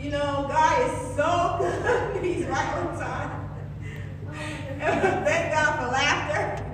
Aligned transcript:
You 0.00 0.12
know, 0.12 0.46
God 0.48 0.88
is 0.88 1.16
so 1.16 1.56
good. 1.58 2.22
He's 2.24 2.46
right 2.46 2.74
on 2.76 2.96
time. 3.00 3.50
Thank 4.78 5.52
God 5.52 5.76
for 5.76 5.90
laughter. 5.90 6.64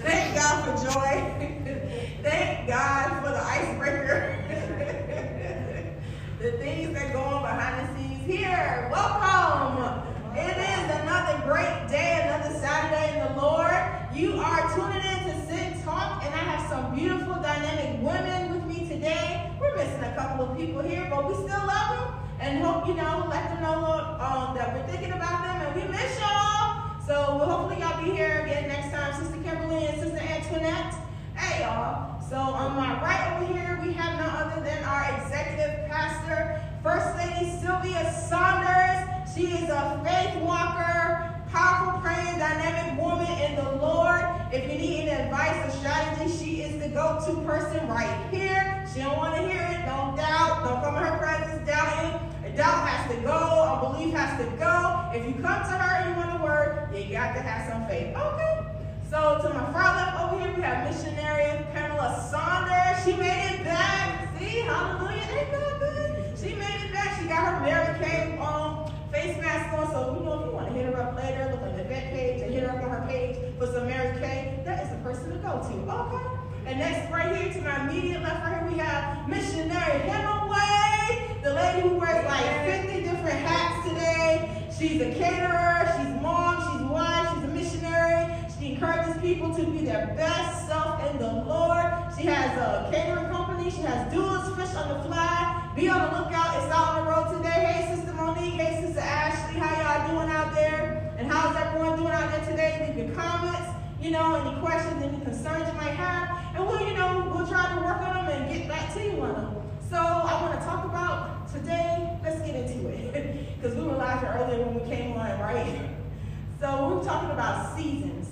Thank 0.00 0.36
God 0.36 0.64
for 0.64 0.92
joy. 0.92 2.22
Thank 2.22 2.68
God 2.68 3.24
for 3.24 3.30
the 3.30 3.42
icebreaker. 3.42 4.38
the 6.38 6.52
things 6.52 6.94
that 6.94 7.12
go 7.12 7.20
on 7.20 7.42
behind 7.42 7.88
the 7.88 8.00
scenes 8.00 8.24
here. 8.26 8.88
Welcome. 8.92 10.06
It 10.36 10.56
is 10.56 11.00
another 11.00 11.42
great 11.44 11.88
day, 11.88 12.20
another 12.22 12.54
Saturday 12.60 13.18
in 13.18 13.34
the 13.34 13.40
Lord. 13.42 13.74
You 14.14 14.38
are 14.38 14.72
tuning 14.76 15.02
in 15.02 15.24
to 15.24 15.46
Sit 15.48 15.82
Talk, 15.84 16.24
and 16.24 16.32
I 16.32 16.38
have 16.38 16.70
some 16.70 16.94
beautiful, 16.94 17.42
dynamic 17.42 18.00
women 18.00 18.52
with 18.54 18.64
me 18.66 18.88
today. 18.88 19.50
We're 19.60 19.74
missing 19.74 20.04
a 20.04 20.14
couple 20.14 20.48
of 20.48 20.56
people 20.56 20.80
here, 20.82 21.08
but 21.10 21.26
we 21.26 21.34
still 21.34 21.66
love 21.66 21.98
them 21.98 22.21
and 22.42 22.62
hope, 22.62 22.88
you 22.88 22.94
know, 22.94 23.26
let 23.30 23.50
them 23.50 23.62
know 23.62 24.18
um, 24.18 24.56
that 24.56 24.74
we're 24.74 24.86
thinking 24.88 25.12
about 25.12 25.44
them 25.44 25.62
and 25.62 25.76
we 25.80 25.88
miss 25.92 26.18
y'all. 26.18 26.98
So 27.06 27.38
well, 27.38 27.48
hopefully 27.48 27.80
y'all 27.80 28.02
be 28.02 28.10
here 28.10 28.42
again 28.42 28.68
next 28.68 28.90
time. 28.90 29.14
Sister 29.14 29.38
Kimberly 29.44 29.86
and 29.86 30.02
Sister 30.02 30.18
Antoinette. 30.18 30.94
Hey, 31.36 31.62
y'all. 31.62 32.20
So 32.28 32.36
on 32.36 32.76
my 32.76 33.00
right 33.00 33.40
over 33.40 33.52
here, 33.52 33.78
we 33.86 33.92
have 33.92 34.18
none 34.18 34.34
other 34.34 34.60
than 34.60 34.82
our 34.82 35.22
executive 35.22 35.88
pastor, 35.88 36.60
First 36.82 37.16
Lady 37.16 37.48
Sylvia 37.60 38.12
Saunders. 38.12 39.06
She 39.32 39.46
is 39.62 39.70
a 39.70 40.02
faith 40.02 40.42
walker, 40.42 41.32
powerful, 41.48 42.00
praying, 42.00 42.38
dynamic 42.40 43.00
woman 43.00 43.30
in 43.38 43.54
the 43.54 43.70
Lord. 43.76 44.20
If 44.52 44.64
you 44.64 44.78
need 44.78 45.08
any 45.08 45.10
advice 45.10 45.64
or 45.64 45.78
strategy, 45.78 46.36
she 46.36 46.62
is 46.62 46.82
the 46.82 46.88
go-to 46.88 47.40
person 47.46 47.86
right 47.86 48.28
here. 48.32 48.84
She 48.92 49.00
don't 49.00 49.16
want 49.16 49.36
to 49.36 49.42
hear 49.42 49.62
it. 49.62 49.86
Don't 49.86 50.16
doubt. 50.16 50.64
Don't 50.64 50.82
come 50.82 50.96
in 50.96 51.02
her 51.04 51.18
presence 51.18 51.66
doubting. 51.66 52.21
Doubt 52.56 52.88
has 52.88 53.10
to 53.10 53.16
go. 53.22 53.32
Unbelief 53.32 54.12
has 54.14 54.38
to 54.38 54.46
go. 54.56 55.10
If 55.14 55.26
you 55.26 55.40
come 55.42 55.62
to 55.62 55.72
her 55.72 55.94
and 55.96 56.10
you 56.10 56.16
want 56.16 56.40
a 56.40 56.44
word, 56.44 56.88
you 56.94 57.12
got 57.12 57.32
to 57.34 57.40
have 57.40 57.70
some 57.70 57.86
faith. 57.88 58.14
Okay. 58.14 58.66
So 59.08 59.40
to 59.42 59.54
my 59.54 59.72
far 59.72 59.96
left 59.96 60.20
over 60.20 60.38
here, 60.40 60.54
we 60.54 60.62
have 60.62 60.84
missionary 60.84 61.64
Pamela 61.72 62.12
Saunders. 62.30 63.04
She 63.04 63.16
made 63.16 63.56
it 63.56 63.64
back. 63.64 64.28
See, 64.38 64.60
hallelujah. 64.68 65.24
Ain't 65.32 65.52
that 65.52 65.80
good? 65.80 66.38
She 66.38 66.54
made 66.56 66.80
it 66.84 66.92
back. 66.92 67.20
She 67.20 67.28
got 67.28 67.52
her 67.52 67.60
Mary 67.60 67.98
Kay 68.04 68.38
um, 68.38 68.90
face 69.10 69.36
mask 69.40 69.72
on. 69.72 69.90
So, 69.90 70.16
you 70.18 70.24
know, 70.24 70.40
if 70.40 70.46
you 70.46 70.52
want 70.52 70.68
to 70.68 70.74
hit 70.74 70.86
her 70.86 71.00
up 71.00 71.16
later, 71.16 71.48
look 71.52 71.62
on 71.62 71.76
the 71.76 71.84
event 71.84 72.12
page 72.12 72.42
and 72.42 72.52
hit 72.52 72.64
her 72.64 72.70
up 72.70 72.82
on 72.84 72.90
her 72.90 73.04
page 73.08 73.36
for 73.58 73.66
some 73.66 73.86
Mary 73.86 74.18
Kay, 74.20 74.60
that 74.64 74.84
is 74.84 74.90
the 74.90 74.96
person 74.96 75.30
to 75.30 75.38
go 75.38 75.60
to. 75.60 75.74
Okay. 75.92 76.42
And 76.64 76.78
next, 76.78 77.10
right 77.10 77.34
here 77.36 77.52
to 77.52 77.60
my 77.60 77.88
immediate 77.88 78.22
left, 78.22 78.44
right 78.44 78.62
here, 78.62 78.70
we 78.70 78.78
have 78.78 79.28
missionary 79.28 79.98
Hemingway, 80.08 81.11
the 81.42 81.52
lady 81.52 81.80
who 81.88 81.96
wears 81.96 82.24
like 82.24 82.64
50 82.86 83.02
different 83.02 83.40
hats 83.40 83.88
today. 83.88 84.64
She's 84.78 85.00
a 85.02 85.12
caterer, 85.12 85.90
she's 85.98 86.22
mom, 86.22 86.54
she's 86.62 86.88
wife, 86.88 87.34
she's 87.34 87.44
a 87.44 87.48
missionary. 87.48 88.32
She 88.58 88.74
encourages 88.74 89.20
people 89.20 89.52
to 89.56 89.64
be 89.64 89.84
their 89.84 90.14
best 90.16 90.68
self 90.68 91.02
in 91.10 91.18
the 91.18 91.32
Lord. 91.42 91.84
She 92.16 92.26
has 92.26 92.56
a 92.58 92.88
catering 92.92 93.26
company. 93.26 93.70
She 93.72 93.82
has 93.82 94.12
Duelist 94.12 94.54
Fish 94.54 94.76
on 94.76 94.88
the 94.88 95.08
Fly. 95.08 95.72
Be 95.74 95.88
on 95.88 96.12
the 96.12 96.18
lookout. 96.18 96.62
It's 96.62 96.72
out 96.72 96.94
on 96.94 97.06
the 97.06 97.10
road 97.10 97.36
today. 97.36 97.72
Hey, 97.72 97.96
Sister 97.96 98.12
Monique. 98.12 98.54
Hey, 98.54 98.80
Sister 98.80 99.00
Ashley. 99.00 99.58
How 99.58 99.74
y'all 99.82 100.14
doing 100.14 100.30
out 100.30 100.54
there? 100.54 101.12
And 101.18 101.26
how's 101.30 101.56
everyone 101.56 101.98
doing 101.98 102.12
out 102.12 102.30
there 102.30 102.48
today? 102.48 102.86
Leave 102.86 103.08
your 103.08 103.16
comments, 103.16 103.68
you 104.00 104.12
know, 104.12 104.36
any 104.36 104.60
questions, 104.60 105.02
any 105.02 105.18
concerns 105.24 105.66
you 105.66 105.74
might 105.74 105.96
have. 105.98 106.54
And 106.54 106.68
we'll, 106.68 106.86
you 106.86 106.94
know, 106.94 107.32
we'll 107.34 107.48
try 107.48 107.74
to 107.74 107.84
work 107.84 108.00
on 108.00 108.26
them 108.26 108.42
and 108.42 108.52
get 108.52 108.68
back 108.68 108.94
to 108.94 109.02
you 109.02 109.20
on 109.22 109.34
them. 109.34 109.61
So 109.92 109.98
I 109.98 110.40
want 110.40 110.58
to 110.58 110.64
talk 110.64 110.86
about 110.86 111.52
today, 111.52 112.18
let's 112.24 112.40
get 112.40 112.56
into 112.56 112.88
it. 112.88 113.48
Because 113.60 113.76
we 113.76 113.84
were 113.84 113.96
laughing 113.96 114.30
earlier 114.30 114.64
when 114.64 114.80
we 114.80 114.88
came 114.88 115.12
on, 115.18 115.38
right? 115.38 115.90
So 116.60 116.96
we're 116.96 117.04
talking 117.04 117.30
about 117.30 117.76
seasons. 117.76 118.28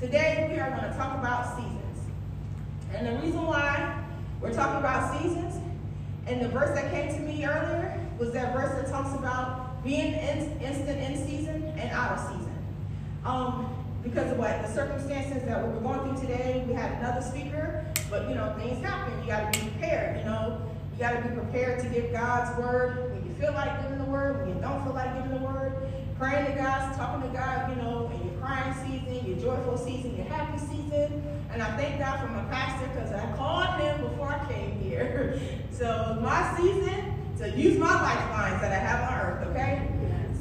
Today 0.00 0.48
we 0.50 0.58
are 0.58 0.70
going 0.70 0.90
to 0.90 0.96
talk 0.96 1.18
about 1.18 1.56
seasons. 1.56 2.06
And 2.94 3.06
the 3.06 3.20
reason 3.20 3.44
why 3.44 4.02
we're 4.40 4.54
talking 4.54 4.78
about 4.78 5.20
seasons, 5.20 5.60
and 6.26 6.40
the 6.40 6.48
verse 6.48 6.74
that 6.74 6.90
came 6.90 7.12
to 7.12 7.20
me 7.20 7.44
earlier 7.44 8.00
was 8.18 8.32
that 8.32 8.54
verse 8.54 8.74
that 8.80 8.90
talks 8.90 9.14
about 9.14 9.84
being 9.84 10.14
in, 10.14 10.58
instant 10.62 11.00
in 11.00 11.26
season 11.26 11.64
and 11.76 11.90
out 11.90 12.12
of 12.12 12.20
season. 12.20 12.56
Um, 13.26 13.84
because 14.02 14.32
of 14.32 14.38
what 14.38 14.62
the 14.62 14.72
circumstances 14.72 15.42
that 15.44 15.66
we 15.66 15.74
were 15.74 15.80
going 15.80 16.16
through 16.16 16.28
today, 16.28 16.64
we 16.66 16.72
had 16.72 16.92
another 16.92 17.20
speaker, 17.20 17.84
but 18.08 18.26
you 18.30 18.34
know, 18.34 18.54
things 18.56 18.82
happen. 18.82 19.20
You 19.20 19.26
got 19.26 19.52
to 19.52 19.60
be 19.60 19.68
prepared, 19.68 20.20
you 20.20 20.24
know. 20.24 20.70
You 20.94 21.00
got 21.00 21.22
to 21.22 21.28
be 21.28 21.34
prepared 21.34 21.80
to 21.80 21.88
give 21.88 22.12
God's 22.12 22.56
word 22.56 23.10
when 23.10 23.28
you 23.28 23.34
feel 23.34 23.52
like 23.52 23.82
giving 23.82 23.98
the 23.98 24.04
word, 24.04 24.46
when 24.46 24.54
you 24.54 24.62
don't 24.62 24.84
feel 24.84 24.94
like 24.94 25.12
giving 25.16 25.40
the 25.40 25.44
word. 25.44 25.88
Praying 26.16 26.46
to 26.46 26.52
God, 26.52 26.96
talking 26.96 27.28
to 27.28 27.36
God, 27.36 27.68
you 27.70 27.82
know, 27.82 28.08
in 28.14 28.28
your 28.28 28.40
crying 28.40 28.72
season, 28.74 29.26
your 29.26 29.36
joyful 29.38 29.76
season, 29.76 30.14
your 30.14 30.26
happy 30.26 30.56
season. 30.56 31.20
And 31.50 31.60
I 31.60 31.76
thank 31.76 31.98
God 31.98 32.20
for 32.20 32.28
my 32.28 32.44
pastor 32.44 32.86
because 32.94 33.10
I 33.10 33.36
called 33.36 33.80
him 33.80 34.08
before 34.08 34.28
I 34.28 34.46
came 34.52 34.78
here. 34.80 35.40
So 35.74 36.20
my 36.22 36.56
season 36.56 37.20
to 37.38 37.50
use 37.50 37.76
my 37.76 37.88
lifelines 37.88 38.60
that 38.60 38.70
I 38.70 38.76
have 38.76 39.10
on 39.10 39.18
earth, 39.18 39.48
okay? 39.48 39.88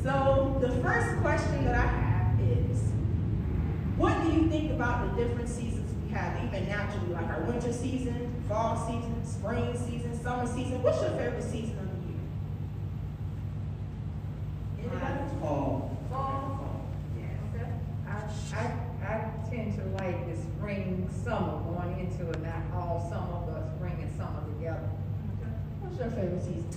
So 0.04 0.60
the 0.62 0.70
first 0.84 1.20
question 1.22 1.66
that 1.66 1.74
I 1.74 1.88
have 1.88 2.40
is, 2.40 2.80
what 3.98 4.22
do 4.22 4.32
you 4.32 4.48
think 4.48 4.72
about 4.72 5.16
the 5.16 5.24
different 5.24 5.50
seasons 5.50 5.92
we 6.04 6.14
have, 6.14 6.38
even 6.46 6.68
naturally, 6.68 7.14
like 7.14 7.26
our 7.30 7.42
winter 7.46 7.74
season, 7.74 8.44
fall 8.48 8.78
season, 8.86 9.26
spring 9.26 9.76
season, 9.76 10.03
summer 10.24 10.48
season? 10.48 10.82
What's 10.82 11.02
your 11.02 11.12
favorite 11.12 11.44
season 11.44 11.78
of 11.84 11.92
the 11.92 12.00
year? 12.08 12.24
Anybody? 14.80 15.20
Fall. 15.42 15.92
Fall. 16.10 16.88
Yes. 17.20 18.54
I, 18.56 18.56
I, 18.56 18.64
I 19.04 19.16
tend 19.52 19.76
to 19.76 19.84
like 20.00 20.24
the 20.32 20.40
spring, 20.40 21.10
summer, 21.12 21.60
going 21.68 22.00
into 22.00 22.32
it, 22.32 22.40
not 22.42 22.64
all 22.72 23.04
summer, 23.12 23.44
but 23.52 23.76
spring 23.76 24.00
and 24.00 24.16
summer 24.16 24.40
together. 24.56 24.88
Okay. 25.44 25.52
What's 25.84 26.00
your 26.00 26.08
favorite 26.16 26.40
season? 26.40 26.72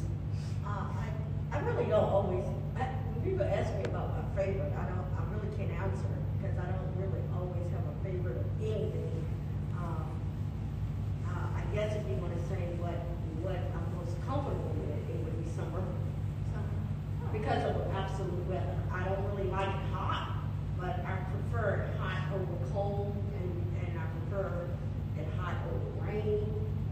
Uh, 0.67 0.91
I, 0.91 1.07
I 1.55 1.61
really 1.63 1.87
don't 1.87 2.03
always, 2.03 2.43
I, 2.75 2.91
when 3.15 3.23
people 3.23 3.47
ask 3.47 3.71
me 3.79 3.87
about 3.87 4.11
my 4.11 4.27
favorite, 4.35 4.75
I 4.75 4.91
don't, 4.91 5.07
I 5.15 5.23
really 5.31 5.55
can't 5.55 5.71
answer 5.71 6.11
because 6.43 6.59
I 6.59 6.67
don't 6.67 6.99
really 6.99 7.23
always 7.31 7.63
have 7.71 7.87
a 7.87 7.95
favorite 8.03 8.43
of 8.43 8.49
anything. 8.59 9.23
Um, 9.79 10.11
uh, 11.31 11.47
I 11.55 11.63
guess 11.71 11.95
if 11.95 12.03
you 12.11 12.19
want 12.19 12.35
to 12.35 12.43
say 12.51 12.75
what, 12.83 12.91
what 12.91 12.91
I'm 12.91 12.91
most 12.91 13.06
comfortable 14.37 14.75
with, 14.77 15.09
it 15.09 15.25
would 15.25 15.45
be 15.45 15.51
summer. 15.51 15.83
Because 17.33 17.65
of 17.65 17.77
the 17.77 17.91
absolute 17.97 18.47
weather. 18.49 18.77
I 18.93 19.05
don't 19.05 19.25
really 19.31 19.51
like 19.51 19.69
it 19.69 19.93
hot, 19.93 20.45
but 20.79 21.01
I 21.05 21.19
prefer 21.33 21.89
it 21.89 21.97
hot 21.99 22.33
over 22.35 22.73
cold 22.73 23.17
and, 23.41 23.51
and 23.81 23.99
I 23.99 24.05
prefer 24.17 24.69
it 25.19 25.27
hot 25.39 25.55
over 25.73 26.07
rain. 26.07 26.45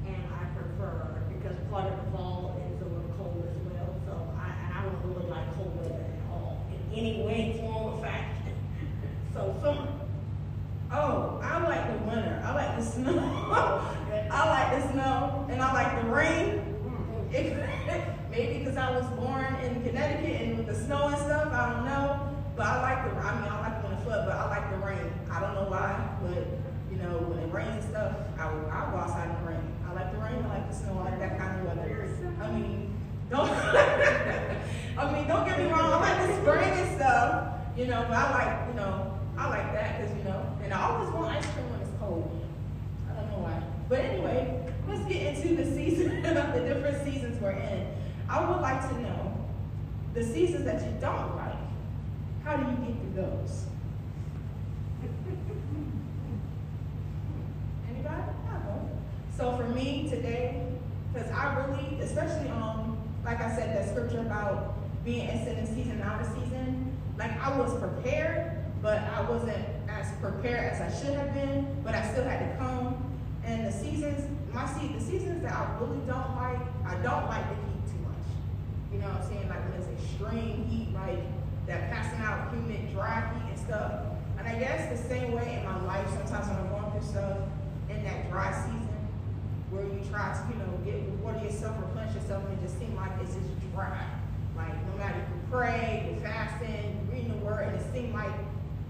And 0.06 0.22
I 0.32 0.44
prefer, 0.56 1.22
because 1.32 1.56
part 1.71 1.93
of 1.93 2.05
the 2.05 2.10
fall 2.12 2.60
is 2.65 2.81
a 2.81 2.84
little 2.84 3.12
cold 3.16 3.44
as 3.49 3.56
well, 3.72 3.94
so 4.06 4.12
I, 4.37 4.53
and 4.65 4.75
I 4.75 4.82
don't 4.84 5.00
really 5.05 5.31
like 5.31 5.55
cold 5.56 5.76
weather 5.76 5.94
at 5.94 6.31
all, 6.31 6.65
in 6.71 6.99
any 6.99 7.22
way, 7.22 7.56
form, 7.61 7.94
or 7.94 8.03
fashion. 8.03 8.53
So 9.32 9.55
summer. 9.62 9.88
Oh, 10.93 11.41
I 11.43 11.62
like 11.66 11.91
the 11.91 12.05
winter. 12.06 12.43
I 12.44 12.55
like 12.55 12.76
the 12.78 12.84
snow. 12.84 13.19
I 14.31 14.49
like 14.49 14.82
the 14.82 14.93
snow, 14.93 15.47
and 15.50 15.61
I 15.61 15.72
like 15.72 16.03
the 16.03 16.09
rain. 16.11 16.61
It, 17.32 17.56
maybe 18.31 18.59
because 18.59 18.76
I 18.76 18.91
was 18.91 19.06
born 19.19 19.55
in 19.65 19.82
Connecticut 19.82 20.41
and 20.41 20.59
with 20.59 20.66
the 20.66 20.75
snow 20.75 21.09
and 21.09 21.19
stuff, 21.19 21.53
I 21.53 21.72
don't 21.72 21.84
know. 21.84 22.31
But 22.55 22.66
I 22.66 22.82
like 22.82 23.11
the. 23.11 23.19
I 23.19 23.41
mean, 23.41 23.50
I 23.50 23.61
like 23.61 23.82
when 23.82 23.93
it 23.93 24.00
flood, 24.05 24.26
but 24.26 24.37
I 24.37 24.49
like 24.50 24.71
the 24.71 24.78
rain. 24.87 25.12
I 25.31 25.41
don't 25.41 25.55
know 25.55 25.66
why, 25.69 25.99
but 26.22 26.47
you 26.91 26.97
know, 27.03 27.19
when 27.26 27.38
it 27.41 27.53
rains 27.53 27.82
and 27.82 27.91
stuff, 27.91 28.15
I 28.38 28.53
will. 28.53 28.71
I'll 28.71 28.91
go 28.93 28.99
outside 28.99 29.31
in 29.31 29.44
the 29.44 29.50
rain. 29.50 29.66
I 29.88 29.94
like 29.94 30.12
snow. 30.75 31.03
Like 31.05 31.19
that 31.19 31.39
kind 31.39 31.61
of 31.61 31.67
weather. 31.67 32.09
I 32.43 32.51
mean, 32.51 32.97
don't. 33.31 33.51
I 34.97 35.12
mean, 35.12 35.26
don't 35.26 35.44
get 35.44 35.59
me 35.59 35.67
wrong. 35.67 35.93
I 35.93 36.00
like 36.00 36.29
the 36.29 36.41
spring 36.41 36.71
and 36.71 36.97
stuff, 36.97 37.55
you 37.76 37.87
know. 37.87 38.05
But 38.09 38.17
I 38.17 38.31
like, 38.31 38.69
you 38.69 38.75
know, 38.81 39.19
I 39.37 39.49
like 39.49 39.73
that 39.73 39.99
because 40.00 40.17
you 40.17 40.25
know, 40.25 40.56
and 40.62 40.73
I 40.73 40.82
always 40.82 41.12
want 41.12 41.37
ice 41.37 41.47
cream 41.47 41.69
when 41.71 41.81
it's 41.81 41.91
cold. 41.99 42.31
I 43.11 43.21
don't 43.21 43.31
know 43.31 43.38
why. 43.38 43.61
But 43.88 44.00
anyway, 44.00 44.73
let's 44.88 45.05
get 45.06 45.35
into 45.35 45.56
the 45.56 45.65
season, 45.65 46.23
the 46.23 46.32
different 46.32 47.05
seasons 47.05 47.41
we're 47.43 47.53
in. 47.53 47.88
I 48.29 48.49
would 48.49 48.61
like 48.61 48.88
to 48.88 49.00
know 49.00 49.47
the 50.15 50.23
seasons 50.23 50.65
that 50.65 50.81
you 50.82 50.97
don't 51.00 51.37
like. 51.37 51.59
How 52.44 52.56
do 52.56 52.70
you 52.70 52.77
get 52.87 53.00
through 53.00 53.23
those? 53.23 53.65
Anybody? 57.91 58.15
I 58.15 58.53
know. 58.65 58.91
So 59.37 59.56
for 59.56 59.69
me 59.69 60.09
today, 60.09 60.67
because 61.12 61.31
I 61.32 61.67
really, 61.67 62.00
especially 62.00 62.49
um, 62.50 62.99
like 63.25 63.41
I 63.41 63.55
said, 63.56 63.77
that 63.77 63.88
scripture 64.14 64.26
about 64.26 64.75
being 65.05 65.28
in 65.28 65.66
season, 65.66 66.00
out 66.02 66.20
of 66.20 66.26
season, 66.28 66.96
like 67.19 67.32
I 67.40 67.56
was 67.58 67.72
prepared, 67.78 68.64
but 68.81 68.99
I 68.99 69.28
wasn't 69.28 69.64
as 69.88 70.12
prepared 70.20 70.72
as 70.72 70.81
I 70.81 71.00
should 71.00 71.14
have 71.14 71.34
been, 71.34 71.66
but 71.84 71.94
I 71.94 72.11
still 72.12 72.25
had 72.25 72.38
to 72.40 72.58
come. 72.58 73.19
And 73.44 73.66
the 73.66 73.72
seasons, 73.72 74.28
my 74.52 74.66
see 74.66 74.88
the 74.88 75.00
seasons 75.00 75.43
that 75.43 75.52
I 75.52 75.78
really 75.81 76.00
don't 76.06 76.37
like, 76.37 76.61
I 76.87 76.94
don't 77.02 77.26
like 77.26 77.44
the 77.49 77.56
heat 77.56 77.84
too 77.90 78.00
much. 78.02 78.25
You 78.93 78.99
know 79.00 79.08
what 79.08 79.22
I'm 79.22 79.28
saying? 79.28 79.49
Like 79.49 79.62
when 79.69 79.81
it's 79.81 80.02
extreme 80.02 80.64
heat, 80.69 80.94
like 80.94 81.20
that 81.67 81.90
passing 81.90 82.20
out 82.20 82.50
humid, 82.50 82.93
dry 82.93 83.20
heat 83.34 83.50
and 83.50 83.58
stuff. 83.58 83.93
And 84.38 84.49
I 84.49 84.58
guess 84.58 84.90
the 84.90 85.08
same 85.08 85.32
way 85.32 85.58
in 85.58 85.64
my 85.64 85.84
life, 85.84 86.06
sometimes 86.10 86.49
when 86.49 86.56
I'm 86.56 86.69
going 86.69 86.90
through 86.93 87.08
stuff 87.10 87.38
in 87.90 88.02
that 88.05 88.31
dry 88.31 88.50
season, 88.64 88.88
where 89.70 89.84
you 89.84 90.00
try 90.08 90.32
to, 90.32 90.40
you 90.49 90.56
know, 90.58 90.70
get 90.84 91.02
water 91.20 91.44
yourself, 91.44 91.76
replenish 91.81 92.14
yourself, 92.14 92.44
and 92.46 92.58
it 92.58 92.62
just 92.62 92.78
seems 92.78 92.94
like 92.96 93.10
it's 93.20 93.34
just 93.34 93.54
dry. 93.75 94.06
Like 94.56 94.75
no 94.87 94.97
matter 94.97 95.19
if 95.19 95.29
you 95.29 95.41
pray, 95.50 96.09
you're 96.09 96.21
fasting, 96.21 97.00
you're 97.06 97.15
reading 97.15 97.38
the 97.38 97.44
word, 97.44 97.69
and 97.69 97.76
it 97.76 97.93
seems 97.93 98.15
like 98.15 98.32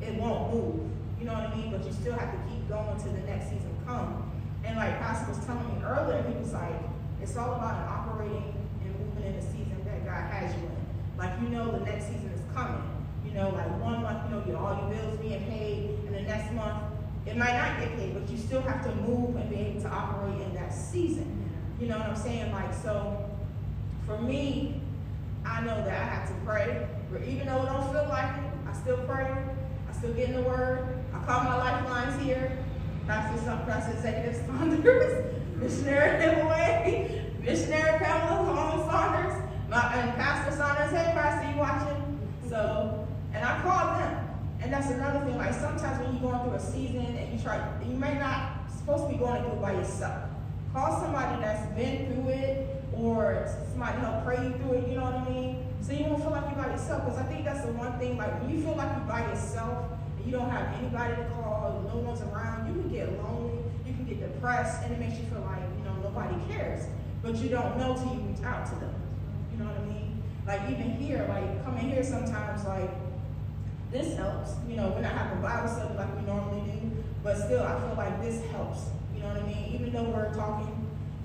it 0.01 0.15
won't 0.15 0.53
move. 0.53 0.91
You 1.19 1.25
know 1.27 1.35
what 1.35 1.49
I 1.49 1.57
mean? 1.57 1.71
But 1.71 1.85
you 1.85 1.93
still 1.93 2.13
have 2.13 2.31
to 2.31 2.39
keep 2.53 2.69
going 2.69 2.97
till 3.01 3.13
the 3.13 3.25
next 3.27 3.47
season 3.47 3.75
come. 3.87 4.31
And 4.65 4.77
like 4.77 4.99
Pastor 5.01 5.33
was 5.33 5.45
telling 5.45 5.67
me 5.69 5.83
earlier, 5.85 6.23
he 6.23 6.35
was 6.39 6.53
like, 6.53 6.77
it's 7.21 7.37
all 7.37 7.55
about 7.55 7.89
operating 7.89 8.55
and 8.83 8.91
moving 9.01 9.25
in 9.25 9.37
the 9.37 9.43
season 9.43 9.81
that 9.85 10.05
God 10.05 10.31
has 10.31 10.55
you 10.55 10.63
in. 10.63 10.85
Like 11.17 11.33
you 11.41 11.49
know 11.49 11.71
the 11.73 11.85
next 11.85 12.07
season 12.07 12.31
is 12.35 12.41
coming. 12.55 12.83
You 13.25 13.33
know, 13.33 13.51
like 13.51 13.69
one 13.81 14.03
month, 14.03 14.29
you 14.29 14.37
know, 14.37 14.45
your 14.47 14.59
all 14.59 14.77
your 14.77 14.91
bills 14.95 15.19
being 15.19 15.45
paid, 15.47 15.99
and 16.07 16.15
the 16.15 16.23
next 16.23 16.53
month 16.53 16.77
it 17.27 17.37
might 17.37 17.55
not 17.55 17.81
get 17.81 17.97
paid, 17.97 18.13
but 18.13 18.29
you 18.29 18.37
still 18.37 18.61
have 18.61 18.85
to 18.85 18.95
move 18.97 19.35
and 19.37 19.49
be 19.49 19.57
able 19.57 19.81
to 19.81 19.89
operate 19.89 20.41
in 20.43 20.55
that 20.55 20.75
season. 20.75 21.51
You 21.81 21.89
know 21.89 21.99
what 21.99 22.09
I'm 22.09 22.17
saying? 22.17 22.53
Like 22.53 22.75
so 22.75 23.24
for 24.07 24.19
me, 24.19 24.81
I 25.45 25.61
know 25.61 25.77
that 25.85 25.89
I 25.89 26.05
have 26.05 26.29
to 26.29 26.35
pray. 26.45 26.87
Even 27.27 27.47
though 27.47 27.63
it 27.63 27.67
don't 27.67 27.93
feel 27.93 28.07
like 28.09 28.37
it, 28.37 28.51
I 28.69 28.73
still 28.73 28.99
pray. 29.07 29.33
I 29.89 29.93
still 29.93 30.13
get 30.15 30.31
in 30.31 30.37
the 30.37 30.43
word. 30.43 31.05
I 31.15 31.25
call 31.25 31.45
my 31.45 31.57
lifelines 31.57 32.23
here. 32.23 32.65
Pastor, 33.07 33.63
Pastor 33.67 33.93
Executive 33.93 34.47
Saunders, 34.47 35.35
Missionary 35.57 36.41
Away, 36.41 37.31
Missionary 37.41 37.99
Pamela 37.99 38.53
Holmes 38.53 38.91
Saunders, 38.91 39.43
my, 39.69 39.95
and 39.95 40.15
Pastor 40.15 40.57
Saunders, 40.57 40.91
hey 40.91 41.13
Pastor, 41.13 41.51
you 41.51 41.59
watching? 41.59 42.19
So, 42.49 43.07
and 43.35 43.45
I 43.45 43.61
call 43.61 43.99
them. 43.99 44.21
And 44.63 44.73
that's 44.73 44.91
another 44.91 45.27
thing, 45.27 45.37
like 45.37 45.53
sometimes 45.53 46.01
when 46.01 46.15
you're 46.15 46.33
going 46.33 46.43
through 46.45 46.55
a 46.55 46.61
season 46.61 47.05
and 47.05 47.33
you 47.33 47.45
try, 47.45 47.63
you 47.87 47.95
may 47.95 48.15
not 48.19 48.71
supposed 48.75 49.05
to 49.05 49.13
be 49.13 49.19
going 49.19 49.43
through 49.43 49.53
it 49.53 49.61
by 49.61 49.73
yourself. 49.73 50.31
Call 50.73 51.01
somebody 51.03 51.43
that's 51.43 51.67
been 51.75 52.11
through 52.11 52.31
it 52.31 52.74
or 52.97 53.49
somebody 53.71 53.99
help 53.99 54.25
pray 54.25 54.45
you 54.45 54.53
through 54.59 54.79
it, 54.79 54.89
you 54.89 54.97
know 54.97 55.05
what 55.05 55.15
I 55.15 55.29
mean? 55.29 55.67
So 55.81 55.93
you 55.93 56.05
don't 56.05 56.21
feel 56.21 56.31
like 56.31 56.45
you're 56.49 56.65
by 56.65 56.73
yourself. 56.73 57.05
Because 57.05 57.19
I 57.19 57.25
think 57.25 57.45
that's 57.45 57.65
the 57.65 57.73
one 57.73 57.99
thing, 57.99 58.17
like 58.17 58.41
when 58.41 58.51
you 58.51 58.63
feel 58.63 58.77
like 58.77 58.89
you're 58.97 59.07
by 59.07 59.29
yourself 59.29 59.93
and 60.17 60.25
you 60.25 60.33
don't 60.33 60.49
have 60.51 60.75
anybody 60.79 61.17
to 61.17 61.25
call, 61.37 61.85
no 61.87 62.01
one's 62.01 62.23
around, 62.23 62.67
you 62.69 62.81
can 62.81 62.91
get 62.91 63.13
lonely, 63.23 63.61
you 63.87 63.93
can 63.93 64.05
get 64.05 64.21
depressed, 64.21 64.83
and 64.85 64.93
it 64.93 64.99
makes 64.99 65.19
you 65.19 65.27
feel 65.27 65.45
like, 65.45 65.61
you 65.77 65.85
know, 65.85 65.95
nobody 66.03 66.35
cares. 66.49 66.87
But 67.23 67.37
you 67.37 67.49
don't 67.49 67.77
know 67.79 67.95
till 67.95 68.15
you 68.15 68.21
reach 68.21 68.43
out 68.45 68.65
to 68.67 68.75
them. 68.77 68.95
You 69.53 69.59
know 69.59 69.71
what 69.71 69.77
I 69.77 69.85
mean? 69.85 70.23
Like 70.47 70.63
even 70.71 70.97
here, 70.97 71.25
like 71.29 71.65
coming 71.65 71.91
here 71.91 72.03
sometimes, 72.03 72.65
like 72.65 72.91
this 73.91 74.17
helps. 74.17 74.53
You 74.69 74.77
know, 74.77 74.89
we're 74.89 75.03
not 75.03 75.13
having 75.13 75.41
Bible 75.41 75.69
study 75.69 75.95
like 75.95 76.15
we 76.17 76.27
normally 76.27 76.61
do, 76.71 77.05
but 77.23 77.37
still 77.37 77.63
I 77.63 77.79
feel 77.81 77.95
like 77.97 78.21
this 78.21 78.45
helps. 78.51 78.89
You 79.15 79.23
know 79.23 79.29
what 79.29 79.43
I 79.43 79.47
mean? 79.47 79.73
Even 79.75 79.93
though 79.93 80.05
we're 80.11 80.35
talking 80.35 80.74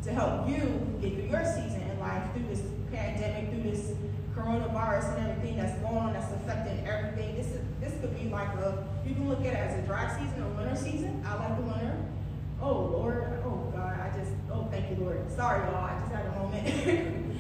to 0.03 0.11
help 0.11 0.47
you 0.47 0.57
get 1.01 1.13
through 1.13 1.29
your 1.29 1.45
season 1.45 1.81
in 1.81 1.99
life, 1.99 2.23
through 2.33 2.47
this 2.47 2.61
pandemic, 2.91 3.49
through 3.51 3.71
this 3.71 3.91
coronavirus 4.35 5.17
and 5.17 5.29
everything 5.29 5.57
that's 5.57 5.77
going 5.81 5.97
on, 5.97 6.13
that's 6.13 6.31
affecting 6.33 6.85
everything. 6.87 7.35
This 7.35 7.47
is 7.47 7.61
this 7.81 7.93
could 8.01 8.17
be 8.17 8.29
like 8.29 8.49
a 8.55 8.87
you 9.05 9.13
can 9.15 9.29
look 9.29 9.39
at 9.41 9.47
it 9.47 9.55
as 9.55 9.83
a 9.83 9.87
dry 9.87 10.07
season 10.17 10.43
or 10.43 10.49
winter 10.49 10.75
season. 10.75 11.23
I 11.25 11.35
like 11.35 11.57
the 11.57 11.63
winter. 11.63 12.05
Oh 12.61 12.71
Lord, 12.71 13.41
oh 13.45 13.71
God, 13.73 13.99
I 13.99 14.17
just 14.17 14.31
oh 14.51 14.67
thank 14.71 14.89
you 14.89 15.03
Lord. 15.03 15.29
Sorry 15.31 15.59
y'all, 15.67 15.85
I 15.85 15.99
just 15.99 16.11
had 16.11 16.25
a 16.25 16.31
moment. 16.39 16.65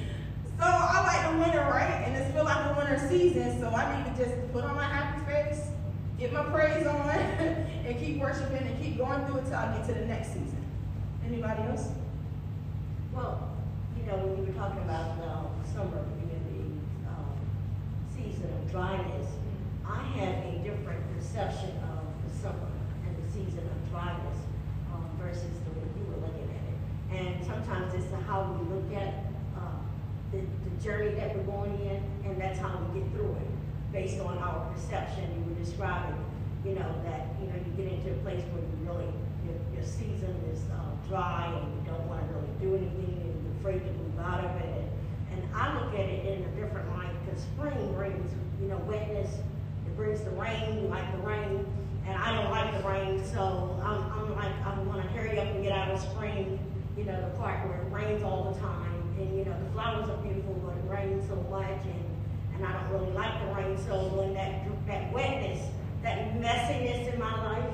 so 0.59 0.65
I 0.65 1.03
like 1.03 1.31
the 1.31 1.37
winter, 1.39 1.61
right? 1.71 2.03
And 2.05 2.15
it's 2.15 2.33
feel 2.33 2.43
like 2.43 2.65
a 2.65 2.77
winter 2.77 3.07
season, 3.07 3.59
so 3.59 3.69
I 3.69 4.03
need 4.03 4.15
to 4.15 4.25
just 4.25 4.53
put 4.53 4.63
on 4.63 4.75
my 4.75 4.83
happy 4.83 5.23
face, 5.25 5.67
get 6.17 6.33
my 6.33 6.43
praise 6.43 6.85
on, 6.85 7.09
and 7.09 7.99
keep 7.99 8.19
worshiping 8.19 8.67
and 8.67 8.81
keep 8.83 8.97
going 8.97 9.25
through 9.25 9.37
it 9.37 9.45
till 9.45 9.55
I 9.55 9.77
get 9.77 9.87
to 9.87 9.93
the 9.93 10.05
next 10.05 10.29
season. 10.29 10.65
Anybody 11.25 11.63
else? 11.63 11.89
Well, 13.13 13.57
you 13.97 14.05
know, 14.05 14.17
when 14.17 14.37
you 14.39 14.53
were 14.53 14.57
talking 14.57 14.79
about 14.83 15.19
uh, 15.19 15.49
summer 15.75 16.05
being 16.15 16.39
the 16.47 17.09
um, 17.09 17.35
season 18.15 18.47
of 18.47 18.71
dryness, 18.71 19.27
I 19.83 19.99
have 20.21 20.45
a 20.45 20.61
different 20.63 21.01
perception 21.17 21.75
of 21.89 22.05
the 22.23 22.31
summer 22.39 22.71
and 23.03 23.11
the 23.17 23.27
season 23.27 23.65
of 23.65 23.77
dryness 23.91 24.39
um, 24.93 25.09
versus 25.19 25.51
the 25.67 25.71
way 25.75 25.89
you 25.99 26.05
were 26.07 26.21
looking 26.21 26.47
at 26.47 26.63
it. 26.63 26.77
And 27.11 27.45
sometimes 27.45 27.93
it's 27.93 28.07
how 28.23 28.55
we 28.55 28.71
look 28.71 28.87
at 28.93 29.25
uh, 29.57 29.83
the, 30.31 30.39
the 30.39 30.73
journey 30.83 31.15
that 31.15 31.35
we're 31.35 31.43
going 31.43 31.75
in, 31.81 31.99
and 32.23 32.39
that's 32.39 32.59
how 32.59 32.79
we 32.93 33.01
get 33.01 33.11
through 33.11 33.35
it, 33.35 33.49
based 33.99 34.21
on 34.21 34.37
our 34.37 34.71
perception. 34.71 35.27
You 35.35 35.51
were 35.51 35.59
describing, 35.59 36.15
you 36.63 36.71
know, 36.75 36.89
that 37.03 37.27
you 37.41 37.47
know 37.47 37.55
you 37.59 37.71
get 37.75 37.91
into 37.91 38.11
a 38.11 38.19
place 38.23 38.43
where 38.55 38.63
you 38.63 38.75
really 38.87 39.11
your, 39.43 39.59
your 39.75 39.83
season 39.83 40.31
is 40.51 40.63
uh, 40.71 40.95
dry 41.09 41.51
and 41.51 41.67
you 41.75 41.91
don't 41.91 42.07
want 42.07 42.23
to 42.23 42.27
really 42.31 42.53
do 42.63 42.69
anything 42.79 43.11
and 43.27 43.35
you're 43.43 43.55
afraid 43.59 43.83
to 43.83 43.91
move 43.99 44.19
out 44.19 44.39
of 44.45 44.55
it. 44.63 44.87
And, 45.35 45.43
and 45.43 45.55
I 45.55 45.75
look 45.75 45.93
at 45.93 46.07
it 46.07 46.25
in 46.25 46.47
a 46.47 46.51
different 46.55 46.87
light 46.95 47.11
because 47.25 47.43
spring 47.43 47.91
brings, 47.93 48.31
you 48.61 48.67
know, 48.69 48.77
wetness. 48.87 49.35
It 49.35 49.95
brings 49.97 50.21
the 50.21 50.31
rain. 50.31 50.81
We 50.81 50.87
like 50.87 51.11
the 51.11 51.23
rain. 51.27 51.67
And 52.07 52.17
I 52.17 52.33
don't 52.33 52.49
like 52.49 52.71
the 52.81 52.87
rain, 52.87 53.23
so 53.23 53.77
I'm, 53.83 54.01
I'm 54.11 54.35
like, 54.35 54.55
I 54.65 54.79
want 54.81 55.03
to 55.03 55.07
hurry 55.09 55.37
up 55.37 55.45
and 55.45 55.61
get 55.61 55.71
out 55.73 55.91
of 55.91 55.99
spring, 55.99 56.57
you 56.97 57.03
know, 57.03 57.21
the 57.21 57.37
part 57.37 57.67
where 57.67 57.77
it 57.83 57.91
rains 57.91 58.23
all 58.23 58.51
the 58.51 58.59
time. 58.59 59.13
And, 59.19 59.37
you 59.37 59.45
know, 59.45 59.53
the 59.63 59.69
flowers 59.73 60.09
are 60.09 60.17
beautiful, 60.17 60.55
but 60.65 60.73
it 60.73 60.89
rains 60.89 61.27
so 61.29 61.35
much. 61.51 61.85
And, 61.85 61.98
and 62.59 62.67
I 62.67 62.73
don't 62.73 62.91
really 62.91 63.11
like 63.13 63.39
the 63.39 63.53
rain. 63.53 63.77
So 63.87 64.31
that, 64.33 64.65
that 64.87 65.13
wetness, 65.13 65.65
that 66.03 66.33
messiness 66.35 67.13
in 67.13 67.19
my 67.19 67.43
life, 67.43 67.73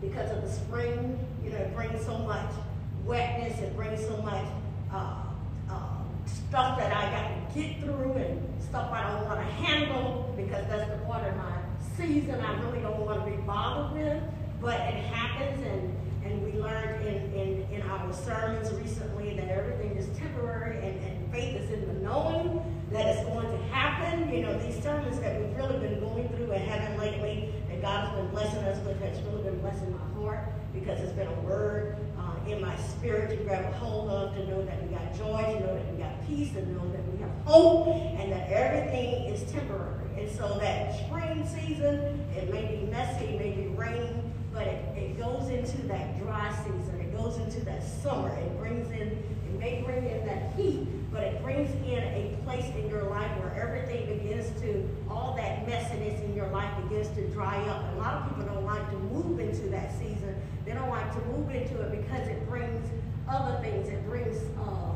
because 0.00 0.30
of 0.30 0.42
the 0.42 0.50
spring, 0.50 1.18
you 1.42 1.50
know, 1.50 1.56
it 1.56 1.74
brings 1.74 2.04
so 2.04 2.18
much 2.18 2.50
wetness, 3.04 3.58
it 3.60 3.74
brings 3.74 4.00
so 4.04 4.16
much 4.18 4.44
uh, 4.92 5.22
uh, 5.70 5.96
stuff 6.26 6.78
that 6.78 6.94
I 6.94 7.10
got 7.10 7.54
to 7.54 7.60
get 7.60 7.80
through 7.80 8.12
and 8.12 8.62
stuff 8.62 8.92
I 8.92 9.10
don't 9.10 9.24
want 9.24 9.40
to 9.40 9.46
handle 9.54 10.34
because 10.36 10.66
that's 10.68 10.90
the 10.90 10.98
part 11.06 11.26
of 11.26 11.36
my 11.36 11.58
season 11.96 12.38
I 12.40 12.60
really 12.62 12.80
don't 12.80 13.00
want 13.00 13.24
to 13.24 13.30
be 13.30 13.36
bothered 13.38 13.96
with. 13.96 14.22
But 14.60 14.80
it 14.80 15.04
happens, 15.04 15.64
and, 15.64 15.96
and 16.24 16.44
we 16.44 16.60
learned 16.60 17.06
in, 17.06 17.32
in, 17.32 17.66
in 17.72 17.82
our 17.82 18.12
sermons 18.12 18.72
recently 18.74 19.36
that 19.36 19.48
everything 19.48 19.96
is 19.96 20.06
temporary, 20.18 20.76
and, 20.84 21.00
and 21.00 21.32
faith 21.32 21.56
is 21.56 21.70
in 21.70 21.86
the 21.86 21.94
knowing 21.94 22.60
that 22.90 23.06
it's 23.06 23.24
going 23.28 23.50
to 23.50 23.58
happen. 23.64 24.32
You 24.32 24.42
know, 24.42 24.58
these 24.58 24.82
sermons 24.82 25.20
that 25.20 25.40
we've 25.40 25.56
really 25.56 25.78
been 25.78 26.00
going 26.00 26.28
through 26.28 26.52
and 26.52 26.64
having 26.64 26.98
lately, 26.98 27.52
that 27.68 27.82
God 27.82 28.08
has 28.08 28.16
been 28.16 28.28
blessing 28.30 28.64
us 28.64 28.84
with, 28.86 29.00
has 29.00 29.20
really 29.22 29.42
been 29.42 29.60
blessing 29.60 29.92
my 29.92 30.22
heart 30.22 30.48
because 30.72 31.00
it's 31.00 31.12
been 31.12 31.28
a 31.28 31.40
word 31.40 31.96
uh, 32.18 32.50
in 32.50 32.60
my 32.60 32.76
spirit 32.76 33.30
to 33.30 33.36
grab 33.44 33.64
a 33.64 33.76
hold 33.76 34.10
of, 34.10 34.34
to 34.34 34.46
know 34.46 34.62
that 34.64 34.82
we 34.82 34.88
got 34.94 35.14
joy, 35.16 35.42
to 35.42 35.60
know 35.60 35.74
that 35.74 35.92
we 35.92 36.02
got 36.02 36.26
peace, 36.26 36.52
to 36.52 36.66
know 36.72 36.90
that 36.90 37.12
we 37.12 37.20
have 37.20 37.30
hope, 37.44 37.88
and 37.88 38.32
that 38.32 38.48
everything 38.50 39.24
is 39.24 39.50
temporary. 39.50 40.04
And 40.18 40.30
so 40.30 40.58
that 40.60 40.98
spring 41.06 41.46
season, 41.46 42.26
it 42.36 42.50
may 42.50 42.76
be 42.76 42.90
messy, 42.90 43.26
it 43.26 43.38
may 43.38 43.52
be 43.52 43.68
rain, 43.68 44.32
but 44.52 44.66
it, 44.66 44.84
it 44.96 45.18
goes 45.18 45.48
into 45.48 45.80
that 45.88 46.18
dry 46.18 46.52
season. 46.64 47.00
It 47.00 47.16
goes 47.16 47.38
into 47.38 47.64
that 47.64 47.84
summer. 47.84 48.30
It 48.30 48.58
brings 48.58 48.90
in, 48.90 49.08
it 49.08 49.58
may 49.58 49.82
bring 49.82 50.04
in 50.06 50.26
that 50.26 50.54
heat, 50.56 50.88
but 51.12 51.22
it 51.22 51.42
brings 51.42 51.70
in 51.86 51.98
a 51.98 52.36
place 52.70 52.84
in 52.84 52.90
your 52.90 53.04
life 53.04 53.30
where 53.38 53.54
everything 53.54 54.18
begins 54.18 54.60
to, 54.60 54.88
all 55.10 55.34
that 55.36 55.66
messiness 55.66 56.22
in 56.24 56.34
your 56.34 56.48
life 56.48 56.70
begins 56.82 57.08
to 57.16 57.26
dry 57.28 57.56
up. 57.68 57.94
A 57.94 57.98
lot 57.98 58.14
of 58.14 58.28
people 58.28 58.54
don't 58.54 58.64
like 58.64 58.88
to 58.90 58.96
move 58.96 59.40
into 59.40 59.68
that 59.68 59.92
season. 59.98 60.34
They 60.64 60.72
don't 60.72 60.90
like 60.90 61.10
to 61.12 61.20
move 61.28 61.50
into 61.50 61.80
it 61.80 61.90
because 61.90 62.28
it 62.28 62.48
brings 62.48 62.88
other 63.28 63.58
things. 63.60 63.88
It 63.88 64.04
brings 64.06 64.36
uh, 64.58 64.94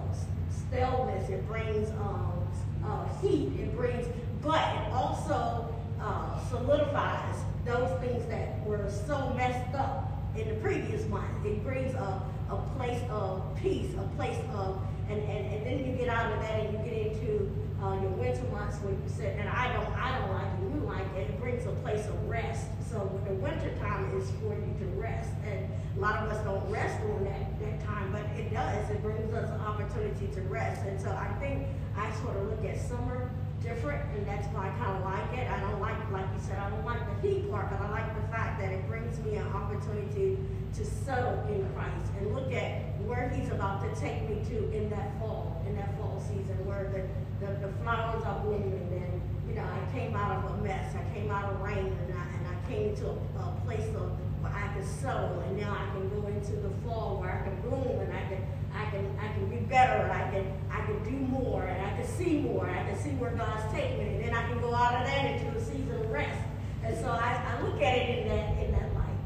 staleness. 0.69 1.29
It 1.29 1.47
brings 1.49 1.91
um, 1.91 2.47
uh, 2.85 3.09
heat. 3.21 3.53
It 3.59 3.75
brings, 3.77 4.07
but 4.43 4.61
it 4.77 4.93
also 4.93 5.75
uh, 6.01 6.41
solidifies 6.49 7.37
those 7.65 7.91
things 8.01 8.27
that 8.29 8.65
were 8.67 8.91
so 9.07 9.33
messed 9.37 9.75
up 9.75 10.11
in 10.37 10.49
the 10.49 10.55
previous 10.57 11.07
month. 11.09 11.45
It 11.45 11.63
brings 11.63 11.95
a, 11.95 12.23
a 12.51 12.57
place 12.77 13.03
of 13.11 13.43
peace, 13.63 13.93
a 13.95 14.17
place 14.17 14.39
of, 14.55 14.81
and, 15.09 15.21
and, 15.21 15.55
and 15.55 15.67
then 15.67 15.79
you 15.87 15.97
get 15.97 16.09
out 16.09 16.33
of 16.33 16.41
that 16.41 16.61
and 16.61 16.73
you 16.73 16.79
get 16.79 17.13
into 17.13 17.62
uh, 17.83 17.99
your 18.01 18.15
winter 18.15 18.45
months 18.53 18.79
where 18.79 18.95
you 18.95 19.09
said, 19.11 19.39
and 19.39 19.49
I 19.49 19.73
don't, 19.73 19.91
I 19.99 20.19
don't 20.19 20.31
like 20.31 20.47
it, 20.47 20.63
you 20.71 20.81
like 20.87 21.07
it, 21.19 21.35
it 21.35 21.41
brings 21.41 21.67
a 21.67 21.75
place 21.83 22.07
of 22.07 22.15
rest. 22.29 22.71
So 22.89 23.11
the 23.27 23.35
winter 23.35 23.75
time 23.83 24.07
is 24.17 24.31
for 24.39 24.55
you 24.55 24.73
to 24.79 24.87
rest. 24.95 25.31
And 25.45 25.67
a 25.97 26.01
lot 26.01 26.23
of 26.23 26.31
us 26.31 26.45
don't 26.45 26.63
rest 26.71 27.01
during 27.03 27.25
that, 27.25 27.59
that 27.61 27.85
time, 27.85 28.13
but 28.13 28.23
it 28.39 28.55
does. 28.55 28.89
It 28.91 29.03
brings 29.03 29.35
us 29.35 29.51
an 29.51 29.61
opportunity 29.61 30.29
to 30.29 30.41
rest. 30.43 30.87
And 30.87 31.01
so 31.01 31.11
I 31.11 31.33
think 31.41 31.67
I 31.97 32.13
sort 32.23 32.37
of 32.37 32.49
look 32.49 32.65
at 32.65 32.81
summer 32.81 33.31
different, 33.63 34.03
and 34.15 34.27
that's 34.27 34.47
why 34.55 34.69
I 34.69 34.71
kind 34.79 34.99
of 34.99 35.05
like 35.05 35.39
it. 35.39 35.51
I 35.51 35.59
don't 35.61 35.81
like, 35.81 35.97
like 36.11 36.27
you 36.35 36.41
said, 36.43 36.59
I 36.59 36.71
don't 36.71 36.85
like 36.85 37.03
the 37.23 37.29
heat 37.29 37.51
part, 37.51 37.71
but 37.71 37.81
I 37.81 37.91
like 37.91 38.15
the 38.15 38.27
fact 38.29 38.61
that 38.61 38.73
it 38.73 38.87
brings 38.89 39.19
me 39.25 39.37
an 39.37 39.47
opportunity 39.49 40.39
to 40.75 40.85
settle 40.85 41.39
in 41.49 41.67
Christ 41.75 42.11
and 42.19 42.35
look 42.35 42.53
at 42.53 42.99
where 43.07 43.29
He's 43.31 43.51
about 43.51 43.83
to 43.83 44.01
take 44.01 44.29
me 44.29 44.43
to 44.51 44.71
in 44.73 44.91
that 44.91 45.19
fall, 45.19 45.63
in 45.67 45.77
that 45.77 45.97
fall 45.99 46.21
season, 46.21 46.59
where 46.67 46.91
the, 46.91 47.03
the, 47.43 47.67
the 47.67 47.73
flowers 47.83 48.23
are 48.25 48.41
blooming 48.41 48.89
and, 48.93 49.21
you 49.49 49.55
know, 49.55 49.65
I 49.65 49.93
came 49.93 50.15
out 50.15 50.45
of 50.45 50.59
a 50.59 50.63
mess. 50.63 50.95
I 50.95 51.15
came 51.15 51.31
out 51.31 51.53
of 51.53 51.61
rain, 51.61 51.77
and 51.77 52.15
I, 52.15 52.23
and 52.37 52.47
I 52.47 52.69
came 52.71 52.91
into 52.91 53.07
a, 53.07 53.13
a 53.13 53.61
place 53.65 53.89
of 53.97 54.11
where 54.41 54.53
I 54.53 54.73
could 54.75 54.87
settle, 54.87 55.41
and 55.41 55.57
now 55.59 55.77
I 55.77 55.91
can 55.93 56.09
go 56.09 56.27
into 56.29 56.53
the 56.53 56.71
fall 56.85 57.21
where 57.21 57.31
I 57.31 57.43
can 57.49 57.61
bloom, 57.61 58.01
and 58.01 58.13
I 58.13 58.23
can, 58.31 58.47
I 58.73 58.91
can, 58.91 59.19
I 59.19 59.33
can 59.33 59.49
be 59.51 59.57
better, 59.57 60.05
and 60.05 60.13
I 60.13 60.31
can, 60.31 60.47
I 60.71 60.87
can 60.87 61.03
do 61.05 61.11
more, 61.11 61.65
and 61.65 61.85
I 61.85 61.97
can 61.97 62.07
see 62.07 62.39
more, 62.39 62.67
and 62.67 62.79
I 62.79 62.91
can 62.91 62.99
see 62.99 63.11
where 63.11 63.33
God's 63.33 63.73
taking 63.73 63.99
me, 63.99 64.15
and 64.15 64.25
then 64.25 64.35
I 64.35 64.49
can 64.49 64.61
go 64.61 64.75
out 64.75 65.01
of 65.01 65.07
that 65.07 65.25
into 65.25 65.57
a 65.57 65.61
season 65.61 65.93
of 65.93 66.11
rest. 66.11 66.41
And 66.85 66.97
so 66.97 67.11
I, 67.11 67.43
I 67.47 67.63
look 67.63 67.81
at 67.83 67.97
it 67.97 68.19
in 68.21 68.29
that, 68.29 68.65
in 68.65 68.73
that 68.73 68.95
light. 68.95 69.21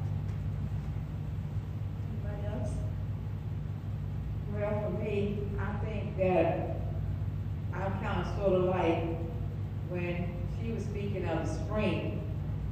Anybody 2.24 2.46
else? 2.48 2.72
Well, 4.52 4.82
for 4.82 5.02
me, 5.02 5.38
I 5.58 5.72
think 5.84 6.16
that 6.18 6.75
I'm 7.82 7.92
kind 8.00 8.26
of 8.26 8.36
sort 8.38 8.52
of 8.52 8.64
like 8.64 9.04
when 9.88 10.32
she 10.60 10.72
was 10.72 10.84
speaking 10.84 11.26
of 11.28 11.46
the 11.46 11.54
spring, 11.54 12.22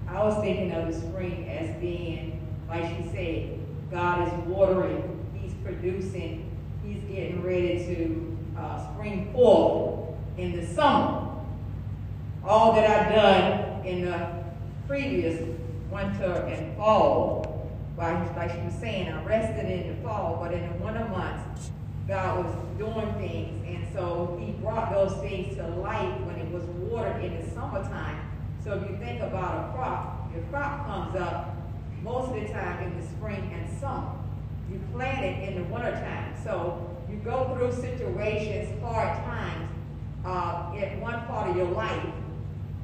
I 0.09 0.23
was 0.23 0.41
thinking 0.43 0.73
of 0.73 0.87
the 0.87 0.99
spring 0.99 1.49
as 1.49 1.75
being, 1.81 2.41
like 2.69 2.85
she 2.97 3.09
said, 3.11 3.59
God 3.91 4.27
is 4.27 4.35
watering, 4.47 5.27
He's 5.35 5.55
producing, 5.63 6.51
He's 6.85 7.03
getting 7.05 7.43
ready 7.43 7.79
to 7.87 8.39
uh, 8.59 8.93
spring 8.93 9.33
forth 9.33 10.17
in 10.37 10.57
the 10.59 10.67
summer. 10.67 11.31
All 12.45 12.73
that 12.75 12.89
I've 12.89 13.15
done 13.15 13.87
in 13.87 14.05
the 14.05 14.45
previous 14.87 15.41
winter 15.91 16.33
and 16.49 16.77
fall, 16.77 17.71
like, 17.97 18.37
like 18.37 18.51
she 18.51 18.59
was 18.59 18.75
saying, 18.75 19.09
I 19.09 19.25
rested 19.25 19.71
in 19.71 19.97
the 19.97 20.03
fall, 20.03 20.39
but 20.43 20.53
in 20.53 20.61
the 20.61 20.85
winter 20.85 21.09
months, 21.09 21.71
God 22.07 22.45
was 22.45 22.55
doing 22.79 23.13
things, 23.15 23.65
and 23.67 23.87
so 23.95 24.39
He 24.41 24.53
brought 24.53 24.93
those 24.93 25.15
things 25.19 25.57
to 25.57 25.67
light 25.69 26.21
when 26.27 26.37
it 26.37 26.51
was 26.53 26.65
watered 26.65 27.25
in 27.25 27.41
the 27.41 27.51
summertime. 27.51 28.31
So 28.63 28.75
if 28.75 28.91
you 28.91 28.97
think 28.99 29.23
about 29.23 29.69
a 29.69 29.73
crop, 29.73 30.31
your 30.35 30.43
crop 30.45 30.87
comes 30.87 31.17
up 31.17 31.57
most 32.03 32.29
of 32.29 32.35
the 32.35 32.49
time 32.53 32.83
in 32.85 33.01
the 33.01 33.07
spring 33.07 33.51
and 33.55 33.79
summer. 33.81 34.13
You 34.71 34.81
plant 34.93 35.25
it 35.25 35.49
in 35.49 35.63
the 35.63 35.65
wintertime. 35.73 36.35
So 36.43 36.91
you 37.11 37.17
go 37.17 37.55
through 37.55 37.73
situations, 37.73 38.81
hard 38.83 39.17
times, 39.25 39.69
uh, 40.25 40.73
in 40.77 41.01
one 41.01 41.25
part 41.27 41.51
of 41.51 41.57
your 41.57 41.71
life, 41.71 42.07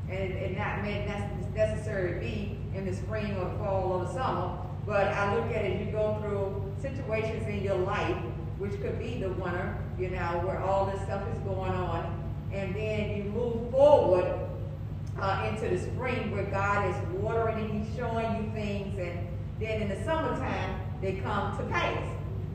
and, 0.08 0.32
and 0.32 0.56
not 0.56 0.82
may 0.82 1.06
nec- 1.06 1.54
necessarily 1.54 2.18
be 2.20 2.58
in 2.74 2.84
the 2.84 2.94
spring 2.94 3.36
or 3.36 3.50
the 3.50 3.58
fall 3.58 3.92
or 3.92 4.04
the 4.04 4.12
summer, 4.12 4.58
but 4.86 5.08
I 5.08 5.34
look 5.34 5.46
at 5.54 5.64
it, 5.64 5.84
you 5.84 5.92
go 5.92 6.18
through 6.20 6.72
situations 6.80 7.46
in 7.46 7.62
your 7.62 7.78
life, 7.78 8.16
which 8.60 8.78
could 8.82 8.98
be 8.98 9.18
the 9.18 9.30
winter, 9.30 9.74
you 9.98 10.10
know, 10.10 10.42
where 10.44 10.60
all 10.60 10.84
this 10.84 11.00
stuff 11.04 11.22
is 11.34 11.38
going 11.38 11.72
on, 11.72 12.30
and 12.52 12.76
then 12.76 13.16
you 13.16 13.24
move 13.24 13.70
forward 13.70 14.38
uh, 15.18 15.48
into 15.48 15.74
the 15.74 15.78
spring 15.78 16.30
where 16.30 16.44
God 16.44 16.90
is 16.90 16.96
watering 17.20 17.70
and 17.70 17.82
He's 17.82 17.96
showing 17.96 18.36
you 18.36 18.52
things, 18.52 18.98
and 18.98 19.26
then 19.58 19.80
in 19.80 19.88
the 19.88 20.04
summertime 20.04 20.78
they 21.00 21.14
come 21.14 21.56
to 21.56 21.64
pass. 21.64 22.06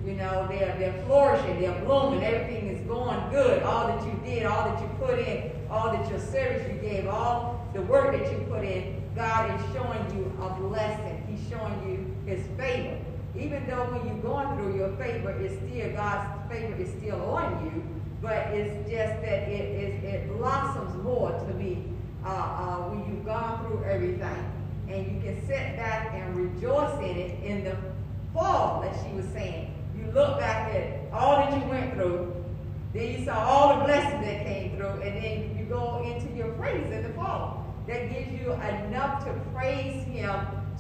You 0.06 0.14
know, 0.14 0.48
they're 0.48 0.76
they're 0.78 1.04
flourishing, 1.08 1.60
they're 1.60 1.84
blooming, 1.84 2.24
everything 2.24 2.68
is 2.68 2.88
going 2.88 3.20
good. 3.32 3.64
All 3.64 3.88
that 3.88 4.06
you 4.06 4.14
did, 4.24 4.46
all 4.46 4.70
that 4.70 4.80
you 4.80 4.88
put 5.00 5.18
in, 5.18 5.52
all 5.72 5.92
that 5.92 6.08
your 6.08 6.20
service 6.20 6.72
you 6.72 6.80
gave, 6.88 7.08
all 7.08 7.68
the 7.74 7.82
work 7.82 8.12
that 8.16 8.32
you 8.32 8.46
put 8.48 8.64
in, 8.64 9.02
God 9.16 9.60
is 9.60 9.66
showing 9.74 10.16
you 10.16 10.32
a 10.40 10.50
blessing. 10.60 11.26
He's 11.28 11.50
showing 11.50 11.90
you 11.90 12.32
His 12.32 12.46
favor. 12.58 13.00
Even 13.38 13.68
though 13.68 13.92
when 13.92 14.08
you're 14.08 14.24
going 14.24 14.56
through, 14.56 14.78
your 14.78 14.96
favor 14.96 15.32
is 15.40 15.52
still 15.58 15.92
God's 15.92 16.50
favor 16.50 16.82
is 16.82 16.90
still 16.98 17.22
on 17.36 17.66
you, 17.66 17.84
but 18.22 18.48
it's 18.54 18.90
just 18.90 19.22
that 19.22 19.50
it 19.50 19.66
it, 19.84 20.04
it 20.04 20.38
blossoms 20.38 20.96
more 21.04 21.32
to 21.32 21.54
be 21.56 21.84
uh, 22.24 22.30
uh, 22.30 22.78
when 22.90 23.00
you've 23.10 23.26
gone 23.26 23.66
through 23.66 23.84
everything, 23.84 24.52
and 24.88 25.06
you 25.06 25.22
can 25.22 25.46
sit 25.48 25.76
back 25.76 26.14
and 26.14 26.36
rejoice 26.36 26.98
in 27.00 27.18
it 27.18 27.44
in 27.44 27.64
the 27.66 27.76
fall, 28.34 28.82
that 28.82 28.96
she 29.04 29.14
was 29.16 29.26
saying. 29.34 29.72
You 29.98 30.12
look 30.12 30.40
back 30.40 30.74
at 30.74 31.12
all 31.14 31.36
that 31.38 31.60
you 31.60 31.70
went 31.70 31.94
through, 31.94 32.34
then 32.94 33.20
you 33.20 33.26
saw 33.26 33.38
all 33.38 33.80
the 33.80 33.84
blessings 33.86 34.26
that 34.26 34.46
came 34.46 34.78
through, 34.78 35.02
and 35.02 35.24
then 35.24 35.58
you 35.58 35.66
go 35.66 36.04
into 36.04 36.34
your 36.36 36.50
praise 36.54 36.90
in 36.92 37.04
the 37.04 37.14
fall. 37.14 37.66
That 37.88 38.10
gives 38.10 38.32
you 38.32 38.54
enough 38.54 39.26
to 39.26 39.34
praise 39.54 40.04
Him 40.06 40.32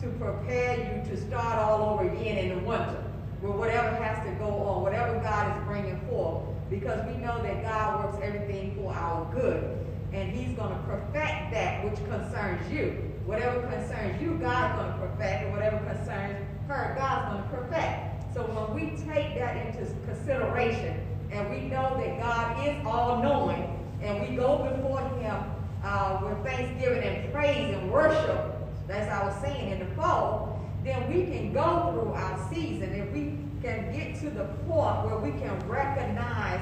to 0.02 0.08
prepare 0.20 0.78
you 0.78 1.10
to 1.10 1.18
start 1.28 1.60
all 1.60 1.94
over 1.94 2.10
again 2.10 2.38
in 2.38 2.50
the 2.50 2.66
winter, 2.66 3.04
with 3.42 3.56
whatever 3.56 3.96
has 3.96 4.25
to 4.28 4.34
go 4.36 4.48
on, 4.48 4.84
whatever 4.84 5.20
God 5.20 5.58
is 5.58 5.64
bringing 5.66 6.00
forth, 6.08 6.44
because 6.70 7.06
we 7.08 7.18
know 7.18 7.42
that 7.44 7.64
God 7.64 8.06
works 8.06 8.18
everything 8.24 8.75
for 8.75 8.94
our 8.94 9.32
good 9.34 9.86
and 10.16 10.32
he's 10.32 10.56
going 10.56 10.70
to 10.70 10.82
perfect 10.84 11.52
that 11.52 11.84
which 11.84 11.96
concerns 12.08 12.72
you. 12.72 13.12
Whatever 13.25 13.62
concerns 13.68 14.22
you, 14.22 14.36
God's 14.36 14.80
going 14.80 14.92
to 14.94 15.08
perfect, 15.08 15.44
and 15.44 15.52
whatever 15.52 15.78
concerns 15.80 16.38
her, 16.68 16.96
God's 16.98 17.32
going 17.32 17.44
to 17.44 17.50
perfect. 17.50 18.34
So 18.34 18.44
when 18.44 18.75
we 18.75 18.98
take 19.12 19.36
that 19.36 19.66
into 19.66 19.92
consideration, 20.06 21.06
and 21.32 21.50
we 21.50 21.62
know 21.62 21.98
that 21.98 22.22
God 22.22 22.68
is 22.68 22.86
all-knowing, 22.86 23.78
and 24.02 24.22
we 24.22 24.36
go 24.38 24.70
before 24.72 25.02
him 25.20 25.36
uh, 25.84 26.22
with 26.24 26.44
thanksgiving 26.46 27.04
and 27.04 27.34
praise 27.34 27.75
and 27.75 27.92
worship, 27.92 28.55
as 28.89 29.08
I 29.10 29.25
was 29.25 29.36
saying 29.42 29.72
in 29.72 29.80
the 29.80 29.96
fall, 29.96 30.60
then 30.84 31.12
we 31.12 31.25
can 31.25 31.54
go 31.54 31.92
through 31.92 32.13
our 32.13 32.50
season, 32.54 32.94
and 32.94 33.12
we 33.12 33.38
can 33.62 33.92
get 33.92 34.20
to 34.20 34.30
the 34.30 34.46
point 34.68 35.06
where 35.06 35.18
we 35.18 35.32
can 35.39 35.58
recognize 35.68 36.60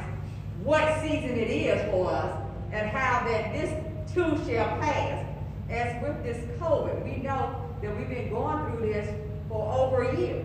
what 0.64 1.02
season 1.02 1.38
it 1.38 1.50
is 1.50 1.92
for 1.92 2.10
us, 2.10 2.42
and 2.72 2.90
how 2.90 3.28
that 3.28 3.54
this 3.54 3.72
too 4.14 4.38
shall 4.46 4.78
pass. 4.80 5.26
As 5.70 6.02
with 6.04 6.24
this 6.24 6.38
COVID, 6.60 7.04
we 7.04 7.22
know 7.24 7.56
that 7.82 7.98
we've 7.98 8.10
been 8.10 8.30
going 8.30 8.66
through 8.68 8.94
this 8.94 9.10
for 9.50 9.72
over 9.74 10.04
a 10.04 10.20
year. 10.20 10.44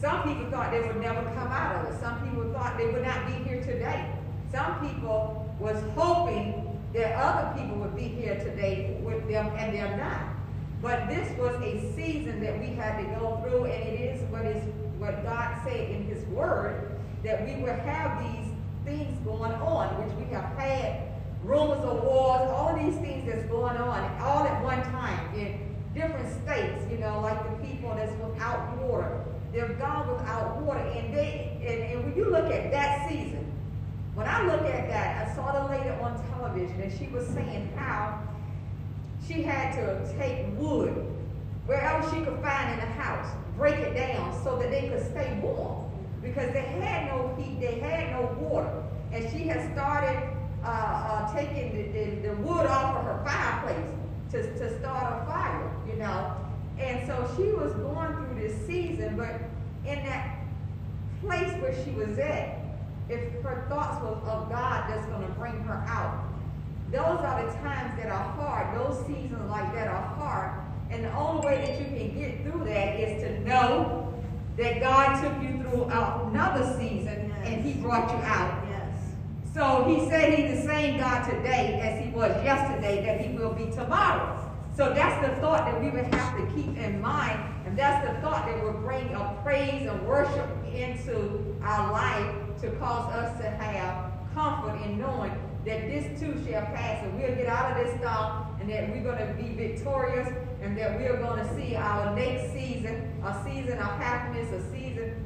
Some 0.00 0.22
people 0.22 0.50
thought 0.50 0.72
they 0.72 0.80
would 0.80 1.00
never 1.00 1.22
come 1.22 1.48
out 1.48 1.76
of 1.76 1.92
it. 1.92 2.00
Some 2.00 2.28
people 2.28 2.52
thought 2.52 2.76
they 2.76 2.86
would 2.86 3.02
not 3.02 3.26
be 3.26 3.32
here 3.44 3.62
today. 3.62 4.10
Some 4.50 4.80
people 4.80 5.54
was 5.60 5.76
hoping 5.94 6.80
that 6.94 7.14
other 7.14 7.60
people 7.60 7.76
would 7.78 7.94
be 7.94 8.08
here 8.08 8.36
today 8.38 8.98
with 9.02 9.28
them, 9.28 9.46
and 9.56 9.74
they're 9.74 9.96
not. 9.96 10.31
But 10.82 11.08
this 11.08 11.30
was 11.38 11.54
a 11.62 11.94
season 11.94 12.40
that 12.42 12.58
we 12.58 12.66
had 12.74 12.98
to 12.98 13.04
go 13.20 13.40
through, 13.42 13.66
and 13.66 13.82
it 13.84 14.00
is 14.00 14.22
what 14.30 14.44
is 14.44 14.62
what 14.98 15.22
God 15.22 15.56
said 15.64 15.90
in 15.90 16.04
His 16.06 16.24
Word 16.26 16.98
that 17.22 17.46
we 17.46 17.62
will 17.62 17.74
have 17.74 18.20
these 18.24 18.52
things 18.84 19.16
going 19.24 19.52
on, 19.52 19.88
which 20.02 20.12
we 20.18 20.34
have 20.34 20.56
had 20.58 21.12
rumors 21.44 21.84
of 21.84 22.02
wars, 22.02 22.50
all 22.50 22.76
these 22.76 22.96
things 22.96 23.30
that's 23.30 23.46
going 23.46 23.76
on, 23.76 24.20
all 24.20 24.44
at 24.44 24.62
one 24.64 24.82
time 24.90 25.34
in 25.36 25.56
different 25.94 26.28
states, 26.42 26.82
you 26.90 26.98
know, 26.98 27.20
like 27.20 27.38
the 27.44 27.66
people 27.66 27.94
that's 27.94 28.12
without 28.20 28.76
water. 28.78 29.24
They've 29.52 29.78
gone 29.78 30.08
without 30.08 30.62
water, 30.62 30.80
and 30.80 31.14
they 31.14 31.58
and, 31.60 31.92
and 31.92 32.04
when 32.04 32.16
you 32.16 32.28
look 32.28 32.50
at 32.50 32.72
that 32.72 33.08
season, 33.08 33.52
when 34.14 34.26
I 34.26 34.44
look 34.46 34.62
at 34.62 34.88
that, 34.88 35.28
I 35.28 35.34
saw 35.36 35.62
the 35.62 35.72
lady 35.72 35.90
on 35.90 36.20
television, 36.30 36.80
and 36.80 36.98
she 36.98 37.06
was 37.06 37.26
saying 37.28 37.72
how 37.76 38.20
she 39.26 39.42
had 39.42 39.74
to 39.74 40.14
take 40.18 40.46
wood 40.58 41.06
wherever 41.66 42.02
she 42.10 42.22
could 42.24 42.38
find 42.40 42.72
in 42.72 42.80
the 42.80 42.92
house, 42.94 43.34
break 43.56 43.76
it 43.76 43.94
down 43.94 44.42
so 44.42 44.58
that 44.58 44.70
they 44.70 44.88
could 44.88 45.04
stay 45.10 45.38
warm 45.42 45.90
because 46.22 46.52
they 46.52 46.62
had 46.62 47.06
no 47.08 47.34
heat, 47.36 47.60
they 47.60 47.78
had 47.80 48.12
no 48.12 48.22
water, 48.40 48.82
and 49.12 49.30
she 49.30 49.46
had 49.48 49.72
started 49.72 50.16
uh, 50.64 50.66
uh, 50.66 51.34
taking 51.34 51.74
the, 51.74 51.82
the, 51.98 52.28
the, 52.28 52.34
wood 52.36 52.66
off 52.66 52.96
of 52.96 53.04
her 53.04 53.20
fireplace 53.24 53.90
to, 54.30 54.42
to 54.58 54.78
start 54.78 55.22
a 55.22 55.26
fire, 55.26 55.70
you 55.88 55.96
know. 55.96 56.36
And 56.78 57.04
so 57.06 57.28
she 57.36 57.50
was 57.52 57.72
going 57.74 58.14
through 58.14 58.40
this 58.40 58.66
season, 58.66 59.16
but 59.16 59.40
in 59.84 60.04
that 60.04 60.38
place 61.20 61.52
where 61.60 61.74
she 61.84 61.90
was 61.90 62.16
at, 62.18 62.60
if 63.08 63.42
her 63.42 63.66
thoughts 63.68 64.00
was 64.02 64.16
of 64.28 64.48
God 64.48 64.88
that's 64.88 65.04
going 65.06 65.26
to 65.26 65.32
bring 65.32 65.58
her 65.64 65.84
out, 65.88 66.31
those 66.92 67.20
are 67.24 67.46
the 67.46 67.50
times 67.60 67.96
that 67.96 68.10
are 68.10 68.32
hard. 68.34 68.76
Those 68.78 68.98
seasons 69.06 69.48
like 69.48 69.72
that 69.74 69.88
are 69.88 70.02
hard. 70.14 70.60
And 70.90 71.02
the 71.02 71.12
only 71.14 71.46
way 71.46 71.64
that 71.64 71.80
you 71.80 71.86
can 71.86 72.14
get 72.14 72.42
through 72.42 72.66
that 72.66 73.00
is 73.00 73.22
to 73.22 73.40
know 73.48 74.12
that 74.58 74.80
God 74.80 75.22
took 75.22 75.42
you 75.42 75.62
through 75.62 75.84
another 75.84 76.76
season 76.78 77.32
yes. 77.34 77.48
and 77.48 77.64
he 77.64 77.80
brought 77.80 78.10
you 78.10 78.18
out. 78.18 78.62
Yes. 78.68 78.98
So 79.54 79.84
he 79.84 80.06
said 80.10 80.34
he's 80.34 80.60
the 80.60 80.66
same 80.68 80.98
God 80.98 81.26
today 81.30 81.80
as 81.80 82.04
he 82.04 82.10
was 82.10 82.30
yesterday, 82.44 83.02
that 83.06 83.22
he 83.22 83.38
will 83.38 83.54
be 83.54 83.70
tomorrow. 83.70 84.38
So 84.76 84.92
that's 84.92 85.26
the 85.26 85.34
thought 85.40 85.64
that 85.64 85.82
we 85.82 85.88
would 85.88 86.12
have 86.12 86.36
to 86.36 86.54
keep 86.54 86.76
in 86.76 87.00
mind. 87.00 87.40
And 87.64 87.78
that's 87.78 88.06
the 88.06 88.20
thought 88.20 88.44
that 88.44 88.62
will 88.62 88.80
bring 88.80 89.14
a 89.14 89.40
praise 89.42 89.88
and 89.88 90.06
worship 90.06 90.50
into 90.74 91.56
our 91.62 91.90
life 91.90 92.60
to 92.60 92.70
cause 92.72 93.10
us 93.14 93.40
to 93.40 93.48
have 93.48 94.12
comfort 94.34 94.78
in 94.84 94.98
knowing 94.98 95.32
that 95.64 95.88
this 95.88 96.20
too 96.20 96.34
shall 96.46 96.62
pass 96.66 97.04
and 97.04 97.18
we'll 97.20 97.34
get 97.34 97.46
out 97.46 97.70
of 97.72 97.84
this 97.84 97.98
stuff 98.00 98.46
and 98.60 98.68
that 98.70 98.90
we're 98.90 99.02
going 99.02 99.18
to 99.18 99.34
be 99.34 99.54
victorious 99.54 100.28
and 100.60 100.76
that 100.76 100.98
we're 100.98 101.16
going 101.18 101.38
to 101.38 101.54
see 101.54 101.76
our 101.76 102.14
next 102.14 102.52
season, 102.52 103.12
a 103.24 103.44
season 103.44 103.78
of 103.78 103.98
happiness, 103.98 104.50
a 104.52 104.62
season 104.72 105.24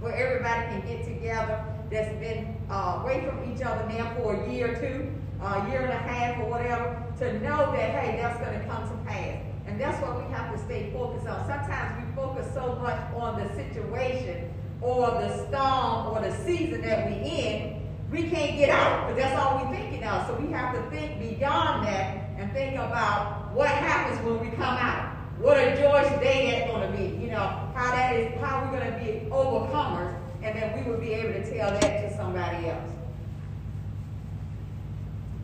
where 0.00 0.14
everybody 0.14 0.66
can 0.68 0.80
get 0.86 1.04
together 1.04 1.64
that's 1.90 2.14
been 2.18 2.56
uh, 2.70 3.00
away 3.02 3.26
from 3.26 3.52
each 3.52 3.62
other 3.62 3.86
now 3.88 4.14
for 4.16 4.34
a 4.34 4.52
year 4.52 4.72
or 4.72 4.80
two. 4.80 5.10
a 5.40 5.70
year 5.70 5.82
and 5.82 5.92
a 5.92 5.96
half 5.96 6.38
or 6.40 6.50
whatever, 6.50 7.02
to 7.18 7.32
know 7.40 7.70
that, 7.72 7.90
hey, 7.90 8.20
that's 8.20 8.38
gonna 8.40 8.64
come 8.66 8.88
to 8.88 9.04
pass. 9.08 9.40
And 9.66 9.80
that's 9.80 10.00
what 10.02 10.16
we 10.24 10.32
have 10.32 10.52
to 10.52 10.58
stay 10.64 10.90
focused 10.92 11.26
on. 11.26 11.46
Sometimes 11.46 12.04
we 12.04 12.14
focus 12.16 12.46
so 12.54 12.74
much 12.82 12.98
on 13.14 13.40
the 13.40 13.48
situation 13.54 14.50
or 14.80 15.10
the 15.12 15.46
storm 15.46 16.08
or 16.08 16.20
the 16.22 16.34
season 16.44 16.80
that 16.82 17.06
we're 17.06 17.22
in, 17.22 17.87
we 18.10 18.22
can't 18.22 18.56
get 18.56 18.70
out, 18.70 19.06
but 19.08 19.16
that's 19.16 19.38
all 19.38 19.58
we're 19.58 19.76
thinking 19.76 20.02
of. 20.04 20.26
So 20.26 20.34
we 20.36 20.50
have 20.52 20.74
to 20.74 20.82
think 20.90 21.20
beyond 21.20 21.86
that 21.86 22.30
and 22.38 22.50
think 22.52 22.74
about 22.74 23.52
what 23.54 23.68
happens 23.68 24.24
when 24.24 24.40
we 24.40 24.48
come 24.56 24.76
out. 24.78 25.14
What 25.38 25.58
a 25.58 25.76
joyous 25.76 26.08
day 26.20 26.50
that's 26.50 26.70
going 26.70 26.90
to 26.90 26.96
be. 26.96 27.22
You 27.22 27.30
know, 27.30 27.70
how 27.74 27.90
that 27.92 28.16
is, 28.16 28.40
how 28.40 28.64
we're 28.64 28.78
going 28.78 28.92
to 28.92 28.98
be 28.98 29.28
overcomers, 29.30 30.16
and 30.42 30.56
then 30.58 30.84
we 30.84 30.90
will 30.90 30.98
be 30.98 31.12
able 31.12 31.34
to 31.34 31.54
tell 31.54 31.70
that 31.70 32.08
to 32.08 32.16
somebody 32.16 32.68
else. 32.68 32.90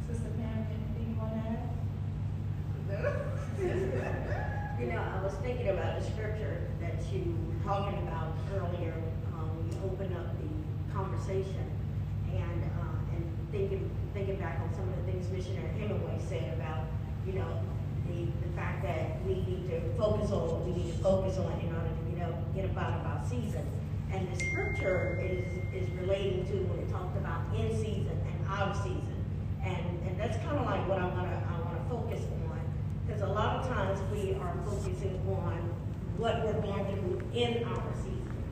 Sister 0.09 0.30
Pam, 0.38 0.66
anything 0.71 1.06
you 1.11 1.21
want 1.21 1.33
to 2.90 2.97
add? 2.97 4.40
You 4.80 4.87
know, 4.87 4.99
I 4.99 5.23
was 5.23 5.33
thinking 5.35 5.68
about 5.68 6.00
the 6.00 6.04
scripture 6.04 6.68
that 6.80 6.94
you 7.12 7.37
were 7.47 7.64
talking 7.64 7.97
about 8.09 8.35
earlier, 8.52 8.92
um, 9.33 9.49
when 9.56 9.71
you 9.71 9.78
opened 9.88 10.16
up 10.16 10.26
the 10.37 10.92
conversation, 10.92 11.74
and, 12.37 12.64
uh, 12.64 13.14
and 13.14 13.25
thinking, 13.50 13.91
thinking 14.12 14.37
back 14.37 14.61
on 14.61 14.73
some 14.75 14.88
of 14.88 14.97
the 14.97 15.12
things 15.12 15.31
Missionary 15.31 15.69
Hemingway 15.79 16.19
said 16.29 16.55
about, 16.55 16.87
you 17.26 17.35
know, 17.35 17.61
the, 18.09 18.26
the 18.47 18.53
fact 18.55 18.83
that 18.83 19.23
we 19.25 19.35
need 19.35 19.69
to 19.71 19.81
focus 19.97 20.31
on 20.31 20.49
what 20.49 20.64
we 20.64 20.73
need 20.73 20.93
to 20.93 20.99
focus 21.03 21.38
on 21.38 21.53
in 21.61 21.75
order 21.75 21.88
to, 21.88 22.11
you 22.11 22.17
know, 22.19 22.35
get 22.55 22.64
about 22.67 23.00
about 23.00 23.26
season. 23.26 23.67
And 24.12 24.29
the 24.31 24.37
scripture 24.45 25.19
is, 25.23 25.47
is 25.75 25.91
relating 26.00 26.47
to 26.47 26.53
when 26.71 26.79
it 26.79 26.91
talked 26.91 27.17
about 27.17 27.43
in 27.57 27.71
season 27.76 28.14
and 28.14 28.49
out 28.49 28.69
of 28.69 28.76
season. 28.76 29.25
And, 29.64 29.85
and 30.07 30.21
that's 30.21 30.37
kind 30.45 30.59
of 30.59 30.67
like 30.67 30.87
what 30.88 30.99
I 30.99 31.07
wanna, 31.07 31.43
I 31.49 31.61
wanna 31.61 31.83
focus 31.88 32.23
on. 32.23 32.61
Because 33.07 33.23
a 33.23 33.26
lot 33.26 33.57
of 33.57 33.69
times 33.69 33.99
we 34.12 34.35
are 34.35 34.55
focusing 34.64 35.21
on 35.29 35.75
what 36.17 36.45
we're 36.45 36.61
going 36.61 36.87
through 36.87 37.23
in 37.35 37.64
our 37.64 37.93
season. 37.97 38.45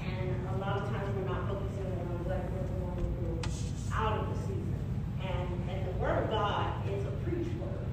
And 0.00 0.48
a 0.54 0.58
lot 0.58 0.78
of 0.78 0.88
times 0.88 1.14
we're 1.16 1.28
not 1.28 1.46
focusing 1.46 1.86
on 1.86 2.24
what 2.24 2.40
we're 2.50 2.68
going 2.80 3.42
through 3.42 3.94
out 3.94 4.20
of 4.20 4.28
the 4.32 4.40
season. 4.42 4.74
And, 5.20 5.70
and 5.70 5.86
the 5.86 5.98
word 5.98 6.24
of 6.24 6.30
God 6.30 6.72
is 6.88 7.04
a 7.04 7.10
preach 7.28 7.46
word. 7.60 7.86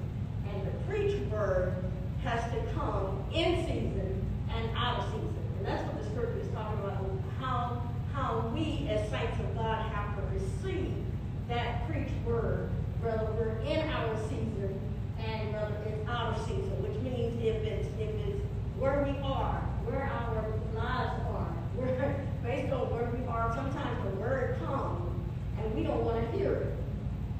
And 0.48 0.66
the 0.66 0.72
preach 0.88 1.20
word 1.30 1.84
has 2.24 2.50
to 2.52 2.72
come 2.72 3.22
in 3.32 3.66
season 3.66 4.24
and 4.50 4.70
out 4.76 5.00
of 5.00 5.04
season. 5.12 5.36
And 5.58 5.66
that's 5.66 5.84
what 5.84 6.02
the 6.02 6.10
scripture 6.10 6.40
is 6.40 6.48
talking 6.54 6.78
about, 6.80 7.04
how, 7.38 7.82
how 8.12 8.50
we 8.54 8.88
as 8.90 9.08
saints 9.10 9.38
of 9.40 9.54
God 9.54 9.92
have 9.92 10.16
to 10.16 10.22
receive 10.32 10.94
that 11.48 11.88
preach 11.88 12.08
word, 12.24 12.70
whether 13.02 13.26
we're 13.32 13.58
in 13.60 13.88
our 13.90 14.16
season 14.24 14.80
and 15.18 15.52
whether 15.52 15.74
it's 15.86 16.08
out 16.08 16.36
of 16.36 16.46
season, 16.46 16.82
which 16.82 16.96
means 17.02 17.34
if 17.42 17.62
it's, 17.64 17.88
if 17.98 18.10
it's 18.26 18.40
where 18.78 19.02
we 19.04 19.18
are, 19.22 19.60
where 19.84 20.04
our 20.04 20.44
lives 20.74 21.20
are, 21.34 21.50
where, 21.74 22.24
based 22.44 22.72
on 22.72 22.90
where 22.90 23.10
we 23.10 23.26
are, 23.26 23.52
sometimes 23.54 23.98
the 24.04 24.20
word 24.20 24.58
comes 24.64 25.10
and 25.58 25.74
we 25.74 25.82
don't 25.82 26.04
want 26.04 26.20
to 26.20 26.38
hear 26.38 26.52
it. 26.52 26.76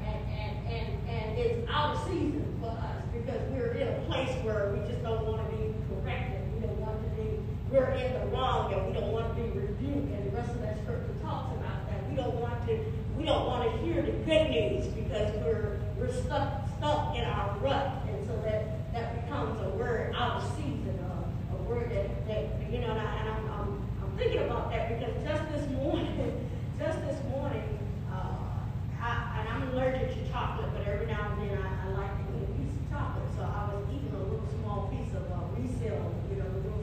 And, 0.05 0.19
and, 0.29 0.67
and, 0.67 1.09
and 1.09 1.39
it's 1.39 1.71
out 1.71 1.97
of 1.97 2.03
season 2.09 2.57
for 2.61 2.71
us 2.71 3.03
because 3.13 3.41
we're 3.53 3.73
in 3.73 3.89
a 3.89 4.01
place 4.07 4.31
where 4.43 4.75
we 4.75 4.87
just 4.89 5.03
don't 5.03 5.25
want 5.27 5.49
to 5.49 5.57
be 5.57 5.75
corrected. 5.89 6.41
We 6.55 6.67
don't 6.67 6.81
want 6.81 6.99
to 7.03 7.23
be, 7.23 7.39
we're 7.71 7.91
in 7.91 8.13
the 8.15 8.27
wrong 8.29 8.73
and 8.73 8.87
we 8.87 8.93
don't 8.93 9.13
want 9.13 9.37
to 9.37 9.43
be 9.43 9.49
rebuked. 9.49 10.13
And 10.13 10.33
the 10.33 10.37
rest 10.37 10.51
of 10.51 10.63
that 10.63 10.79
scripture 10.83 11.15
talks 11.23 11.55
about 11.57 11.89
that. 11.91 12.09
We 12.09 12.17
don't 12.17 12.35
want 12.37 12.67
to, 12.67 12.81
we 13.17 13.25
don't 13.25 13.47
want 13.47 13.71
to 13.71 13.79
hear 13.85 14.01
the 14.03 14.13
good 14.25 14.51
news 14.51 14.87
because 14.89 15.33
we're, 15.45 15.81
we're 15.99 16.13
stuck, 16.13 16.65
stuck 16.79 17.17
in 17.17 17.25
our 17.25 17.57
rut. 17.59 17.93
And 18.09 18.27
so 18.27 18.33
that, 18.43 18.93
that 18.95 19.25
becomes 19.25 19.61
a 19.61 19.69
word 19.77 20.15
out 20.17 20.43
of 20.43 20.57
season, 20.57 20.99
uh, 21.05 21.57
a 21.57 21.63
word 21.65 21.91
that, 21.91 22.27
that 22.29 22.73
you 22.73 22.81
know, 22.81 22.91
and, 22.91 23.01
I, 23.01 23.17
and 23.21 23.29
I'm, 23.29 23.51
I'm, 23.53 23.89
I'm 24.03 24.17
thinking 24.17 24.43
about 24.45 24.71
that 24.71 24.99
because 24.99 25.15
just 25.23 25.53
this 25.53 25.69
morning, 25.71 26.49
just 26.79 27.01
this 27.03 27.21
morning, 27.29 27.79
uh, 28.11 29.03
I, 29.03 29.41
and 29.41 29.49
I'm 29.49 29.69
allergic 29.73 30.15
to 30.15 30.33
chocolate, 30.33 30.71
but 30.73 30.87
every 30.87 31.07
now 31.07 31.33
and 31.33 31.51
then 31.51 31.59
I, 31.59 31.85
I 31.85 31.93
like 31.93 32.17
to 32.17 32.39
eat 32.39 32.45
a 32.45 32.53
piece 32.57 32.73
of 32.73 32.91
chocolate. 32.91 33.29
So 33.37 33.43
I 33.43 33.75
was 33.75 33.85
eating 33.93 34.15
a 34.17 34.19
little 34.25 34.49
small 34.61 34.89
piece 34.89 35.13
of 35.13 35.29
uh, 35.29 35.53
resale, 35.53 36.15
you 36.31 36.37
know, 36.41 36.49
the 36.49 36.61
little 36.65 36.79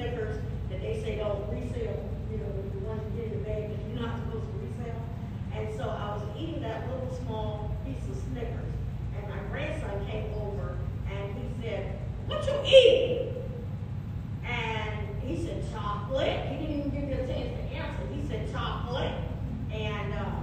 Snickers 0.00 0.40
that 0.70 0.80
they 0.80 0.98
say 1.02 1.16
don't 1.16 1.44
resale, 1.50 2.08
you 2.30 2.38
know, 2.38 2.48
the 2.72 2.78
ones 2.88 3.02
you 3.12 3.20
get 3.20 3.32
in 3.32 3.38
the 3.38 3.44
bag 3.44 3.68
that 3.68 3.78
you're 3.84 4.00
not 4.00 4.16
supposed 4.16 4.46
to 4.48 4.56
resale. 4.64 5.02
And 5.52 5.76
so 5.76 5.90
I 5.90 6.16
was 6.16 6.22
eating 6.40 6.62
that 6.62 6.88
little 6.88 7.14
small 7.22 7.76
piece 7.84 8.00
of 8.08 8.16
Snickers, 8.32 8.72
and 9.14 9.28
my 9.28 9.42
grandson 9.50 10.06
came 10.06 10.32
over 10.40 10.78
and 11.06 11.36
he 11.36 11.62
said, 11.62 11.98
"What 12.26 12.46
you 12.46 12.54
eating?" 12.64 13.34
And 14.42 15.20
he 15.22 15.36
said, 15.36 15.70
chocolate. 15.70 16.48
He 16.48 16.56
didn't 16.56 16.78
even 16.78 16.90
give 16.90 17.04
me 17.04 17.12
a 17.12 17.26
chance 17.26 17.52
to 17.58 17.76
answer. 17.76 18.02
He 18.14 18.26
said, 18.26 18.50
chocolate. 18.50 19.12
And 19.70 20.14
uh, 20.14 20.40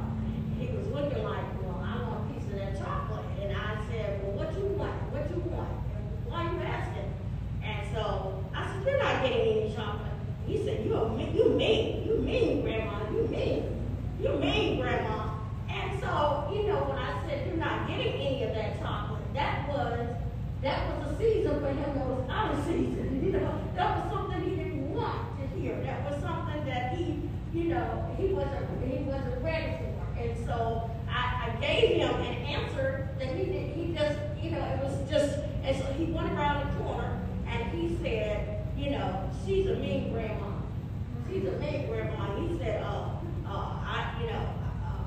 he 0.60 0.68
was 0.68 0.88
looking 0.88 1.24
like, 1.24 1.44
well, 1.64 1.84
I 1.84 2.04
want 2.04 2.30
a 2.30 2.34
piece 2.34 2.48
of 2.54 2.60
that 2.60 2.78
chocolate. 2.78 3.26
And 3.42 3.58
I 3.58 3.84
said, 3.90 4.22
well, 4.24 4.46
what 4.46 4.54
you 4.54 4.66
want? 4.78 4.94
What 5.12 5.30
you 5.30 5.42
want? 5.52 5.72
And 5.98 6.26
why 6.26 6.44
you 6.44 6.60
asking? 6.62 7.17
So 7.94 8.44
I 8.56 8.66
said, 8.68 8.86
you're 8.86 8.98
not 8.98 9.24
getting 9.24 9.40
any 9.40 9.76
chocolate. 9.76 10.12
He 10.46 10.64
said, 10.64 10.86
you 10.86 10.94
you 11.34 11.50
mean, 11.50 12.08
you 12.08 12.18
mean, 12.20 12.62
grandma, 12.62 13.10
you 13.12 13.28
mean, 13.28 13.64
you 14.22 14.30
mean, 14.40 14.80
grandma. 14.80 15.36
And 15.70 16.00
so, 16.00 16.50
you 16.54 16.64
know, 16.68 16.86
when 16.88 16.98
I 16.98 17.22
said 17.28 17.48
you're 17.48 17.58
not 17.58 17.88
getting 17.88 18.14
any 18.14 18.44
of 18.44 18.54
that 18.54 18.80
chocolate, 18.80 19.22
that 19.34 19.68
was 19.70 20.08
that 20.64 20.88
was 20.88 21.12
a 21.12 21.18
season 21.18 21.60
for 21.60 21.68
him 21.68 21.78
that 21.78 22.08
was 22.08 22.30
out 22.30 22.56
of 22.56 22.66
season. 22.66 23.22
You 23.24 23.32
know, 23.34 23.62
that 23.76 23.98
was 23.98 24.12
something 24.14 24.42
he 24.50 24.56
didn't 24.56 24.94
want 24.94 25.38
to 25.40 25.60
hear. 25.60 25.80
That 25.82 26.10
was 26.10 26.22
something 26.22 26.66
that 26.66 26.96
he, 26.96 27.30
you 27.54 27.66
know, 27.66 28.16
he 28.18 28.28
wasn't 28.28 28.66
he 28.90 29.04
wasn't 29.04 29.44
ready 29.44 29.78
for. 29.78 30.22
And 30.22 30.46
so 30.46 30.90
I, 31.10 31.52
I 31.52 31.62
gave 31.62 31.98
him 31.98 32.16
an 32.16 32.36
answer 32.46 33.10
that 33.20 33.36
he 33.36 33.46
did. 33.46 33.76
He 33.76 33.94
just, 33.94 34.20
you 34.42 34.52
know, 34.52 34.64
it 34.64 34.84
was 34.84 35.10
just. 35.10 35.40
And 35.64 35.76
so 35.76 35.86
he 35.94 36.06
went 36.06 36.32
around 36.32 36.66
the 36.66 36.84
corner 36.84 37.20
and 37.48 37.72
he 37.72 37.98
said, 38.02 38.66
you 38.78 38.92
know, 38.92 39.30
she's 39.46 39.68
a 39.68 39.76
mean 39.76 40.12
grandma. 40.14 40.52
She's 41.28 41.44
a 41.46 41.52
mean 41.60 41.88
grandma. 41.88 42.32
And 42.36 42.50
he 42.50 42.58
said, 42.58 42.84
uh, 42.84 43.10
uh, 43.46 43.50
I, 43.50 44.18
you 44.22 44.28
know, 44.28 44.48
uh, 44.86 45.04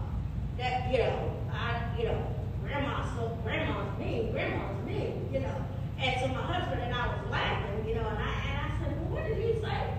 that, 0.58 0.92
you 0.92 0.98
know, 0.98 1.32
I, 1.52 1.80
you 1.98 2.04
know, 2.06 2.26
grandma, 2.62 3.04
so 3.16 3.38
grandma's 3.42 3.98
mean, 3.98 4.32
grandma's 4.32 4.84
mean, 4.86 5.28
you 5.32 5.40
know. 5.40 5.64
And 5.98 6.20
so 6.20 6.28
my 6.28 6.42
husband 6.42 6.82
and 6.82 6.94
I 6.94 7.06
was 7.06 7.30
laughing, 7.30 7.88
you 7.88 7.94
know, 7.94 8.06
and 8.06 8.18
I, 8.18 8.32
and 8.48 8.58
I 8.58 8.84
said, 8.84 8.96
well, 8.96 9.10
what 9.12 9.24
did 9.28 9.38
he 9.38 9.60
say? 9.60 9.96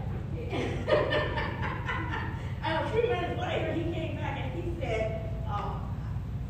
and 2.63 2.85
a 2.85 2.89
few 2.91 3.01
minutes 3.03 3.39
later, 3.39 3.73
he 3.73 3.83
came 3.93 4.15
back 4.15 4.39
and 4.41 4.63
he 4.63 4.79
said, 4.81 5.29
uh, 5.47 5.79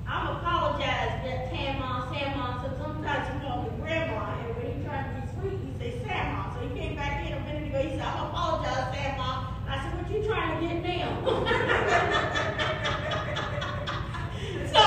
I'm 0.07 0.27
apologize 0.37 1.23
that 1.23 1.49
Tama, 1.49 2.07
Sama, 2.11 2.59
so 2.63 2.83
sometimes 2.83 3.27
he 3.31 3.47
called 3.47 3.63
me 3.63 3.69
grandma, 3.81 4.35
and 4.39 4.55
when 4.57 4.65
he 4.77 4.83
tried 4.83 5.03
to 5.07 5.21
be 5.21 5.27
sweet, 5.33 5.59
he 5.65 5.71
said 5.79 5.93
Sama. 6.07 6.53
So 6.53 6.67
he 6.67 6.79
came 6.79 6.95
back 6.95 7.25
in 7.25 7.33
a 7.33 7.39
minute 7.41 7.67
ago, 7.69 7.79
he 7.81 7.89
said, 7.91 8.01
I 8.01 8.27
apologize, 8.27 8.87
Sama. 8.93 9.29
And 9.65 9.73
I 9.73 9.77
said, 9.81 9.91
what 9.97 10.11
you 10.11 10.23
trying 10.27 10.59
to 10.59 10.67
get 10.67 10.83
now? 10.83 11.11
so, 14.73 14.83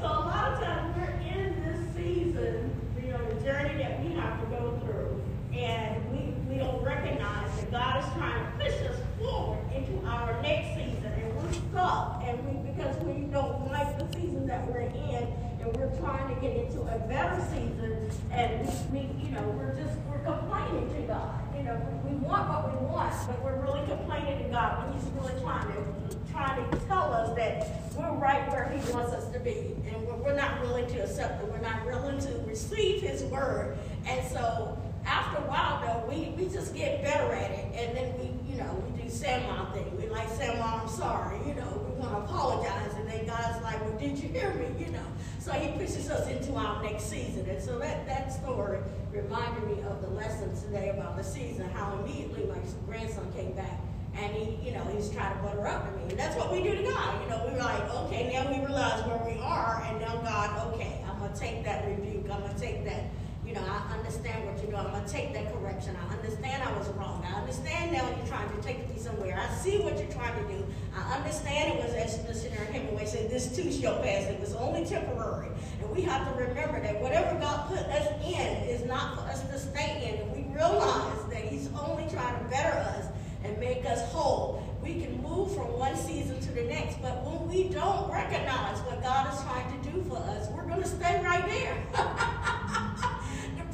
so 0.00 0.06
a 0.06 0.24
lot 0.24 0.52
of 0.52 0.60
times 0.60 0.96
we're 0.96 1.16
in 1.20 1.62
this 1.64 1.80
season, 1.94 2.72
you 2.96 3.12
know, 3.12 3.20
the 3.28 3.44
journey 3.44 3.76
that 3.82 4.02
we 4.02 4.14
have 4.14 4.40
to 4.40 4.46
go 4.46 4.80
through, 4.84 5.22
and 5.54 6.10
we, 6.12 6.34
we 6.48 6.56
don't 6.58 6.82
recognize 6.82 7.54
that 7.56 7.70
God 7.70 8.02
is 8.02 8.10
trying 8.16 8.42
to 8.44 8.50
push 8.58 8.74
us 8.88 8.96
forward 9.18 9.58
into 9.82 10.06
our 10.06 10.40
next 10.42 10.74
season, 10.74 11.06
and 11.06 11.36
we're 11.36 11.52
stuck, 11.52 12.22
and 12.24 12.38
we 12.46 12.70
because 12.70 12.96
we 13.04 13.22
don't 13.30 13.70
like 13.70 13.98
the 13.98 14.06
season 14.18 14.46
that 14.46 14.66
we're 14.70 14.80
in, 14.80 15.28
and 15.60 15.76
we're 15.76 15.94
trying 15.98 16.34
to 16.34 16.40
get 16.40 16.56
into 16.56 16.80
a 16.82 16.98
better 17.08 17.40
season, 17.50 18.10
and 18.30 18.66
we, 18.92 19.00
we 19.00 19.24
you 19.24 19.30
know, 19.30 19.42
we're 19.50 19.74
just 19.74 19.98
we're 20.08 20.18
complaining 20.24 20.92
to 20.94 21.02
God. 21.02 21.40
You 21.56 21.64
know, 21.64 21.80
we, 22.04 22.12
we 22.12 22.16
want 22.18 22.48
what 22.48 22.80
we 22.80 22.86
want, 22.86 23.14
but 23.26 23.42
we're 23.42 23.60
really 23.62 23.86
complaining 23.86 24.44
to 24.44 24.48
God 24.50 24.84
when 24.84 24.98
He's 24.98 25.08
really 25.10 25.40
trying 25.42 25.68
to 25.68 25.82
trying 26.30 26.70
to 26.70 26.76
tell 26.86 27.12
us 27.12 27.36
that 27.36 27.92
we're 27.96 28.12
right 28.14 28.50
where 28.50 28.68
He 28.68 28.92
wants 28.92 29.12
us 29.12 29.30
to 29.32 29.40
be, 29.40 29.74
and 29.86 30.06
we're, 30.06 30.16
we're 30.16 30.36
not 30.36 30.60
willing 30.62 30.86
to 30.88 31.02
accept 31.02 31.42
it. 31.42 31.50
We're 31.50 31.60
not 31.60 31.84
willing 31.86 32.20
to 32.20 32.44
receive 32.46 33.02
His 33.02 33.22
word, 33.24 33.76
and 34.06 34.26
so 34.28 34.78
after 35.04 35.38
a 35.38 35.46
while, 35.48 35.80
though, 35.80 36.08
we, 36.08 36.30
we 36.36 36.52
just 36.52 36.74
get 36.74 37.02
better 37.02 37.32
at 37.32 37.50
it, 37.50 37.66
and 37.74 37.96
then 37.96 38.14
we, 38.18 38.52
you 38.52 38.58
know, 38.60 38.84
we 38.86 39.02
do 39.02 39.08
Sandmon 39.08 39.72
thing. 39.72 39.96
We 40.00 40.08
like 40.08 40.28
Sandmon, 40.28 40.82
I'm 40.82 40.88
sorry, 40.88 41.38
you 41.46 41.54
know, 41.54 41.86
we 41.88 42.00
want 42.00 42.12
to 42.12 42.18
apologize, 42.18 42.94
and 42.96 43.08
then 43.08 43.26
God's 43.26 43.62
like, 43.62 43.80
well, 43.80 43.98
did 43.98 44.18
you 44.18 44.28
hear 44.28 44.52
me, 44.54 44.84
you 44.84 44.92
know? 44.92 45.06
So 45.38 45.50
he 45.52 45.76
pushes 45.76 46.08
us 46.08 46.28
into 46.28 46.54
our 46.54 46.82
next 46.82 47.04
season, 47.04 47.48
and 47.48 47.60
so 47.60 47.78
that, 47.80 48.06
that 48.06 48.32
story 48.32 48.78
reminded 49.12 49.64
me 49.64 49.82
of 49.82 50.00
the 50.00 50.08
lesson 50.08 50.54
today 50.62 50.90
about 50.90 51.16
the 51.16 51.24
season, 51.24 51.68
how 51.70 51.98
immediately 51.98 52.44
my 52.44 52.58
grandson 52.86 53.30
came 53.32 53.52
back, 53.52 53.80
and 54.14 54.32
he, 54.32 54.58
you 54.64 54.72
know, 54.72 54.84
he's 54.94 55.10
trying 55.10 55.36
to 55.36 55.42
butter 55.42 55.66
up 55.66 55.90
to 55.90 55.96
me. 55.98 56.10
And 56.10 56.18
that's 56.18 56.36
what 56.36 56.52
we 56.52 56.62
do 56.62 56.76
to 56.76 56.82
God. 56.82 57.22
You 57.22 57.30
know, 57.30 57.42
we're 57.50 57.58
like, 57.58 57.94
okay, 58.04 58.32
now 58.32 58.50
we 58.50 58.64
realize 58.64 59.04
where 59.06 59.22
we 59.26 59.40
are, 59.40 59.84
and 59.88 60.00
now 60.00 60.16
God, 60.18 60.74
okay, 60.74 61.02
I'm 61.08 61.18
gonna 61.18 61.34
take 61.34 61.64
that 61.64 61.88
rebuke, 61.88 62.30
I'm 62.30 62.40
gonna 62.42 62.58
take 62.58 62.84
that, 62.84 63.04
you 63.52 63.60
know, 63.60 63.66
I 63.68 63.98
understand 63.98 64.46
what 64.46 64.56
you're 64.62 64.70
doing, 64.72 64.76
I'm 64.76 64.92
gonna 64.92 65.06
take 65.06 65.34
that 65.34 65.52
correction, 65.52 65.94
I 65.94 66.14
understand 66.14 66.62
I 66.62 66.72
was 66.78 66.88
wrong, 66.90 67.22
I 67.28 67.38
understand 67.38 67.92
now 67.92 68.08
you're 68.08 68.26
trying 68.26 68.48
to 68.48 68.62
take 68.62 68.88
me 68.88 68.98
somewhere, 68.98 69.38
I 69.38 69.54
see 69.56 69.78
what 69.80 69.98
you're 69.98 70.10
trying 70.10 70.42
to 70.42 70.54
do, 70.54 70.64
I 70.96 71.16
understand 71.16 71.74
it 71.74 71.84
was 71.84 71.92
as 71.92 72.26
Missionary 72.26 72.72
Hemingway 72.72 73.04
said, 73.04 73.28
this 73.28 73.54
too 73.54 73.70
shall 73.70 73.98
pass, 73.98 74.24
it 74.24 74.40
was 74.40 74.54
only 74.54 74.86
temporary. 74.86 75.48
And 75.82 75.90
we 75.90 76.00
have 76.00 76.26
to 76.32 76.42
remember 76.42 76.80
that 76.80 76.98
whatever 77.02 77.38
God 77.40 77.68
put 77.68 77.80
us 77.80 78.08
in 78.24 78.70
is 78.70 78.86
not 78.86 79.16
for 79.16 79.20
us 79.28 79.42
to 79.42 79.58
stay 79.58 80.08
in, 80.08 80.26
and 80.26 80.32
we 80.34 80.54
realize 80.54 81.22
that 81.28 81.44
He's 81.44 81.68
only 81.78 82.08
trying 82.08 82.42
to 82.42 82.50
better 82.50 82.78
us 82.78 83.04
and 83.44 83.58
make 83.58 83.84
us 83.84 84.10
whole. 84.12 84.62
We 84.82 85.02
can 85.02 85.22
move 85.22 85.54
from 85.54 85.78
one 85.78 85.94
season 85.96 86.40
to 86.40 86.52
the 86.52 86.62
next, 86.62 87.02
but 87.02 87.22
when 87.22 87.50
we 87.50 87.68
don't 87.68 88.10
recognize 88.10 88.78
what 88.80 89.02
God 89.02 89.30
is 89.34 89.42
trying 89.42 89.82
to 89.82 89.90
do 89.90 90.02
for 90.08 90.16
us, 90.16 90.48
we're 90.48 90.66
going 90.66 90.80
to 90.80 90.88
stay 90.88 91.22
right 91.22 91.44
there. 91.46 91.76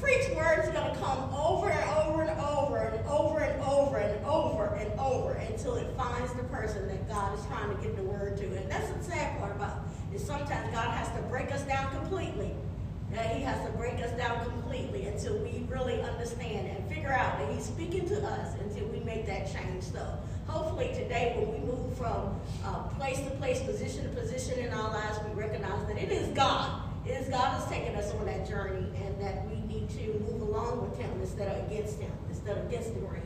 preach 0.00 0.28
word 0.36 0.64
is 0.64 0.70
going 0.70 0.92
to 0.92 1.00
come 1.00 1.34
over 1.34 1.68
and 1.68 1.90
over 1.90 2.22
and 2.22 2.40
over 2.40 2.76
and 2.78 3.06
over 3.08 3.38
and 3.38 3.62
over 3.62 3.96
and 3.96 4.24
over 4.24 4.64
and 4.74 5.00
over 5.00 5.32
until 5.32 5.74
it 5.76 5.88
finds 5.96 6.32
the 6.34 6.44
person 6.44 6.86
that 6.88 7.08
God 7.08 7.38
is 7.38 7.44
trying 7.46 7.76
to 7.76 7.82
get 7.82 7.96
the 7.96 8.02
word 8.02 8.36
to. 8.38 8.44
And 8.44 8.70
that's 8.70 8.90
the 8.90 9.02
sad 9.02 9.38
part 9.38 9.56
about 9.56 9.78
it, 10.12 10.16
is 10.16 10.24
sometimes 10.24 10.72
God 10.72 10.96
has 10.96 11.08
to 11.16 11.22
break 11.28 11.50
us 11.52 11.62
down 11.62 11.90
completely 11.90 12.52
that 13.12 13.34
he 13.34 13.42
has 13.42 13.64
to 13.66 13.72
break 13.72 13.94
us 13.94 14.10
down 14.18 14.44
completely 14.44 15.06
until 15.06 15.38
we 15.38 15.64
really 15.70 16.00
understand 16.02 16.68
and 16.68 16.88
figure 16.88 17.12
out 17.12 17.38
that 17.38 17.50
he's 17.52 17.64
speaking 17.64 18.06
to 18.08 18.22
us 18.22 18.54
until 18.60 18.86
we 18.88 19.00
make 19.00 19.26
that 19.26 19.50
change. 19.52 19.82
So 19.82 20.06
hopefully 20.46 20.88
today 20.94 21.34
when 21.38 21.52
we 21.52 21.66
move 21.66 21.96
from 21.96 22.38
uh, 22.64 22.82
place 22.98 23.18
to 23.20 23.30
place, 23.36 23.62
position 23.62 24.02
to 24.04 24.20
position 24.20 24.58
in 24.58 24.72
our 24.72 24.92
lives, 24.92 25.18
we 25.26 25.40
recognize 25.40 25.86
that 25.86 25.96
it 25.96 26.12
is 26.12 26.28
God. 26.36 26.82
It 27.06 27.12
is 27.12 27.28
God 27.28 27.58
that's 27.58 27.70
taking 27.70 27.94
us 27.96 28.12
on 28.12 28.26
that 28.26 28.46
journey 28.46 28.86
and 29.02 29.18
that 29.22 29.48
we 29.48 29.57
need 29.68 29.88
to 29.90 30.18
move 30.20 30.42
along 30.42 30.88
with 30.88 30.98
him 30.98 31.10
instead 31.20 31.48
of 31.48 31.70
against 31.70 32.00
him, 32.00 32.12
instead 32.28 32.58
of 32.58 32.66
against 32.66 32.94
the 32.94 33.00
grain. 33.00 33.22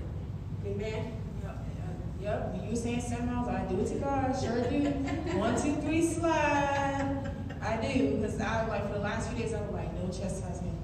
Amen? 0.66 1.22
Yep, 2.22 2.52
when 2.52 2.62
you 2.62 2.70
were 2.70 2.76
saying 2.76 3.00
seven 3.00 3.26
miles, 3.26 3.48
I 3.48 3.64
do 3.64 3.80
it 3.80 3.88
to 3.88 3.94
God, 3.96 4.30
sure 4.40 4.62
do. 4.70 4.78
One, 5.38 5.60
two, 5.60 5.74
three, 5.82 6.06
slide. 6.06 7.32
I 7.60 7.76
do, 7.82 8.16
because 8.16 8.40
I 8.40 8.64
like 8.68 8.86
for 8.86 8.94
the 8.94 9.00
last 9.00 9.28
few 9.28 9.42
days 9.42 9.52
I 9.52 9.60
was 9.60 9.72
like, 9.72 9.92
no 9.94 10.06
chastisement. 10.06 10.78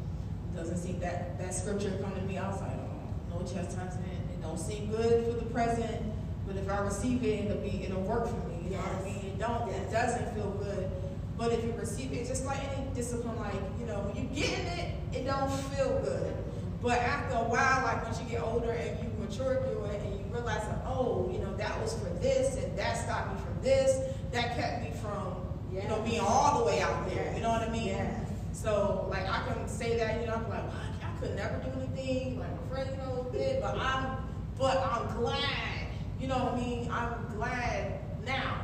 Doesn't 0.57 0.79
seem 0.79 0.99
that 0.99 1.39
that 1.39 1.55
scripture 1.55 1.97
come 2.03 2.13
to 2.17 2.23
me. 2.23 2.39
I 2.39 2.51
was 2.51 2.61
like, 2.61 2.73
oh, 2.73 3.39
no 3.39 3.47
chastisement. 3.47 4.19
It 4.33 4.43
don't 4.43 4.59
seem 4.59 4.91
good 4.91 5.27
for 5.27 5.39
the 5.39 5.49
present, 5.51 6.03
but 6.45 6.57
if 6.57 6.69
I 6.69 6.79
receive 6.79 7.23
it, 7.23 7.45
it'll 7.45 7.63
be 7.63 7.85
it'll 7.85 8.03
work 8.03 8.27
for 8.27 8.49
me. 8.49 8.59
You 8.65 8.71
know 8.71 8.79
what 8.79 9.03
I 9.03 9.05
mean? 9.05 9.25
It 9.25 9.39
don't. 9.39 9.71
It 9.71 9.93
doesn't 9.93 10.35
feel 10.35 10.51
good. 10.59 10.91
But 11.39 11.53
if 11.53 11.65
you 11.65 11.73
receive 11.79 12.13
it, 12.13 12.27
just 12.27 12.45
like 12.45 12.59
any 12.77 12.87
discipline, 12.95 13.39
like 13.39 13.55
you 13.81 13.87
know, 13.87 14.01
when 14.01 14.17
you 14.17 14.29
get 14.35 14.59
in 14.59 14.67
it, 14.67 14.95
it 15.13 15.25
don't 15.25 15.51
feel 15.71 16.01
good. 16.03 16.35
But 16.83 16.99
after 16.99 17.37
a 17.37 17.45
while, 17.49 17.85
like 17.85 18.05
once 18.05 18.21
you 18.21 18.27
get 18.29 18.43
older 18.43 18.73
and 18.73 18.99
you 18.99 19.09
mature 19.19 19.63
through 19.63 19.85
it, 19.87 20.03
and 20.03 20.19
you 20.19 20.27
realize 20.33 20.67
that, 20.67 20.83
oh, 20.87 21.31
you 21.33 21.39
know, 21.39 21.57
that 21.57 21.81
was 21.81 21.95
for 21.95 22.11
this, 22.21 22.57
and 22.57 22.77
that 22.77 22.97
stopped 22.97 23.35
me 23.35 23.41
from 23.41 23.63
this, 23.63 24.15
that 24.33 24.57
kept 24.57 24.83
me 24.83 24.91
from 25.01 25.49
you 25.73 25.89
know, 25.89 26.01
being 26.03 26.21
all 26.21 26.59
the 26.59 26.65
way 26.65 26.81
out 26.81 27.09
there. 27.09 27.33
You 27.35 27.43
know 27.43 27.51
what 27.51 27.63
I 27.63 27.71
mean? 27.71 27.87
Yes. 27.87 28.31
So, 28.53 29.07
like, 29.11 29.29
I 29.29 29.43
can 29.47 29.69
say 29.69 29.97
that, 29.99 30.21
you 30.21 30.27
know, 30.27 30.35
I'm 30.35 30.49
like, 30.49 30.67
well, 30.67 30.83
I 31.03 31.21
could 31.21 31.37
never 31.37 31.59
do 31.59 31.71
anything. 31.81 32.41
Like, 32.41 32.51
my 32.51 32.69
friend, 32.69 32.91
you 32.91 32.97
know, 32.97 33.29
did, 33.31 33.61
but 33.61 33.77
I'm, 33.79 34.17
but 34.59 34.77
I'm 34.79 35.17
glad. 35.17 35.89
You 36.21 36.29
know 36.29 36.39
what 36.39 36.55
I 36.55 36.61
mean? 36.61 36.91
I'm 36.91 37.37
glad 37.37 38.01
now. 38.25 38.58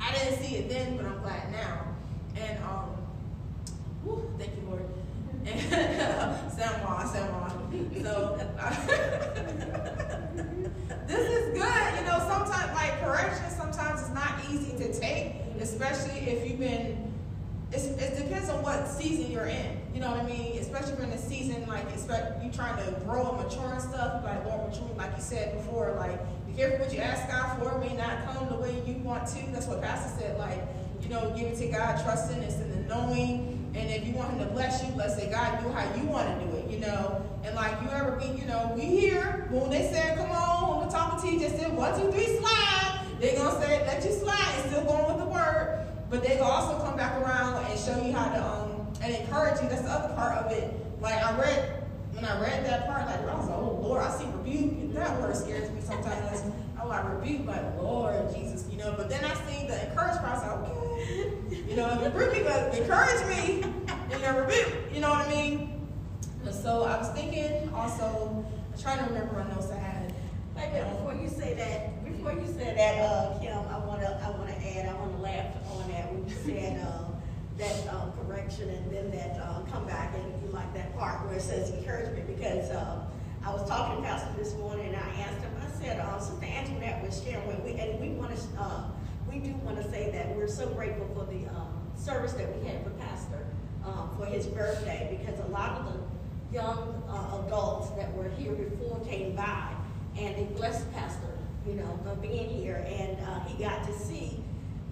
I 0.00 0.12
didn't 0.12 0.42
see 0.42 0.56
it 0.56 0.68
then, 0.68 0.96
but 0.96 1.06
I'm 1.06 1.20
glad 1.20 1.52
now. 1.52 1.86
And, 2.36 2.58
um, 2.64 2.96
whew, 4.04 4.28
thank 4.38 4.56
you, 4.56 4.62
Lord. 4.68 4.84
Samwa, 5.44 7.04
Samwa. 7.06 7.50
So, 8.02 8.36
this 11.06 11.30
is 11.30 11.58
good. 11.58 11.98
You 11.98 12.04
know, 12.06 12.18
sometimes, 12.28 12.72
like, 12.74 13.00
correction 13.02 13.50
sometimes 13.50 14.00
it's 14.00 14.10
not 14.10 14.32
easy 14.50 14.72
to 14.78 14.92
take 14.98 15.40
especially 15.60 16.18
if 16.20 16.48
you've 16.48 16.58
been, 16.58 17.12
it 17.72 18.16
depends 18.16 18.48
on 18.48 18.62
what 18.62 18.88
season 18.88 19.30
you're 19.30 19.46
in. 19.46 19.80
You 19.94 20.00
know 20.00 20.10
what 20.10 20.20
I 20.20 20.26
mean? 20.26 20.58
Especially 20.58 21.04
in 21.04 21.10
a 21.10 21.18
season 21.18 21.66
like 21.66 21.88
expect 21.90 22.42
you 22.42 22.50
trying 22.50 22.84
to 22.84 22.92
grow 23.00 23.30
and 23.30 23.44
mature 23.44 23.72
and 23.72 23.82
stuff, 23.82 24.24
like 24.24 24.44
Lord 24.44 24.68
mature, 24.68 24.88
like 24.96 25.12
you 25.16 25.22
said 25.22 25.56
before, 25.56 25.94
like 25.98 26.18
be 26.50 26.56
careful 26.56 26.84
what 26.84 26.92
you 26.92 27.00
ask 27.00 27.28
God 27.28 27.58
for, 27.58 27.76
it 27.76 27.90
may 27.90 27.96
not 27.96 28.24
come 28.26 28.48
the 28.48 28.56
way 28.56 28.82
you 28.86 28.94
want 29.02 29.26
to. 29.28 29.38
That's 29.52 29.66
what 29.66 29.82
Pastor 29.82 30.20
said, 30.20 30.38
like, 30.38 30.60
you 31.02 31.08
know, 31.08 31.30
give 31.36 31.48
it 31.48 31.58
to 31.58 31.66
God, 31.68 32.02
trusting, 32.02 32.42
it's 32.42 32.56
in 32.56 32.70
the 32.70 32.88
knowing. 32.88 33.56
And 33.74 33.88
if 33.88 34.06
you 34.06 34.14
want 34.14 34.32
him 34.32 34.40
to 34.40 34.46
bless 34.46 34.84
you, 34.84 34.92
let's 34.96 35.14
say, 35.16 35.30
God, 35.30 35.62
do 35.62 35.70
how 35.70 35.94
you 35.94 36.04
want 36.06 36.40
to 36.40 36.46
do 36.46 36.56
it, 36.56 36.70
you 36.70 36.80
know. 36.80 37.24
And 37.44 37.54
like 37.54 37.80
you 37.82 37.88
ever 37.90 38.12
be, 38.12 38.26
you 38.40 38.46
know, 38.46 38.72
we 38.74 38.82
here, 38.82 39.46
when 39.50 39.70
they 39.70 39.88
said, 39.90 40.16
come 40.16 40.30
on, 40.30 40.78
when 40.78 40.88
the 40.88 40.92
talking 40.92 41.20
to 41.20 41.34
you 41.34 41.40
just 41.40 41.56
said, 41.56 41.72
one, 41.76 41.98
two, 41.98 42.10
three, 42.10 42.38
slide. 42.38 43.00
They're 43.20 43.36
going 43.36 43.54
to 43.54 43.62
say, 43.62 43.86
let 43.86 44.04
you 44.04 44.12
slide, 44.12 44.54
and 44.56 44.70
still 44.70 44.84
going 44.84 45.06
with 45.06 45.18
the 45.18 45.30
word. 45.30 45.86
But 46.08 46.22
they 46.22 46.38
also 46.40 46.84
come 46.84 46.96
back 46.96 47.20
around 47.22 47.64
and 47.64 47.78
show 47.78 47.96
you 48.02 48.12
how 48.12 48.32
to, 48.32 48.44
um, 48.44 48.92
and 49.02 49.14
encourage 49.14 49.62
you. 49.62 49.68
That's 49.68 49.82
the 49.82 49.90
other 49.90 50.14
part 50.14 50.36
of 50.38 50.50
it. 50.50 50.74
Like 51.00 51.14
I 51.14 51.38
read, 51.38 51.79
when 52.12 52.24
I 52.24 52.40
read 52.40 52.64
that 52.66 52.86
part, 52.86 53.06
like 53.06 53.20
I 53.20 53.34
was 53.38 53.48
like, 53.48 53.58
oh 53.58 53.78
Lord, 53.82 54.02
I 54.02 54.10
see 54.10 54.26
rebuke. 54.26 54.94
That 54.94 55.20
word 55.20 55.36
scares 55.36 55.70
me 55.70 55.80
sometimes. 55.80 56.42
oh, 56.82 56.82
I 56.82 56.86
like 56.86 57.20
rebuke, 57.20 57.46
like 57.46 57.76
Lord 57.78 58.34
Jesus, 58.34 58.66
you 58.70 58.78
know. 58.78 58.94
But 58.96 59.08
then 59.08 59.24
I 59.24 59.34
see 59.46 59.66
the 59.66 59.88
encourage 59.88 60.18
part. 60.18 60.38
I 60.38 60.54
was 60.54 60.62
like, 60.62 60.70
okay, 60.70 61.62
you 61.68 61.76
know, 61.76 61.88
rebuke 62.02 62.32
me, 62.32 62.42
but 62.42 62.74
encourage 62.76 63.26
me, 63.28 63.62
and 64.10 64.22
then 64.22 64.36
rebuke. 64.36 64.92
You 64.92 65.00
know 65.00 65.10
what 65.10 65.26
I 65.26 65.30
mean? 65.30 65.70
So 66.50 66.84
I 66.84 66.98
was 66.98 67.08
thinking 67.10 67.70
also, 67.74 68.44
I'm 68.72 68.80
trying 68.80 68.98
to 68.98 69.04
remember 69.12 69.34
my 69.34 69.54
notes 69.54 69.70
I 69.70 69.78
had. 69.78 70.14
Wait 70.56 70.80
a 70.80 70.84
before 70.90 71.14
you 71.14 71.28
say 71.28 71.54
that, 71.54 72.04
before 72.04 72.32
you 72.32 72.46
say 72.46 72.74
that, 72.74 73.00
uh, 73.00 73.38
Kim, 73.40 73.56
I 73.56 73.78
wanna, 73.78 74.20
I 74.22 74.30
wanna 74.38 74.52
add, 74.52 74.88
I 74.88 74.94
wanna 74.94 75.20
laugh 75.20 75.46
on 75.72 75.88
that 75.90 76.12
when 76.12 76.28
you 76.28 76.34
said, 76.44 76.84
uh, 76.84 77.04
that, 77.56 77.86
uh, 77.88 78.10
correction 78.10 78.68
and 78.68 78.90
then 78.90 79.10
that, 79.10 79.40
uh, 79.40 79.60
come 79.70 79.86
back 79.86 80.14
and 80.14 80.42
you 80.42 80.48
like 80.52 80.72
that 80.74 80.94
where 81.40 81.58
says 81.58 81.70
encouragement 81.70 82.26
because, 82.26 82.70
uh, 82.70 83.02
I 83.42 83.52
was 83.52 83.66
talking 83.66 84.02
to 84.02 84.08
Pastor 84.08 84.30
this 84.36 84.54
morning 84.56 84.88
and 84.88 84.96
I 84.96 85.20
asked 85.22 85.40
him, 85.40 85.50
I 85.58 85.80
said, 85.80 85.98
uh, 85.98 86.18
Sister 86.18 86.44
Antoinette 86.44 87.02
was 87.02 87.22
sharing 87.24 87.46
with 87.46 87.60
we, 87.60 87.72
and 87.80 87.98
we 87.98 88.08
wanna, 88.10 88.36
uh, 88.58 88.84
we 89.30 89.38
do 89.38 89.54
wanna 89.64 89.88
say 89.90 90.10
that 90.10 90.36
we're 90.36 90.48
so 90.48 90.68
grateful 90.68 91.08
for 91.14 91.24
the, 91.32 91.46
um, 91.48 91.90
service 91.96 92.32
that 92.34 92.54
we 92.56 92.66
had 92.66 92.84
for 92.84 92.90
Pastor, 92.90 93.46
um, 93.84 94.10
for 94.18 94.26
his 94.26 94.46
birthday 94.46 95.18
because 95.18 95.40
a 95.40 95.48
lot 95.48 95.80
of 95.80 95.92
the 95.92 96.54
young, 96.54 97.02
uh, 97.08 97.42
adults 97.46 97.90
that 97.90 98.14
were 98.14 98.28
here 98.30 98.52
before 98.52 99.00
came 99.06 99.34
by 99.34 99.72
and 100.18 100.36
they 100.36 100.44
blessed 100.56 100.92
Pastor 100.92 101.38
you 101.66 101.74
know, 101.74 102.00
of 102.06 102.22
being 102.22 102.48
here, 102.48 102.84
and 102.88 103.18
uh, 103.20 103.40
he 103.40 103.62
got 103.62 103.86
to 103.86 103.92
see, 103.92 104.39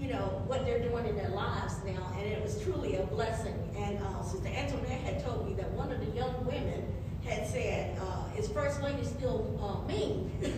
you 0.01 0.09
know, 0.09 0.43
what 0.47 0.65
they're 0.65 0.79
doing 0.79 1.07
in 1.07 1.17
their 1.17 1.31
lives 1.31 1.75
now, 1.85 2.13
and 2.17 2.27
it 2.27 2.41
was 2.43 2.63
truly 2.63 2.97
a 2.97 3.03
blessing. 3.05 3.55
And 3.77 3.99
uh, 3.99 4.23
Sister 4.23 4.49
Antoinette 4.49 5.01
had 5.01 5.25
told 5.25 5.47
me 5.47 5.55
that 5.55 5.71
one 5.73 5.91
of 5.91 5.99
the 6.01 6.13
young 6.13 6.45
women 6.47 6.85
had 7.25 7.47
said, 7.47 7.99
uh, 8.01 8.29
"Is 8.37 8.49
First 8.49 8.81
Lady 8.83 9.05
still 9.05 9.59
uh, 9.61 9.87
mean?" 9.89 10.31
and 10.43 10.55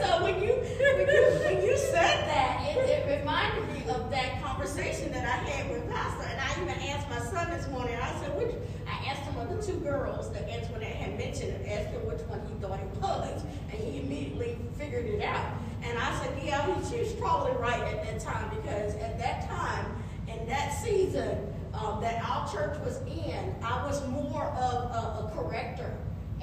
so 0.00 0.22
when 0.22 0.40
you 0.40 0.54
when 0.54 1.08
you 1.08 1.22
when 1.42 1.62
you 1.64 1.76
said 1.76 2.28
that, 2.30 2.64
it, 2.70 2.78
it 2.78 3.18
reminded 3.18 3.68
me 3.72 3.90
of 3.90 4.08
that 4.10 4.40
conversation 4.42 5.10
that 5.12 5.24
I 5.24 5.36
had 5.48 5.70
with 5.70 5.90
Pastor, 5.90 6.28
and 6.28 6.40
I 6.40 6.62
even 6.62 6.80
asked 6.90 7.10
my 7.10 7.18
son 7.18 7.50
this 7.50 7.68
morning. 7.68 7.96
I 7.96 8.20
said, 8.20 8.36
"Which?" 8.36 8.54
I 8.86 9.08
asked 9.08 9.22
him 9.22 9.36
of 9.38 9.48
the 9.50 9.60
two 9.66 9.80
girls 9.80 10.32
that 10.32 10.48
Antoinette 10.48 10.94
had 10.94 11.18
mentioned, 11.18 11.54
and 11.54 11.66
asked 11.66 11.90
him 11.90 12.06
which 12.06 12.20
one 12.28 12.40
he 12.46 12.54
thought 12.62 12.78
it 12.78 12.86
was, 13.02 13.42
and 13.72 13.82
he 13.82 13.98
immediately 13.98 14.56
figured 14.78 15.06
it 15.06 15.22
out. 15.22 15.54
And 15.84 15.98
I 15.98 16.18
said, 16.20 16.32
"Yeah, 16.42 16.66
she 16.90 17.00
was 17.00 17.12
probably 17.12 17.52
right 17.52 17.82
at 17.82 18.04
that 18.04 18.20
time 18.20 18.50
because 18.56 18.94
at 18.96 19.18
that 19.18 19.48
time, 19.48 20.02
in 20.28 20.46
that 20.48 20.72
season 20.72 21.52
um, 21.74 22.00
that 22.00 22.22
our 22.24 22.50
church 22.50 22.78
was 22.84 22.98
in, 23.02 23.54
I 23.62 23.86
was 23.86 24.06
more 24.08 24.44
of 24.44 24.74
a, 24.90 25.26
a 25.26 25.32
corrector." 25.34 25.94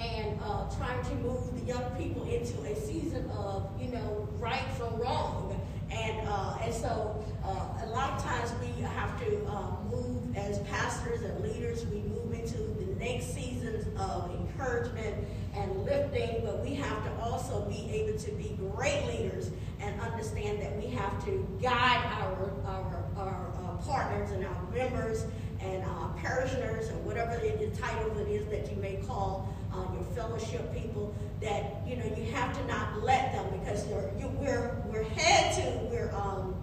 and 0.02 0.40
uh, 0.44 0.66
trying 0.78 1.04
to 1.04 1.16
move 1.16 1.54
the 1.60 1.66
young 1.66 1.84
people 1.96 2.24
into 2.24 2.60
a 2.64 2.76
season 2.76 3.30
of, 3.32 3.70
you 3.80 3.90
know, 3.90 4.28
right 4.40 4.66
from 4.78 5.00
wrong. 5.00 5.60
And, 5.92 6.28
uh, 6.28 6.58
and 6.64 6.74
so 6.74 7.24
uh, 7.44 7.86
a 7.86 7.88
lot 7.88 8.12
of 8.12 8.24
times 8.24 8.52
we 8.62 8.82
have 8.82 9.20
to 9.20 9.46
uh, 9.48 9.76
move 9.92 10.36
as 10.36 10.60
pastors 10.60 11.22
and 11.22 11.44
leaders, 11.44 11.86
we 11.88 12.00
move 12.00 12.34
into 12.34 12.58
the 12.58 12.96
next 13.00 13.34
seasons 13.34 13.86
of 14.00 14.32
encouragement 14.32 15.18
and 15.56 15.86
lifting, 15.86 16.42
but 16.44 16.60
we 16.64 16.74
have 16.76 17.04
to 17.04 17.24
also 17.24 17.62
be 17.70 17.90
able 17.92 18.18
to 18.18 18.32
be 18.32 18.58
great 18.74 19.06
leaders 19.08 19.52
and 19.80 20.00
understand 20.02 20.62
that 20.62 20.76
we 20.78 20.88
have 20.88 21.24
to 21.26 21.48
guide 21.62 22.06
our, 22.22 22.52
our, 22.66 23.06
our 23.18 23.54
uh, 23.64 23.76
partners 23.84 24.32
and 24.32 24.46
our 24.46 24.64
members 24.74 25.26
and 25.60 25.84
our 25.84 26.10
parishioners 26.18 26.90
and 26.90 27.06
whatever 27.06 27.36
the 27.38 27.68
title 27.80 28.18
it 28.20 28.28
is 28.28 28.48
that 28.48 28.70
you 28.72 28.82
may 28.82 28.96
call 29.08 29.54
uh, 29.74 29.86
your 29.94 30.04
fellowship 30.16 30.74
people, 30.74 31.14
that 31.42 31.82
you 31.88 31.96
know 31.96 32.06
you 32.18 32.32
have 32.32 32.56
to 32.58 32.66
not 32.68 33.02
let 33.04 33.32
them 33.32 33.46
because 33.60 33.88
you, 33.88 34.28
we're 34.40 34.76
we're 34.88 35.04
had 35.04 35.54
to 35.54 35.80
we're 35.90 36.12
um, 36.14 36.56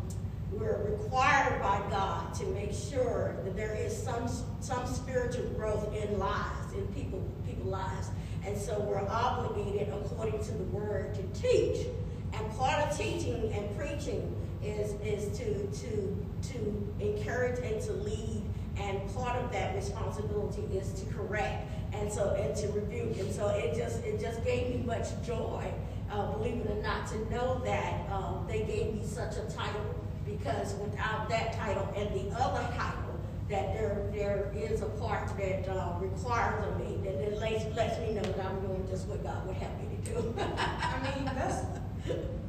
we're 0.52 0.82
required 0.90 1.60
by 1.60 1.78
God 1.90 2.34
to 2.34 2.44
make 2.46 2.72
sure 2.72 3.36
that 3.44 3.56
there 3.56 3.74
is 3.74 3.96
some 3.96 4.28
some 4.60 4.86
spiritual 4.86 5.46
growth 5.50 5.94
in 5.94 6.18
lives 6.18 6.72
in 6.74 6.86
people 6.88 7.22
people 7.46 7.70
lives, 7.70 8.10
and 8.48 8.56
so 8.56 8.80
we're 8.80 9.06
obligated 9.10 9.92
according 9.92 10.42
to 10.42 10.52
the 10.52 10.64
Word 10.64 11.14
to 11.14 11.40
teach. 11.40 11.86
And 12.32 12.50
part 12.56 12.82
of 12.82 12.96
teaching 12.96 13.52
and 13.52 13.76
preaching 13.76 14.34
is 14.62 14.94
is 15.04 15.36
to 15.38 15.66
to 15.66 16.26
to 16.52 16.94
encourage 16.98 17.58
and 17.60 17.80
to 17.82 17.92
lead, 17.92 18.42
and 18.78 19.14
part 19.14 19.36
of 19.36 19.52
that 19.52 19.74
responsibility 19.74 20.62
is 20.74 20.92
to 21.00 21.12
correct 21.12 21.70
and 21.92 22.10
so 22.10 22.34
and 22.34 22.56
to 22.56 22.68
rebuke. 22.68 23.18
And 23.18 23.32
so 23.32 23.48
it 23.48 23.76
just 23.76 24.02
it 24.02 24.18
just 24.18 24.42
gave 24.44 24.74
me 24.74 24.82
much 24.82 25.08
joy, 25.26 25.70
uh, 26.10 26.32
believe 26.32 26.56
it 26.64 26.70
or 26.70 26.82
not, 26.82 27.06
to 27.08 27.30
know 27.30 27.60
that 27.64 28.10
um, 28.10 28.46
they 28.48 28.60
gave 28.60 28.94
me 28.94 29.02
such 29.04 29.36
a 29.36 29.44
title 29.52 29.94
because 30.24 30.74
without 30.74 31.28
that 31.28 31.52
title 31.54 31.86
and 31.96 32.08
the 32.14 32.34
other 32.38 32.66
title, 32.74 33.07
that 33.48 33.72
there 33.72 34.10
there 34.12 34.52
is 34.54 34.82
a 34.82 34.86
part 34.86 35.28
that 35.38 35.68
uh, 35.68 35.94
requires 36.00 36.64
of 36.66 36.78
me 36.78 36.98
that 37.02 37.14
it 37.14 37.38
lets, 37.38 37.64
lets 37.76 37.98
me 38.00 38.14
know 38.14 38.22
that 38.22 38.44
I'm 38.44 38.60
doing 38.60 38.86
just 38.90 39.06
what 39.06 39.22
God 39.22 39.46
would 39.46 39.56
have 39.56 39.70
me 39.80 39.96
to 39.96 40.10
do. 40.12 40.34
I 40.38 41.00
mean, 41.02 41.24
that's 41.24 41.64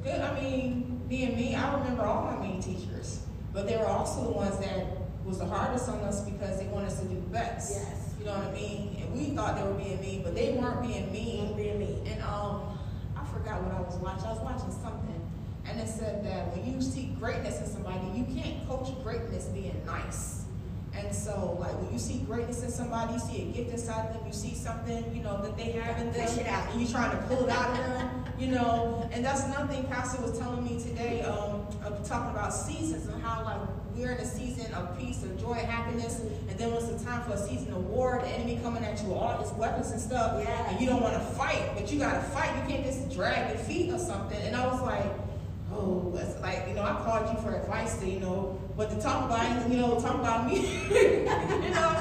good. 0.03 0.19
I 0.19 0.39
mean, 0.39 1.01
being 1.07 1.35
me, 1.35 1.55
I 1.55 1.73
remember 1.77 2.03
all 2.03 2.23
my 2.25 2.45
mean 2.45 2.61
teachers, 2.61 3.21
but 3.53 3.65
they 3.67 3.77
were 3.77 3.87
also 3.87 4.25
the 4.25 4.31
ones 4.31 4.59
that 4.59 4.85
was 5.25 5.37
the 5.37 5.45
hardest 5.45 5.87
on 5.87 5.99
us 5.99 6.21
because 6.21 6.59
they 6.59 6.65
wanted 6.67 6.87
us 6.87 6.99
to 6.99 7.05
do 7.05 7.15
the 7.15 7.27
best. 7.27 7.71
Yes. 7.71 8.15
You 8.19 8.25
know 8.25 8.33
what 8.33 8.47
I 8.47 8.51
mean? 8.51 9.01
And 9.01 9.13
we 9.13 9.35
thought 9.35 9.55
they 9.55 9.63
were 9.63 9.73
being 9.73 10.01
mean, 10.01 10.23
but 10.23 10.35
they 10.35 10.51
weren't 10.51 10.81
being 10.81 11.11
mean. 11.13 11.55
Being 11.55 11.79
mean. 11.79 12.05
And 12.07 12.21
um, 12.23 12.77
I 13.15 13.23
forgot 13.25 13.63
what 13.63 13.73
I 13.73 13.79
was 13.79 13.95
watching. 13.95 14.25
I 14.25 14.33
was 14.33 14.41
watching 14.41 14.71
something, 14.83 15.31
and 15.65 15.79
it 15.79 15.87
said 15.87 16.25
that 16.25 16.53
when 16.53 16.73
you 16.73 16.81
see 16.81 17.15
greatness 17.17 17.61
in 17.61 17.67
somebody, 17.67 18.05
you 18.13 18.25
can't 18.25 18.67
coach 18.67 18.89
greatness 19.01 19.45
being 19.45 19.81
nice. 19.85 20.43
And 20.99 21.15
so, 21.15 21.57
like, 21.59 21.73
when 21.81 21.91
you 21.93 21.99
see 21.99 22.19
greatness 22.19 22.63
in 22.63 22.71
somebody, 22.71 23.13
you 23.13 23.19
see 23.19 23.41
a 23.41 23.45
gift 23.53 23.71
inside 23.71 24.07
of 24.09 24.13
them, 24.15 24.27
you 24.27 24.33
see 24.33 24.53
something, 24.53 25.15
you 25.15 25.23
know, 25.23 25.41
that 25.41 25.55
they 25.57 25.71
have 25.71 25.97
in 25.99 26.11
them, 26.11 26.25
Push 26.27 26.37
it 26.37 26.47
out. 26.47 26.69
and 26.71 26.81
you're 26.81 26.89
trying 26.89 27.11
to 27.11 27.17
pull 27.27 27.45
it 27.45 27.49
out 27.49 27.69
of 27.71 27.77
them, 27.77 28.25
you 28.37 28.47
know. 28.47 29.09
And 29.11 29.23
that's 29.23 29.43
another 29.45 29.67
thing 29.73 29.85
Pastor 29.85 30.21
was 30.21 30.37
telling 30.37 30.63
me 30.63 30.79
today, 30.81 31.21
um, 31.21 31.65
of 31.83 32.05
talking 32.07 32.31
about 32.31 32.53
seasons 32.53 33.07
and 33.07 33.21
how, 33.23 33.43
like, 33.43 33.59
we're 33.95 34.11
in 34.11 34.17
a 34.19 34.25
season 34.25 34.71
of 34.73 34.97
peace, 34.99 35.23
and 35.23 35.37
joy, 35.39 35.53
happiness, 35.55 36.19
and 36.49 36.57
then 36.57 36.71
when 36.71 36.81
it's 36.83 36.87
the 36.91 37.03
time 37.03 37.21
for 37.23 37.33
a 37.33 37.37
season 37.37 37.73
of 37.73 37.85
war, 37.87 38.19
the 38.23 38.29
enemy 38.29 38.59
coming 38.61 38.83
at 38.83 39.01
you 39.01 39.09
with 39.09 39.17
all 39.17 39.37
his 39.41 39.51
weapons 39.53 39.91
and 39.91 39.99
stuff, 39.99 40.41
Yeah. 40.43 40.69
and 40.69 40.79
you 40.79 40.87
don't 40.87 41.01
want 41.01 41.15
to 41.15 41.19
fight, 41.35 41.63
but 41.75 41.91
you 41.91 41.99
got 41.99 42.13
to 42.13 42.21
fight. 42.29 42.55
You 42.55 42.73
can't 42.75 42.85
just 42.85 43.09
drag 43.13 43.49
your 43.49 43.57
feet 43.57 43.91
or 43.91 43.99
something. 43.99 44.39
And 44.41 44.55
I 44.55 44.67
was 44.67 44.81
like, 44.81 45.05
oh, 45.73 46.13
it's 46.17 46.39
like, 46.41 46.65
you 46.69 46.75
know, 46.75 46.83
I 46.83 46.93
called 47.03 47.33
you 47.35 47.41
for 47.41 47.55
advice 47.55 47.97
to, 47.99 48.09
you 48.09 48.19
know, 48.21 48.57
what 48.79 48.89
to 48.89 48.95
talk 49.01 49.25
about, 49.25 49.69
you 49.69 49.75
know, 49.75 49.99
talk 49.99 50.15
about 50.15 50.47
me, 50.47 50.55
you 50.87 51.25
know. 51.27 51.91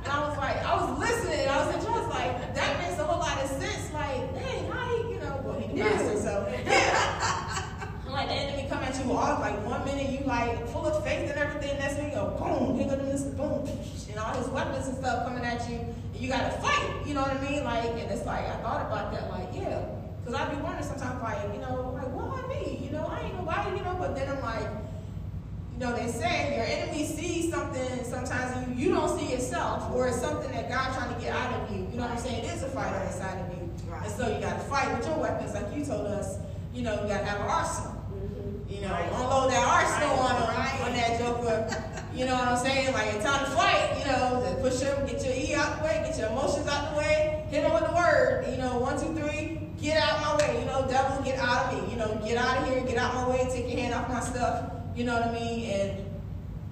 And 0.00 0.08
I 0.08 0.26
was 0.26 0.36
like, 0.38 0.64
I 0.64 0.80
was 0.80 0.98
listening, 0.98 1.46
I 1.46 1.60
was, 1.60 1.74
and 1.74 1.86
I 1.86 2.08
like, 2.08 2.54
that 2.54 2.80
makes 2.80 2.98
a 2.98 3.04
whole 3.04 3.20
lot 3.20 3.36
of 3.36 3.50
sense. 3.60 3.92
Like, 3.92 4.32
dang, 4.32 4.64
how 4.72 4.88
he, 4.88 5.12
you 5.12 5.20
know, 5.20 5.42
well, 5.44 5.60
he 5.60 5.78
pastor, 5.78 6.16
so 6.16 6.48
yeah. 6.64 7.68
I'm 8.06 8.12
like 8.16 8.28
the 8.28 8.34
enemy 8.34 8.66
come 8.66 8.78
at 8.78 8.96
you 8.96 9.12
all 9.12 9.40
like 9.40 9.60
one 9.66 9.84
minute 9.84 10.08
you 10.08 10.24
like 10.24 10.66
full 10.68 10.86
of 10.86 11.04
faith 11.04 11.28
and 11.28 11.38
everything, 11.38 11.78
next 11.78 11.96
minute 11.96 12.14
you 12.14 12.16
go 12.16 12.30
boom, 12.40 12.78
here 12.78 12.88
go 12.88 12.96
to 12.96 13.04
this 13.04 13.24
boom, 13.36 13.68
and 14.08 14.18
all 14.18 14.32
his 14.32 14.48
weapons 14.48 14.88
and 14.88 14.96
stuff 14.96 15.28
coming 15.28 15.44
at 15.44 15.68
you, 15.68 15.84
and 15.84 16.16
you 16.16 16.30
gotta 16.30 16.50
fight. 16.64 17.04
You 17.04 17.12
know 17.12 17.28
what 17.28 17.36
I 17.36 17.44
mean? 17.44 17.62
Like, 17.62 17.84
and 17.84 18.10
it's 18.10 18.24
like 18.24 18.48
I 18.48 18.56
thought 18.64 18.80
about 18.80 19.12
that, 19.12 19.28
like, 19.28 19.52
yeah, 19.52 19.84
because 20.24 20.40
I'd 20.40 20.48
be 20.48 20.56
wondering 20.62 20.88
sometimes, 20.88 21.20
like, 21.20 21.52
you 21.52 21.60
know, 21.60 21.92
like 21.92 22.08
why 22.08 22.40
me? 22.48 22.80
You 22.82 22.90
know, 22.90 23.04
I 23.04 23.20
ain't 23.20 23.36
nobody, 23.36 23.76
you 23.76 23.84
know, 23.84 23.96
but 24.00 24.16
then 24.16 24.30
I'm 24.30 24.40
like. 24.40 24.81
You 25.74 25.78
know, 25.80 25.96
they 25.96 26.06
say 26.10 26.54
your 26.56 26.64
enemy 26.66 27.04
sees 27.06 27.50
something 27.52 28.04
sometimes 28.04 28.56
and 28.56 28.78
you, 28.78 28.88
you 28.88 28.94
don't 28.94 29.18
see 29.18 29.32
yourself, 29.32 29.90
or 29.94 30.06
it's 30.08 30.20
something 30.20 30.50
that 30.52 30.68
God's 30.68 30.96
trying 30.96 31.14
to 31.14 31.20
get 31.20 31.34
out 31.34 31.52
of 31.54 31.70
you. 31.74 31.78
You 31.90 31.96
know 31.96 32.02
what 32.02 32.12
I'm 32.12 32.18
saying? 32.18 32.44
It 32.44 32.52
is 32.54 32.62
a 32.62 32.68
fight 32.68 32.92
on 32.92 33.06
the 33.06 33.12
side 33.12 33.38
of 33.40 33.48
you. 33.56 33.68
Right. 33.90 34.04
And 34.06 34.12
so 34.14 34.28
you 34.28 34.40
got 34.40 34.54
to 34.58 34.64
fight 34.64 34.96
with 34.96 35.06
your 35.06 35.18
weapons, 35.18 35.54
like 35.54 35.74
you 35.74 35.84
told 35.84 36.06
us. 36.06 36.38
You 36.74 36.82
know, 36.82 36.92
you 37.02 37.08
got 37.08 37.20
to 37.20 37.24
have 37.26 37.40
an 37.40 37.46
arsenal. 37.48 37.98
You 38.68 38.80
know, 38.82 38.88
Right. 38.92 39.10
unload 39.12 39.50
that 39.50 39.64
arsenal 39.66 40.16
Right. 40.16 40.32
on 40.32 40.40
them, 40.40 40.56
Right. 40.56 40.80
on 40.86 40.92
that 40.94 41.18
joker. 41.18 41.84
You 42.14 42.26
know 42.26 42.34
what 42.34 42.48
I'm 42.48 42.58
saying? 42.58 42.92
Like 42.92 43.14
it's 43.14 43.24
time 43.24 43.44
to 43.44 43.50
fight. 43.52 43.98
You 43.98 44.12
know, 44.12 44.42
to 44.44 44.54
push 44.60 44.80
them, 44.80 45.06
get 45.06 45.24
your 45.24 45.34
E 45.34 45.54
out 45.54 45.78
the 45.78 45.84
way, 45.84 46.04
get 46.06 46.18
your 46.18 46.28
emotions 46.28 46.68
out 46.68 46.92
the 46.92 46.98
way, 46.98 47.44
hit 47.50 47.62
them 47.62 47.72
with 47.72 47.86
the 47.88 47.94
word. 47.94 48.46
You 48.50 48.58
know, 48.58 48.78
one, 48.78 49.00
two, 49.00 49.12
three, 49.14 49.68
get 49.80 49.96
out 50.02 50.20
my 50.20 50.36
way. 50.36 50.60
You 50.60 50.66
know, 50.66 50.86
devil, 50.88 51.22
get 51.24 51.38
out 51.38 51.72
of 51.72 51.82
me. 51.84 51.90
You 51.92 51.96
know, 51.98 52.20
get 52.24 52.36
out 52.36 52.58
of 52.58 52.68
here, 52.68 52.80
get 52.82 52.98
out 52.98 53.14
my 53.14 53.28
way, 53.28 53.48
take 53.50 53.68
your 53.70 53.80
hand 53.80 53.94
off 53.94 54.08
my 54.08 54.20
stuff. 54.20 54.70
You 54.94 55.04
know 55.04 55.14
what 55.14 55.28
I 55.28 55.32
mean? 55.32 55.70
And 55.70 56.04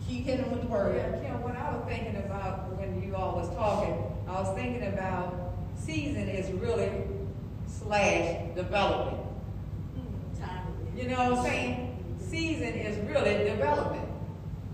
keep 0.06 0.24
hitting 0.24 0.42
them 0.42 0.52
with 0.52 0.62
the 0.62 0.68
word. 0.68 0.96
Yeah, 0.96 1.18
Kim, 1.20 1.42
what 1.42 1.56
I 1.56 1.74
was 1.74 1.84
thinking 1.88 2.16
about 2.16 2.76
when 2.76 3.02
you 3.02 3.16
all 3.16 3.34
was 3.36 3.48
talking, 3.54 3.94
I 4.28 4.40
was 4.40 4.54
thinking 4.54 4.86
about 4.88 5.54
season 5.74 6.28
is 6.28 6.50
really 6.52 6.90
slash 7.66 8.54
development. 8.54 9.26
You 10.96 11.08
know 11.08 11.30
what 11.30 11.38
I'm 11.38 11.44
saying? 11.44 12.18
Season 12.18 12.74
is 12.74 12.98
really 13.08 13.44
development. 13.48 14.06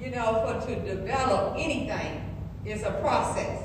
You 0.00 0.10
know, 0.10 0.60
for 0.60 0.66
to 0.66 0.80
develop 0.80 1.54
anything 1.56 2.34
is 2.64 2.82
a 2.82 2.92
process. 3.00 3.62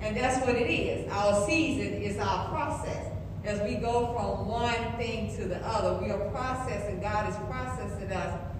And 0.00 0.16
that's 0.16 0.44
what 0.44 0.56
it 0.56 0.68
is. 0.68 1.08
Our 1.12 1.46
season 1.46 2.02
is 2.02 2.18
our 2.18 2.48
process. 2.48 3.06
As 3.44 3.60
we 3.60 3.76
go 3.76 4.12
from 4.14 4.48
one 4.48 4.96
thing 4.98 5.34
to 5.36 5.44
the 5.46 5.58
other, 5.64 6.04
we 6.04 6.10
are 6.10 6.28
processing, 6.30 7.00
God 7.00 7.28
is 7.28 7.36
processing 7.48 8.10
us 8.10 8.51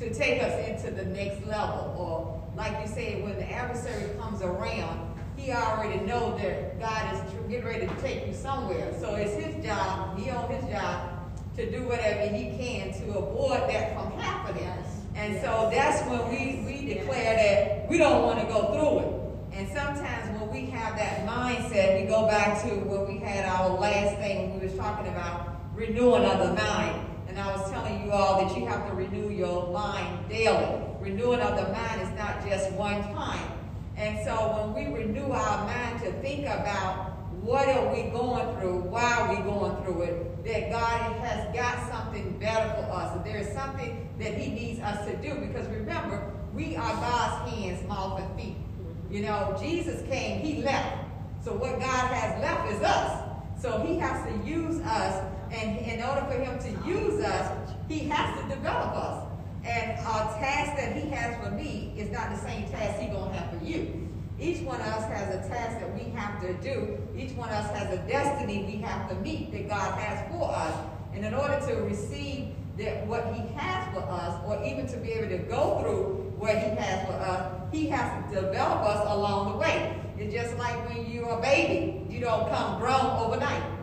to 0.00 0.12
take 0.14 0.42
us 0.42 0.66
into 0.66 0.90
the 0.90 1.04
next 1.04 1.46
level. 1.46 1.94
Or 1.96 2.42
like 2.56 2.72
you 2.80 2.88
said, 2.92 3.22
when 3.22 3.36
the 3.36 3.52
adversary 3.52 4.10
comes 4.18 4.40
around, 4.42 5.14
he 5.36 5.52
already 5.52 6.00
know 6.06 6.36
that 6.38 6.80
God 6.80 7.14
is 7.14 7.32
getting 7.48 7.66
ready 7.66 7.86
to 7.86 7.94
take 8.00 8.26
you 8.26 8.32
somewhere. 8.32 8.92
So 8.98 9.14
it's 9.14 9.34
his 9.34 9.62
job, 9.64 10.18
he 10.18 10.30
on 10.30 10.50
his 10.50 10.64
job, 10.72 11.30
to 11.56 11.70
do 11.70 11.86
whatever 11.86 12.34
he 12.34 12.56
can 12.56 12.92
to 12.94 13.18
avoid 13.18 13.68
that 13.68 13.94
from 13.94 14.10
happening. 14.18 14.72
And 15.14 15.38
so 15.42 15.68
that's 15.70 16.02
when 16.08 16.30
we, 16.30 16.64
we 16.64 16.94
declare 16.94 17.36
that 17.36 17.90
we 17.90 17.98
don't 17.98 18.22
want 18.22 18.40
to 18.40 18.46
go 18.46 18.72
through 18.72 19.00
it. 19.00 19.58
And 19.58 19.68
sometimes 19.68 20.40
when 20.40 20.50
we 20.50 20.70
have 20.70 20.96
that 20.96 21.26
mindset, 21.26 22.00
we 22.00 22.08
go 22.08 22.26
back 22.26 22.62
to 22.62 22.68
when 22.68 23.06
we 23.06 23.18
had 23.22 23.44
our 23.44 23.78
last 23.78 24.16
thing, 24.16 24.58
we 24.58 24.66
was 24.66 24.74
talking 24.78 25.08
about 25.08 25.60
renewing 25.74 26.24
of 26.24 26.38
the 26.38 26.54
mind. 26.54 27.09
And 27.30 27.38
I 27.38 27.56
was 27.56 27.70
telling 27.70 28.04
you 28.04 28.10
all 28.10 28.44
that 28.44 28.58
you 28.58 28.66
have 28.66 28.88
to 28.88 28.92
renew 28.92 29.30
your 29.30 29.72
mind 29.72 30.28
daily. 30.28 30.82
Renewing 30.98 31.38
of 31.38 31.56
the 31.56 31.72
mind 31.72 32.02
is 32.02 32.10
not 32.18 32.44
just 32.44 32.72
one 32.72 33.00
time. 33.14 33.52
And 33.96 34.18
so 34.24 34.34
when 34.74 34.74
we 34.74 34.92
renew 34.92 35.30
our 35.30 35.64
mind 35.64 36.02
to 36.02 36.10
think 36.22 36.46
about 36.46 37.16
what 37.40 37.68
are 37.68 37.94
we 37.94 38.10
going 38.10 38.58
through, 38.58 38.80
why 38.80 39.14
are 39.14 39.28
we 39.36 39.42
going 39.42 39.80
through 39.84 40.02
it, 40.02 40.44
that 40.44 40.72
God 40.72 41.24
has 41.24 41.54
got 41.54 41.88
something 41.88 42.36
better 42.40 42.68
for 42.82 42.90
us. 42.90 43.14
That 43.14 43.24
there 43.24 43.38
is 43.38 43.54
something 43.54 44.08
that 44.18 44.34
he 44.34 44.50
needs 44.50 44.80
us 44.80 45.06
to 45.06 45.16
do. 45.18 45.32
Because 45.46 45.68
remember, 45.68 46.34
we 46.52 46.74
are 46.74 46.94
God's 46.94 47.48
hands, 47.52 47.86
mouth, 47.86 48.20
and 48.20 48.40
feet. 48.40 48.56
You 49.08 49.22
know, 49.22 49.56
Jesus 49.62 50.02
came, 50.08 50.40
he 50.40 50.64
left. 50.64 51.04
So 51.44 51.52
what 51.52 51.78
God 51.78 52.10
has 52.12 52.42
left 52.42 52.72
is 52.72 52.82
us. 52.82 53.22
So 53.62 53.78
he 53.86 53.98
has 53.98 54.26
to 54.26 54.48
use 54.48 54.80
us. 54.80 55.24
And 55.52 55.78
in 55.78 56.02
order 56.02 56.22
for 56.26 56.38
him 56.38 56.58
to 56.58 56.88
use 56.88 57.24
us, 57.24 57.74
he 57.88 58.00
has 58.08 58.40
to 58.40 58.48
develop 58.48 58.94
us. 58.94 59.26
And 59.64 59.92
a 59.92 60.38
task 60.40 60.76
that 60.76 60.96
he 60.96 61.10
has 61.10 61.44
for 61.44 61.50
me 61.50 61.92
is 61.96 62.10
not 62.10 62.30
the 62.30 62.38
same 62.38 62.68
task 62.70 63.00
he's 63.00 63.10
going 63.10 63.32
to 63.32 63.38
have 63.38 63.58
for 63.58 63.64
you. 63.64 64.08
Each 64.38 64.62
one 64.62 64.80
of 64.80 64.86
us 64.86 65.04
has 65.04 65.34
a 65.34 65.48
task 65.48 65.80
that 65.80 65.94
we 65.94 66.10
have 66.12 66.40
to 66.40 66.54
do. 66.54 66.98
Each 67.14 67.32
one 67.32 67.50
of 67.50 67.56
us 67.56 67.70
has 67.76 67.92
a 67.92 67.98
destiny 68.08 68.64
we 68.64 68.80
have 68.80 69.08
to 69.10 69.14
meet 69.16 69.52
that 69.52 69.68
God 69.68 69.98
has 70.00 70.30
for 70.32 70.50
us. 70.50 70.74
And 71.12 71.24
in 71.24 71.34
order 71.34 71.60
to 71.66 71.74
receive 71.82 72.54
that 72.78 73.06
what 73.06 73.26
he 73.34 73.42
has 73.54 73.92
for 73.92 74.00
us, 74.00 74.40
or 74.46 74.64
even 74.64 74.86
to 74.86 74.96
be 74.96 75.12
able 75.12 75.28
to 75.36 75.38
go 75.44 75.80
through 75.82 76.32
what 76.38 76.56
he 76.56 76.70
has 76.76 77.06
for 77.06 77.12
us, 77.12 77.52
he 77.70 77.88
has 77.88 78.30
to 78.30 78.40
develop 78.40 78.80
us 78.82 79.06
along 79.12 79.52
the 79.52 79.58
way. 79.58 80.00
It's 80.16 80.32
just 80.32 80.56
like 80.56 80.88
when 80.88 81.10
you're 81.10 81.38
a 81.38 81.42
baby. 81.42 82.06
You 82.08 82.20
don't 82.20 82.48
come 82.48 82.78
grown 82.78 83.18
overnight. 83.18 83.79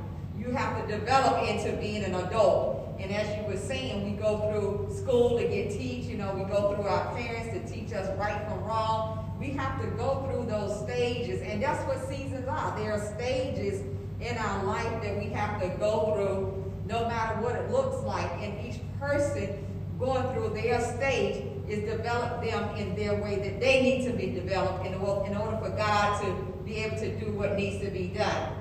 You 0.48 0.54
have 0.54 0.88
to 0.88 0.98
develop 0.98 1.46
into 1.50 1.76
being 1.76 2.06
an 2.06 2.16
adult. 2.16 2.96
And 3.00 3.12
as 3.12 3.38
you 3.38 3.44
were 3.44 3.60
saying, 3.60 4.06
we 4.06 4.18
go 4.18 4.50
through 4.50 4.96
school 4.96 5.38
to 5.38 5.44
get 5.46 5.72
teach. 5.72 6.06
You 6.06 6.16
know, 6.18 6.34
we 6.34 6.46
go 6.46 6.74
through 6.74 6.86
our 6.86 7.14
parents 7.14 7.50
to 7.52 7.76
teach 7.76 7.92
us 7.92 8.18
right 8.18 8.48
from 8.48 8.64
wrong. 8.64 9.36
We 9.38 9.48
have 9.50 9.82
to 9.82 9.88
go 9.98 10.26
through 10.26 10.46
those 10.46 10.80
stages. 10.86 11.42
And 11.42 11.62
that's 11.62 11.86
what 11.86 12.02
seasons 12.08 12.48
are. 12.48 12.80
There 12.80 12.94
are 12.94 13.14
stages 13.16 13.82
in 14.22 14.38
our 14.38 14.64
life 14.64 15.04
that 15.04 15.18
we 15.18 15.26
have 15.32 15.60
to 15.60 15.68
go 15.80 16.14
through, 16.16 16.74
no 16.88 17.10
matter 17.10 17.42
what 17.42 17.58
it 17.58 17.70
looks 17.70 18.02
like. 18.06 18.32
And 18.42 18.66
each 18.66 18.80
person 19.02 19.66
going 20.00 20.34
through 20.34 20.60
their 20.62 20.80
stage 20.96 21.44
is 21.68 21.84
develop 21.90 22.42
them 22.42 22.74
in 22.78 22.96
their 22.96 23.22
way 23.22 23.36
that 23.36 23.60
they 23.60 23.82
need 23.82 24.06
to 24.06 24.14
be 24.14 24.28
developed 24.28 24.86
in 24.86 24.94
order, 24.94 25.30
in 25.30 25.36
order 25.36 25.58
for 25.58 25.72
God 25.72 26.22
to 26.22 26.64
be 26.64 26.78
able 26.78 26.98
to 27.00 27.20
do 27.20 27.34
what 27.34 27.58
needs 27.58 27.84
to 27.84 27.92
be 27.92 28.08
done. 28.08 28.54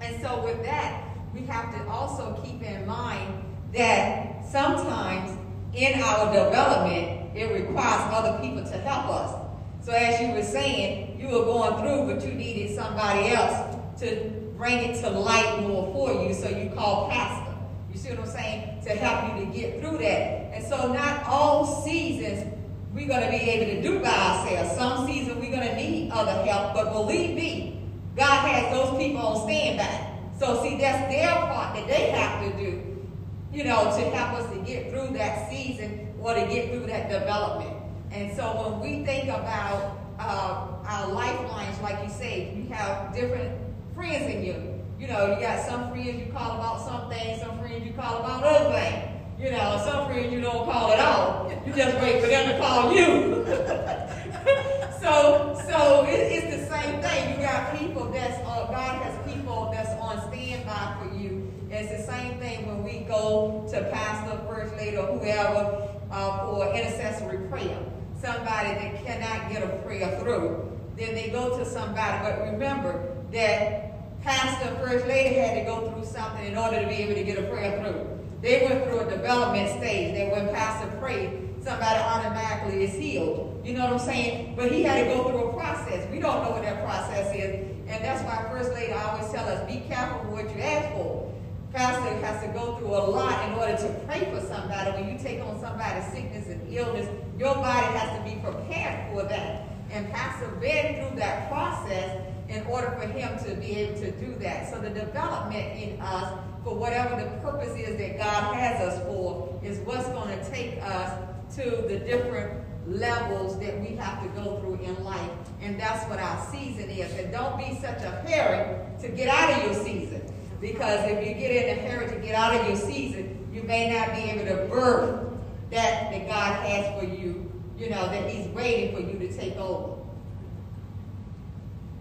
And 0.00 0.22
so 0.22 0.42
with 0.42 0.62
that, 0.64 1.07
we 1.38 1.46
have 1.46 1.74
to 1.74 1.90
also 1.90 2.40
keep 2.44 2.62
in 2.62 2.86
mind 2.86 3.44
that 3.74 4.44
sometimes 4.44 5.36
in 5.74 6.00
our 6.00 6.32
development, 6.32 7.36
it 7.36 7.52
requires 7.52 8.12
other 8.12 8.38
people 8.42 8.64
to 8.64 8.78
help 8.78 9.06
us. 9.06 9.46
So 9.84 9.92
as 9.92 10.20
you 10.20 10.32
were 10.32 10.42
saying, 10.42 11.20
you 11.20 11.28
were 11.28 11.44
going 11.44 11.78
through, 11.80 12.14
but 12.14 12.26
you 12.26 12.34
needed 12.34 12.74
somebody 12.74 13.28
else 13.28 13.76
to 14.00 14.30
bring 14.56 14.78
it 14.78 15.00
to 15.02 15.10
light 15.10 15.62
more 15.62 15.92
for 15.92 16.24
you, 16.24 16.34
so 16.34 16.48
you 16.48 16.70
called 16.70 17.10
pastor. 17.10 17.54
You 17.92 17.98
see 17.98 18.10
what 18.10 18.20
I'm 18.20 18.26
saying? 18.26 18.82
To 18.84 18.90
help 18.90 19.38
you 19.38 19.46
to 19.46 19.52
get 19.52 19.80
through 19.80 19.98
that. 19.98 20.54
And 20.54 20.64
so 20.64 20.92
not 20.92 21.24
all 21.24 21.84
seasons 21.84 22.54
we're 22.92 23.06
going 23.06 23.22
to 23.22 23.30
be 23.30 23.50
able 23.50 23.66
to 23.66 23.82
do 23.82 24.00
by 24.00 24.08
ourselves. 24.08 24.76
Some 24.76 25.06
seasons 25.06 25.36
we're 25.36 25.52
going 25.52 25.68
to 25.68 25.76
need 25.76 26.10
other 26.10 26.32
help, 26.44 26.74
but 26.74 26.92
believe 26.92 27.36
me, 27.36 27.80
God 28.16 28.48
has 28.48 28.72
those 28.72 28.98
people 28.98 29.20
on 29.20 29.48
standby. 29.48 30.07
So 30.38 30.62
see, 30.62 30.78
that's 30.78 31.12
their 31.12 31.34
part 31.34 31.74
that 31.74 31.88
they 31.88 32.10
have 32.10 32.44
to 32.44 32.56
do, 32.56 33.06
you 33.52 33.64
know, 33.64 33.84
to 33.84 34.10
help 34.10 34.40
us 34.40 34.52
to 34.52 34.58
get 34.60 34.90
through 34.90 35.16
that 35.16 35.50
season 35.50 36.14
or 36.20 36.34
to 36.34 36.40
get 36.46 36.70
through 36.70 36.86
that 36.86 37.08
development. 37.08 37.74
And 38.12 38.34
so 38.36 38.70
when 38.70 38.80
we 38.80 39.04
think 39.04 39.24
about 39.24 39.98
uh, 40.18 40.66
our 40.84 41.12
lifelines, 41.12 41.80
like 41.80 42.02
you 42.04 42.10
say, 42.10 42.54
you 42.54 42.72
have 42.72 43.14
different 43.14 43.58
friends 43.94 44.32
in 44.32 44.44
you. 44.44 44.74
You 44.98 45.08
know, 45.08 45.34
you 45.34 45.40
got 45.40 45.64
some 45.66 45.90
friends 45.90 46.18
you 46.18 46.32
call 46.32 46.56
about 46.56 46.80
some 46.86 47.10
things, 47.10 47.40
some 47.40 47.58
friends 47.58 47.84
you 47.84 47.92
call 47.92 48.18
about 48.18 48.42
other 48.42 48.72
things. 48.72 49.04
You 49.40 49.52
know, 49.52 49.80
some 49.84 50.06
friends 50.06 50.32
you 50.32 50.40
don't 50.40 50.64
call 50.64 50.92
at 50.92 50.98
all. 50.98 51.52
You 51.66 51.72
just 51.72 51.96
wait 52.02 52.20
for 52.20 52.26
them 52.26 52.50
to 52.50 52.58
call 52.58 52.92
you. 52.92 53.44
so, 55.00 55.60
so 55.68 56.04
it, 56.08 56.18
it's 56.32 56.56
the 56.56 56.76
same 56.76 57.00
thing. 57.00 57.30
You 57.30 57.46
got 57.46 57.78
people 57.78 58.10
that's 58.10 58.38
uh, 58.40 58.66
God 58.66 59.02
has 59.02 59.32
people 59.32 59.70
that's 59.72 59.90
on 60.00 60.20
standby 60.32 60.96
for 61.00 61.16
you. 61.16 61.52
It's 61.70 61.90
the 61.90 62.12
same 62.12 62.38
thing 62.40 62.66
when 62.66 62.82
we 62.82 62.97
go 63.08 63.66
to 63.70 63.82
pastor, 63.90 64.38
first 64.46 64.76
lady, 64.76 64.96
or 64.96 65.06
whoever 65.06 65.88
uh, 66.10 66.46
for 66.46 66.74
intercessory 66.74 67.48
prayer. 67.48 67.78
Somebody 68.20 68.74
that 68.74 69.04
cannot 69.04 69.50
get 69.50 69.62
a 69.62 69.76
prayer 69.84 70.18
through, 70.20 70.78
then 70.96 71.14
they 71.14 71.30
go 71.30 71.58
to 71.58 71.64
somebody. 71.64 72.18
But 72.22 72.52
remember 72.52 73.16
that 73.32 74.22
pastor, 74.22 74.74
first 74.76 75.06
lady 75.06 75.36
had 75.36 75.54
to 75.58 75.64
go 75.64 75.90
through 75.90 76.04
something 76.04 76.46
in 76.46 76.56
order 76.56 76.80
to 76.80 76.86
be 76.86 76.94
able 76.94 77.14
to 77.14 77.24
get 77.24 77.38
a 77.38 77.42
prayer 77.42 77.80
through. 77.80 78.18
They 78.42 78.66
went 78.68 78.84
through 78.84 79.00
a 79.00 79.10
development 79.10 79.68
stage 79.78 80.14
that 80.14 80.30
when 80.30 80.54
pastor 80.54 80.96
prayed, 80.98 81.56
somebody 81.62 82.00
automatically 82.00 82.84
is 82.84 82.94
healed. 82.94 83.60
You 83.64 83.74
know 83.74 83.84
what 83.84 83.92
I'm 83.94 83.98
saying? 83.98 84.54
But 84.56 84.72
he 84.72 84.82
had 84.82 85.04
to 85.04 85.14
go 85.14 85.28
through 85.28 85.50
a 85.50 85.52
process. 85.52 86.08
We 86.10 86.20
don't 86.20 86.42
know 86.42 86.50
what 86.50 86.62
that 86.62 86.84
process 86.84 87.34
is. 87.34 87.66
And 87.88 88.04
that's 88.04 88.22
why 88.22 88.48
First 88.50 88.72
Lady 88.72 88.92
always 88.92 89.30
tell 89.32 89.48
us, 89.48 89.66
be 89.70 89.80
careful 89.88 90.30
with 90.30 90.46
what 90.46 90.56
you 90.56 90.62
ask 90.62 90.94
for. 90.94 91.27
Pastor 91.72 92.14
has 92.24 92.42
to 92.42 92.48
go 92.48 92.76
through 92.76 92.88
a 92.88 93.04
lot 93.10 93.48
in 93.48 93.54
order 93.58 93.76
to 93.76 94.00
pray 94.06 94.30
for 94.32 94.40
somebody. 94.46 94.90
When 94.92 95.12
you 95.12 95.18
take 95.18 95.40
on 95.42 95.60
somebody's 95.60 96.10
sickness 96.12 96.48
and 96.48 96.72
illness, 96.72 97.08
your 97.38 97.54
body 97.54 97.86
has 97.98 98.18
to 98.18 98.24
be 98.24 98.40
prepared 98.40 99.12
for 99.12 99.24
that. 99.28 99.68
And 99.90 100.10
Pastor 100.10 100.48
been 100.60 101.08
through 101.08 101.18
that 101.18 101.50
process 101.50 102.22
in 102.48 102.66
order 102.66 102.90
for 102.92 103.06
him 103.06 103.38
to 103.44 103.54
be 103.56 103.76
able 103.76 104.00
to 104.00 104.10
do 104.12 104.34
that. 104.36 104.70
So 104.72 104.80
the 104.80 104.90
development 104.90 105.78
in 105.78 106.00
us 106.00 106.38
for 106.64 106.74
whatever 106.74 107.22
the 107.22 107.30
purpose 107.40 107.78
is 107.78 107.98
that 107.98 108.18
God 108.18 108.54
has 108.54 108.80
us 108.80 109.02
for 109.04 109.60
is 109.62 109.78
what's 109.80 110.08
going 110.08 110.38
to 110.38 110.50
take 110.50 110.78
us 110.82 111.18
to 111.56 111.62
the 111.88 111.98
different 111.98 112.64
levels 112.86 113.58
that 113.60 113.78
we 113.80 113.94
have 113.96 114.22
to 114.22 114.28
go 114.40 114.58
through 114.60 114.80
in 114.82 115.04
life. 115.04 115.30
And 115.60 115.78
that's 115.78 116.08
what 116.08 116.18
our 116.18 116.46
season 116.50 116.88
is. 116.88 117.12
And 117.18 117.30
don't 117.30 117.58
be 117.58 117.78
such 117.80 118.02
a 118.02 118.10
hurry 118.26 118.78
to 119.02 119.08
get 119.08 119.28
out 119.28 119.58
of 119.58 119.64
your 119.64 119.84
season. 119.84 120.27
Because 120.60 121.10
if 121.10 121.26
you 121.26 121.34
get 121.34 121.50
in 121.50 121.78
a 121.78 121.88
hurry 121.88 122.08
to 122.08 122.16
get 122.16 122.34
out 122.34 122.54
of 122.54 122.66
your 122.66 122.76
season, 122.76 123.48
you 123.52 123.62
may 123.62 123.92
not 123.92 124.14
be 124.14 124.30
able 124.30 124.44
to 124.46 124.66
birth 124.66 125.24
that 125.70 126.10
that 126.10 126.28
God 126.28 126.66
has 126.66 126.98
for 126.98 127.06
you, 127.06 127.50
you 127.76 127.90
know, 127.90 128.08
that 128.08 128.28
he's 128.30 128.46
waiting 128.48 128.94
for 128.94 129.00
you 129.00 129.18
to 129.18 129.36
take 129.36 129.56
over. 129.56 130.02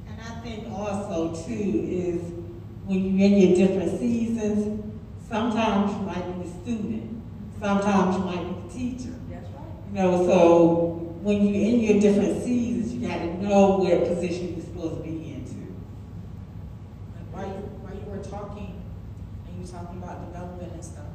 And 0.08 0.20
I 0.22 0.40
think 0.42 0.72
also 0.72 1.36
too 1.46 1.86
is 1.88 2.22
when 2.86 3.04
you're 3.04 3.28
in 3.28 3.38
your 3.38 3.68
different 3.68 4.00
seasons, 4.00 4.84
sometimes 5.30 5.92
you 5.92 6.00
might 6.00 6.26
be 6.26 6.48
the 6.48 6.54
student, 6.62 7.22
sometimes 7.60 8.16
you 8.16 8.24
might 8.24 8.44
be 8.44 8.68
the 8.68 8.74
teacher. 8.74 9.14
That's 9.30 9.46
right. 9.50 9.66
You 9.90 9.94
know, 9.94 10.26
so 10.26 11.08
when 11.22 11.46
you're 11.46 11.56
in 11.56 11.80
your 11.82 12.00
different 12.00 12.44
seasons, 12.44 12.94
you 12.94 13.08
got 13.08 13.18
to 13.18 13.44
know 13.44 13.80
where 13.80 14.06
position 14.06 14.56
you're 14.56 14.66
supposed 14.66 14.98
to 14.98 15.04
be 15.04 15.34
into. 15.34 15.76
Like 17.14 17.28
while 17.34 17.48
you, 17.48 17.62
while 17.84 17.94
you 17.94 18.06
were 18.10 18.24
talking, 18.24 18.82
and 19.46 19.56
you 19.56 19.62
were 19.62 19.68
talking 19.68 19.98
about 20.02 20.26
development 20.32 20.72
and 20.72 20.84
stuff, 20.84 21.12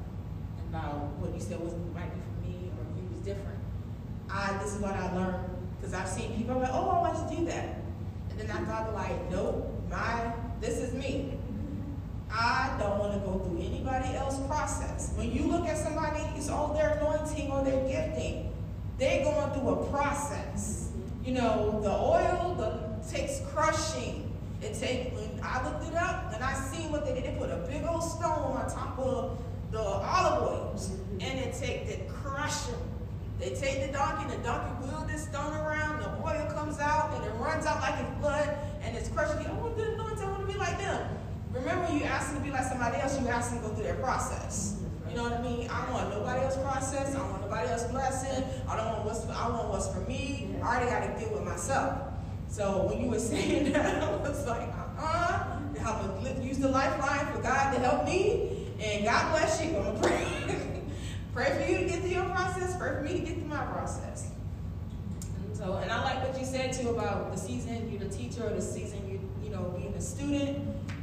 and 0.59 0.62
about 0.73 1.13
what 1.21 1.35
you 1.35 1.41
said 1.41 1.61
wasn't 1.61 1.85
right 1.95 2.09
for 2.09 2.49
me, 2.49 2.73
or 2.73 2.85
you 2.97 3.07
was 3.11 3.21
different. 3.21 3.61
I, 4.31 4.57
this 4.63 4.73
is 4.75 4.81
what 4.81 4.95
I 4.95 5.15
learned, 5.15 5.45
because 5.77 5.93
I've 5.93 6.09
seen 6.09 6.35
people 6.35 6.59
like, 6.59 6.71
oh, 6.73 6.89
I 6.89 6.99
want 7.01 7.29
to 7.29 7.37
do 7.37 7.45
that. 7.45 7.77
And 8.31 8.41
then 8.41 8.51
I 8.51 8.65
thought 8.65 8.95
like, 8.95 9.31
nope, 9.31 9.71
my, 9.91 10.33
this 10.63 10.79
is 10.79 10.95
me. 10.95 11.35
I 12.31 12.75
don't 12.81 12.99
want 12.99 13.13
to 13.13 13.19
go 13.21 13.39
through 13.41 13.59
anybody 13.59 14.17
else's 14.17 14.47
process. 14.47 15.13
When 15.15 15.31
you 15.31 15.43
look 15.43 15.67
at 15.67 15.77
somebody, 15.77 16.25
it's 16.37 16.49
all 16.49 16.73
their 16.73 16.97
anointing 16.97 17.51
or 17.51 17.63
their 17.63 17.87
gifting. 17.87 18.51
They're 18.97 19.25
going 19.25 19.53
through 19.53 19.69
a 19.69 19.91
process. 19.91 20.89
You 21.23 21.35
know, 21.35 21.81
the 21.83 21.91
oil 21.91 22.55
the, 22.57 23.13
takes 23.15 23.43
crushing. 23.53 24.33
It 24.63 24.73
takes, 24.73 25.15
I 25.43 25.63
looked 25.65 25.87
it 25.87 25.95
up 25.95 26.33
and 26.33 26.43
I 26.43 26.55
seen 26.55 26.91
what 26.91 27.05
they 27.05 27.13
did. 27.13 27.25
They 27.25 27.37
put 27.39 27.51
a 27.51 27.57
big 27.69 27.85
old 27.85 28.03
stone 28.03 28.57
on 28.57 28.71
top 28.71 28.99
of 28.99 29.39
the 29.73 29.81
olive 29.81 30.43
oils, 30.43 30.91
and 31.21 31.39
they 31.39 31.53
take 31.59 31.89
the 31.89 32.13
crush 32.13 32.67
them. 32.67 32.79
They 33.41 33.51
take 33.51 33.87
the 33.87 33.93
donkey, 33.93 34.31
and 34.31 34.33
the 34.33 34.47
donkey 34.47 34.87
wheels 34.87 35.11
this 35.11 35.25
stone 35.25 35.55
around. 35.55 36.01
The 36.01 36.11
oil 36.23 36.47
comes 36.53 36.79
out, 36.79 37.15
and 37.15 37.25
it 37.25 37.33
runs 37.41 37.67
out 37.67 37.81
like 37.81 37.99
it's 37.99 38.21
blood, 38.21 38.57
and 38.83 38.97
it's 38.97 39.09
crushing. 39.09 39.45
I 39.47 39.53
want 39.55 39.77
the 39.77 39.95
anointing. 39.95 40.23
I 40.23 40.31
want 40.31 40.47
to 40.47 40.53
be 40.53 40.59
like 40.59 40.79
them. 40.79 41.09
Remember, 41.53 41.85
when 41.87 41.99
you 41.99 42.05
ask 42.05 42.29
them 42.29 42.39
to 42.39 42.45
be 42.45 42.51
like 42.51 42.65
somebody 42.65 42.99
else, 42.99 43.21
you 43.21 43.27
ask 43.29 43.51
them 43.51 43.63
to 43.63 43.69
go 43.69 43.75
through 43.75 43.85
their 43.85 43.97
process. 43.97 44.79
You 45.09 45.17
know 45.17 45.25
what 45.25 45.33
I 45.33 45.43
mean? 45.43 45.69
I 45.69 45.85
don't 45.85 45.95
want 45.95 46.11
nobody 46.11 46.41
else's 46.43 46.63
process. 46.63 47.15
I 47.15 47.21
want 47.21 47.43
nobody 47.43 47.69
else's 47.69 47.91
blessing. 47.91 48.45
I 48.67 48.77
don't 48.77 48.87
want 48.87 49.05
what's 49.05 49.27
I 49.27 49.49
want 49.49 49.69
what's 49.69 49.89
for 49.93 50.01
me. 50.01 50.55
I 50.63 50.67
already 50.67 50.91
got 50.91 51.01
to 51.01 51.21
deal 51.21 51.35
with 51.35 51.45
myself. 51.45 51.99
So 52.49 52.87
when 52.87 53.03
you 53.03 53.11
were 53.11 53.19
saying 53.19 53.73
that, 53.73 54.03
I 54.03 54.17
was 54.17 54.47
like, 54.47 54.69
uh-uh. 54.69 55.59
I'm 55.85 56.25
gonna 56.25 56.45
use 56.45 56.59
the 56.59 56.69
lifeline 56.69 57.27
for 57.35 57.43
God 57.43 57.75
to 57.75 57.81
help 57.81 58.05
me, 58.07 58.62
and 58.81 59.05
God 59.05 59.31
bless 59.33 59.63
you. 59.65 59.77
I'm 59.77 60.01
pray, 60.01 60.27
pray 61.35 61.65
for 61.65 61.71
you 61.71 61.79
to 61.79 61.85
get 61.85 62.01
through 62.01 62.11
your 62.11 62.25
process. 62.27 62.77
Pray 62.77 62.95
for 62.95 63.03
me 63.03 63.13
to 63.13 63.19
get 63.21 63.35
through 63.35 63.49
my 63.49 63.65
process. 63.67 64.31
And 65.45 65.57
so, 65.57 65.77
and 65.77 65.91
I 65.91 66.03
like 66.03 66.27
what 66.27 66.39
you 66.39 66.47
said 66.47 66.73
too 66.73 66.91
about 66.91 67.33
the 67.33 67.39
season 67.39 67.91
you're 67.91 68.01
the 68.01 68.15
teacher, 68.15 68.49
the 68.49 68.61
season 68.63 69.09
you 69.09 69.21
you 69.43 69.51
know 69.51 69.75
being 69.77 69.95
a 69.95 70.01
student 70.01 70.59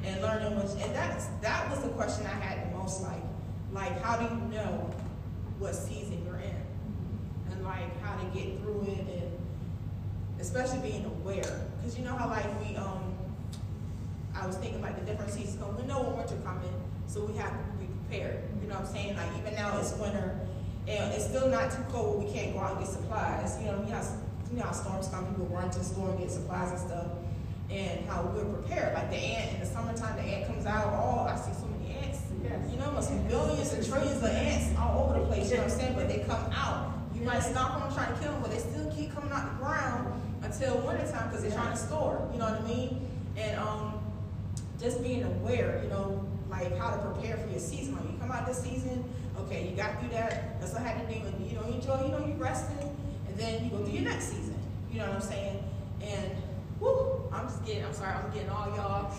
and 0.06 0.22
learning 0.22 0.56
which, 0.56 0.72
and 0.84 0.96
that's 0.96 1.28
that 1.42 1.70
was 1.70 1.82
the 1.82 1.90
question 1.90 2.26
I 2.26 2.40
had 2.40 2.70
the 2.72 2.78
most. 2.78 3.02
Like, 3.02 3.24
like 3.72 4.02
how 4.02 4.18
do 4.18 4.24
you 4.24 4.42
know 4.52 4.90
what 5.60 5.76
season 5.76 6.24
you're 6.26 6.40
in, 6.40 6.56
and 7.52 7.64
like 7.64 8.02
how 8.02 8.16
to 8.16 8.26
get 8.38 8.60
through 8.60 8.84
it, 8.88 9.00
and 9.00 9.32
especially 10.40 10.80
being 10.80 11.06
aware, 11.06 11.62
because 11.78 11.98
you 11.98 12.06
know 12.06 12.16
how 12.16 12.28
like 12.28 12.46
we 12.62 12.76
um 12.76 13.10
I 14.40 14.48
was 14.48 14.56
thinking 14.58 14.82
like 14.82 14.98
the 14.98 15.06
different 15.06 15.32
seasons. 15.32 15.62
Come. 15.62 15.76
We 15.76 15.84
know 15.84 16.02
when 16.02 16.18
winter 16.18 16.38
coming, 16.46 16.74
so 17.10 17.26
we 17.26 17.36
have 17.38 17.50
to 17.50 17.78
be 17.82 17.90
prepared. 18.06 18.38
You 18.62 18.70
know 18.70 18.76
what 18.76 18.86
I'm 18.86 18.94
saying? 18.94 19.18
Like 19.18 19.30
even 19.40 19.56
now 19.56 19.78
it's 19.80 19.94
winter, 19.94 20.40
and 20.88 21.12
it's 21.12 21.26
still 21.26 21.50
not 21.50 21.72
too 21.72 21.84
cold. 21.90 22.24
We 22.24 22.32
can't 22.32 22.54
go 22.54 22.60
out 22.60 22.78
and 22.78 22.86
get 22.86 22.94
supplies. 22.94 23.58
You 23.60 23.66
know, 23.66 23.82
you 23.84 23.92
know, 23.92 24.04
you 24.52 24.58
know 24.58 24.64
how 24.64 24.72
storms 24.72 25.08
come. 25.08 25.26
People 25.26 25.48
run 25.48 25.70
to 25.72 25.80
the 25.80 25.86
store 25.86 26.10
and 26.10 26.20
get 26.20 26.32
supplies 26.32 26.70
and 26.70 26.80
stuff, 26.80 27.08
and 27.72 28.06
how 28.08 28.22
we're 28.30 28.46
prepared. 28.46 28.94
Like 28.94 29.10
the 29.10 29.18
ant 29.18 29.56
in 29.56 29.60
the 29.60 29.66
summertime, 29.66 30.16
the 30.18 30.22
ant 30.22 30.46
comes 30.46 30.66
out. 30.68 30.94
Oh, 30.94 31.26
I 31.26 31.36
see 31.36 31.52
so 31.52 31.66
many 31.66 31.98
ants. 31.98 32.22
Yes. 32.44 32.72
You 32.72 32.78
know, 32.78 32.92
must 32.92 33.12
be 33.12 33.18
billions 33.28 33.74
and 33.74 33.86
trillions 33.86 34.22
of 34.22 34.30
ants 34.30 34.78
all 34.78 35.10
over 35.10 35.20
the 35.20 35.26
place. 35.26 35.50
You 35.50 35.58
know 35.58 35.64
what 35.64 35.74
I'm 35.74 35.80
saying? 35.80 35.96
But 35.96 36.08
they 36.08 36.20
come 36.20 36.46
out. 36.54 36.94
You 37.16 37.26
might 37.26 37.42
stop 37.42 37.82
them 37.82 37.92
trying 37.92 38.14
to 38.14 38.22
kill 38.22 38.32
them, 38.32 38.42
but 38.42 38.52
they 38.52 38.60
still 38.60 38.90
keep 38.96 39.14
coming 39.14 39.32
out 39.32 39.50
the 39.50 39.66
ground 39.66 40.22
until 40.44 40.78
wintertime 40.86 41.28
because 41.28 41.42
they're 41.42 41.52
trying 41.52 41.72
to 41.72 41.78
store. 41.78 42.30
You 42.32 42.38
know 42.38 42.46
what 42.46 42.62
I 42.62 42.68
mean? 42.68 43.10
And 43.36 43.60
um, 43.60 44.00
just 44.80 45.04
being 45.04 45.24
aware, 45.24 45.82
you 45.84 45.90
know, 45.90 46.29
like 46.50 46.78
how 46.78 46.92
to 46.92 46.98
prepare 46.98 47.38
for 47.38 47.50
your 47.50 47.60
season. 47.60 47.96
Like 47.96 48.06
you 48.12 48.18
come 48.20 48.32
out 48.32 48.46
this 48.46 48.62
season, 48.62 49.04
okay, 49.40 49.70
you 49.70 49.76
got 49.76 50.00
through 50.00 50.10
that. 50.10 50.60
That's 50.60 50.74
what 50.74 50.82
I 50.82 50.88
had 50.88 51.08
to 51.08 51.14
do. 51.14 51.26
And 51.26 51.50
you 51.50 51.56
know, 51.56 51.68
you 51.68 51.76
enjoy, 51.76 52.06
you 52.06 52.12
know, 52.12 52.26
you 52.26 52.34
rested, 52.34 52.86
and 53.28 53.38
then 53.38 53.66
you 53.66 53.72
go 53.72 53.84
through 53.84 53.94
your 53.94 54.04
next 54.04 54.30
season. 54.30 54.56
You 54.92 55.00
know 55.00 55.08
what 55.08 55.16
I'm 55.16 55.22
saying? 55.22 55.64
And 56.02 56.32
whoo, 56.80 57.30
I'm 57.32 57.48
just 57.48 57.66
getting. 57.66 57.86
I'm 57.86 57.94
sorry, 57.94 58.16
I'm 58.16 58.32
getting 58.32 58.50
all 58.50 58.68
y'all. 58.76 59.14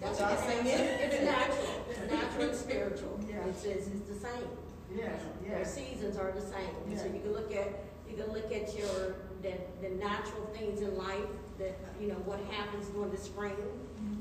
That's 0.00 0.20
y'all 0.20 0.32
okay. 0.32 0.62
saying. 0.62 0.66
It's 0.66 1.22
natural, 1.24 1.86
it's 1.90 2.12
natural 2.12 2.48
and 2.48 2.56
spiritual. 2.56 3.20
Yeah. 3.28 3.46
It's, 3.46 3.64
it's, 3.64 3.86
it's 3.88 4.08
the 4.08 4.28
same. 4.28 4.48
Yeah, 4.94 5.10
Their 5.46 5.58
yes. 5.58 5.74
seasons 5.74 6.16
are 6.16 6.32
the 6.32 6.40
same. 6.40 6.70
Yeah. 6.88 6.98
So 6.98 7.04
you 7.06 7.20
can 7.20 7.32
look 7.32 7.52
at, 7.54 7.84
you 8.08 8.16
can 8.16 8.32
look 8.32 8.52
at 8.52 8.76
your 8.78 9.16
that 9.42 9.80
the 9.82 9.90
natural 9.90 10.46
things 10.54 10.80
in 10.80 10.96
life, 10.96 11.28
that, 11.58 11.78
you 12.00 12.08
know, 12.08 12.20
what 12.24 12.40
happens 12.50 12.88
during 12.88 13.10
the 13.10 13.16
spring, 13.16 13.56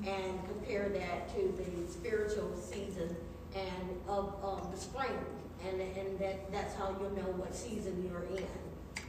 and 0.05 0.39
compare 0.47 0.89
that 0.89 1.33
to 1.35 1.53
the 1.57 1.91
spiritual 1.91 2.55
season 2.55 3.15
and 3.55 3.89
of, 4.07 4.35
of 4.43 4.71
the 4.71 4.77
spring. 4.77 5.17
And, 5.67 5.81
and 5.81 6.19
that, 6.19 6.51
that's 6.51 6.75
how 6.75 6.95
you'll 6.99 7.15
know 7.15 7.31
what 7.37 7.55
season 7.55 8.07
you're 8.07 8.25
in, 8.37 8.45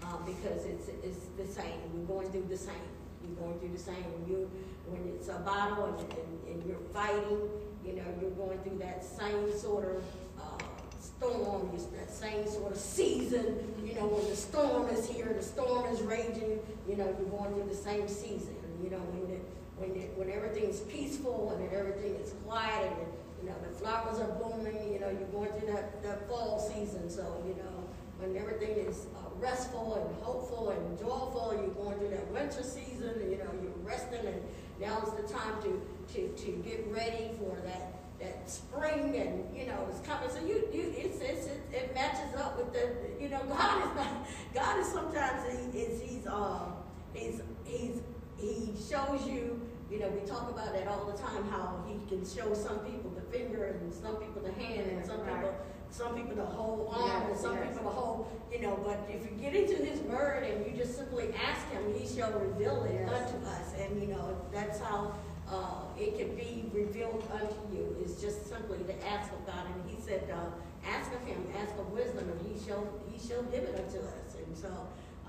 uh, 0.02 0.16
because 0.24 0.64
it's, 0.64 0.88
it's 1.02 1.26
the 1.36 1.46
same, 1.46 1.74
you're 1.94 2.06
going 2.06 2.30
through 2.30 2.46
the 2.48 2.56
same. 2.56 2.74
You're 3.22 3.46
going 3.46 3.58
through 3.58 3.72
the 3.72 3.82
same, 3.82 4.04
when 4.14 4.30
you, 4.30 4.50
when 4.86 5.02
it's 5.14 5.28
a 5.28 5.38
battle 5.40 5.86
and, 5.86 5.98
and, 6.12 6.56
and 6.56 6.66
you're 6.66 6.84
fighting, 6.94 7.40
you 7.84 7.94
know, 7.94 8.04
you're 8.20 8.30
going 8.30 8.58
through 8.60 8.78
that 8.78 9.04
same 9.04 9.58
sort 9.58 9.96
of, 9.96 10.04
uh, 10.40 10.64
storm, 11.00 11.70
it's 11.74 11.86
that 11.86 12.10
same 12.10 12.46
sort 12.46 12.72
of 12.72 12.78
season, 12.78 13.56
you 13.84 13.94
know, 13.94 14.06
when 14.06 14.28
the 14.30 14.36
storm 14.36 14.88
is 14.88 15.08
here, 15.08 15.34
the 15.36 15.42
storm 15.42 15.92
is 15.92 16.00
raging, 16.02 16.60
you 16.88 16.96
know, 16.96 17.04
you're 17.18 17.30
going 17.30 17.52
through 17.54 17.68
the 17.68 17.74
same 17.74 18.06
season, 18.06 18.54
you 18.82 18.90
know, 18.90 18.98
when 18.98 19.34
it, 19.34 19.42
when 19.78 19.94
it, 19.94 20.12
when 20.16 20.30
everything's 20.30 20.80
peaceful 20.80 21.52
and 21.56 21.72
everything 21.72 22.16
is 22.16 22.34
quiet 22.44 22.90
and, 22.98 23.08
you 23.42 23.48
know, 23.48 23.56
the 23.62 23.74
flowers 23.76 24.18
are 24.18 24.32
blooming, 24.40 24.92
you 24.92 25.00
know, 25.00 25.10
you're 25.10 25.28
going 25.28 25.52
through 25.58 25.72
that, 25.72 26.02
that 26.02 26.28
fall 26.28 26.58
season, 26.58 27.10
so, 27.10 27.42
you 27.46 27.54
know, 27.54 27.76
when 28.18 28.36
everything 28.36 28.70
is 28.70 29.06
uh, 29.14 29.28
restful 29.38 29.94
and 29.94 30.24
hopeful 30.24 30.70
and 30.70 30.98
joyful, 30.98 31.52
you're 31.52 31.74
going 31.74 31.98
through 31.98 32.08
that 32.08 32.26
winter 32.32 32.62
season, 32.62 33.14
you 33.30 33.36
know, 33.36 33.50
you're 33.62 33.84
resting 33.84 34.24
and 34.24 34.40
now's 34.80 35.12
the 35.16 35.28
time 35.30 35.60
to, 35.62 35.80
to, 36.14 36.28
to 36.28 36.50
get 36.64 36.86
ready 36.90 37.30
for 37.38 37.56
that, 37.66 37.92
that 38.18 38.50
spring 38.50 39.16
and, 39.16 39.44
you 39.54 39.66
know, 39.66 39.86
it's 39.90 40.00
coming. 40.00 40.30
So 40.30 40.40
you, 40.40 40.66
you, 40.72 40.94
it's, 40.96 41.20
it's, 41.20 41.46
it, 41.46 41.60
it 41.72 41.94
matches 41.94 42.34
up 42.40 42.56
with 42.56 42.72
the, 42.72 42.88
you 43.22 43.28
know, 43.28 43.42
God 43.48 43.84
is 43.84 43.94
not, 43.94 44.26
God 44.54 44.80
is 44.80 44.86
sometimes, 44.88 45.74
he 45.74 45.78
is, 45.78 46.00
he's, 46.00 46.26
um, 46.26 46.72
he's, 47.12 47.42
he's, 47.64 48.00
he 48.38 48.72
shows 48.76 49.26
you, 49.26 49.60
you 49.90 50.00
know, 50.00 50.08
we 50.08 50.26
talk 50.26 50.50
about 50.50 50.72
that 50.72 50.86
all 50.88 51.04
the 51.06 51.16
time, 51.16 51.48
how 51.50 51.82
he 51.86 51.98
can 52.08 52.24
show 52.26 52.52
some 52.54 52.78
people 52.80 53.10
the 53.10 53.22
finger 53.36 53.64
and 53.80 53.92
some 53.94 54.16
people 54.16 54.42
the 54.42 54.52
hand 54.52 54.90
and 54.90 55.06
some 55.06 55.20
people, 55.20 55.54
some 55.90 56.14
people 56.14 56.34
the 56.34 56.44
whole 56.44 56.92
arm 56.92 57.30
and 57.30 57.38
some 57.38 57.54
yes. 57.54 57.68
people 57.68 57.84
the 57.84 57.96
whole, 57.96 58.28
you 58.52 58.60
know, 58.60 58.78
but 58.84 58.98
if 59.08 59.22
you 59.24 59.36
get 59.38 59.54
into 59.54 59.76
his 59.76 60.00
word 60.00 60.42
and 60.44 60.66
you 60.66 60.76
just 60.76 60.96
simply 60.96 61.32
ask 61.34 61.66
him, 61.70 61.82
he 61.94 62.06
shall 62.06 62.32
reveal 62.32 62.84
it 62.84 63.06
Yes. 63.08 63.32
unto 63.32 63.46
us. 63.46 63.74
And, 63.78 64.00
you 64.02 64.08
know, 64.08 64.36
that's 64.52 64.80
how, 64.80 65.14
uh, 65.48 65.84
it 65.96 66.18
can 66.18 66.34
be 66.34 66.68
revealed 66.74 67.22
unto 67.32 67.76
you, 67.76 67.96
is 68.04 68.20
just 68.20 68.48
simply 68.48 68.78
to 68.78 69.06
ask 69.06 69.32
of 69.32 69.46
God. 69.46 69.64
And 69.72 69.88
he 69.88 70.00
said, 70.02 70.28
uh, 70.30 70.50
ask 70.86 71.12
of 71.12 71.22
him, 71.24 71.46
ask 71.56 71.72
of 71.78 71.90
wisdom, 71.92 72.28
and 72.28 72.40
he 72.46 72.66
shall, 72.66 72.84
he 73.08 73.18
shall 73.28 73.42
give 73.44 73.62
it 73.62 73.74
unto 73.76 73.98
us. 73.98 74.34
And 74.44 74.58
so, 74.58 74.68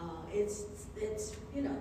uh, 0.01 0.22
it's, 0.34 0.64
it's, 0.95 1.36
you 1.55 1.62
know, 1.62 1.78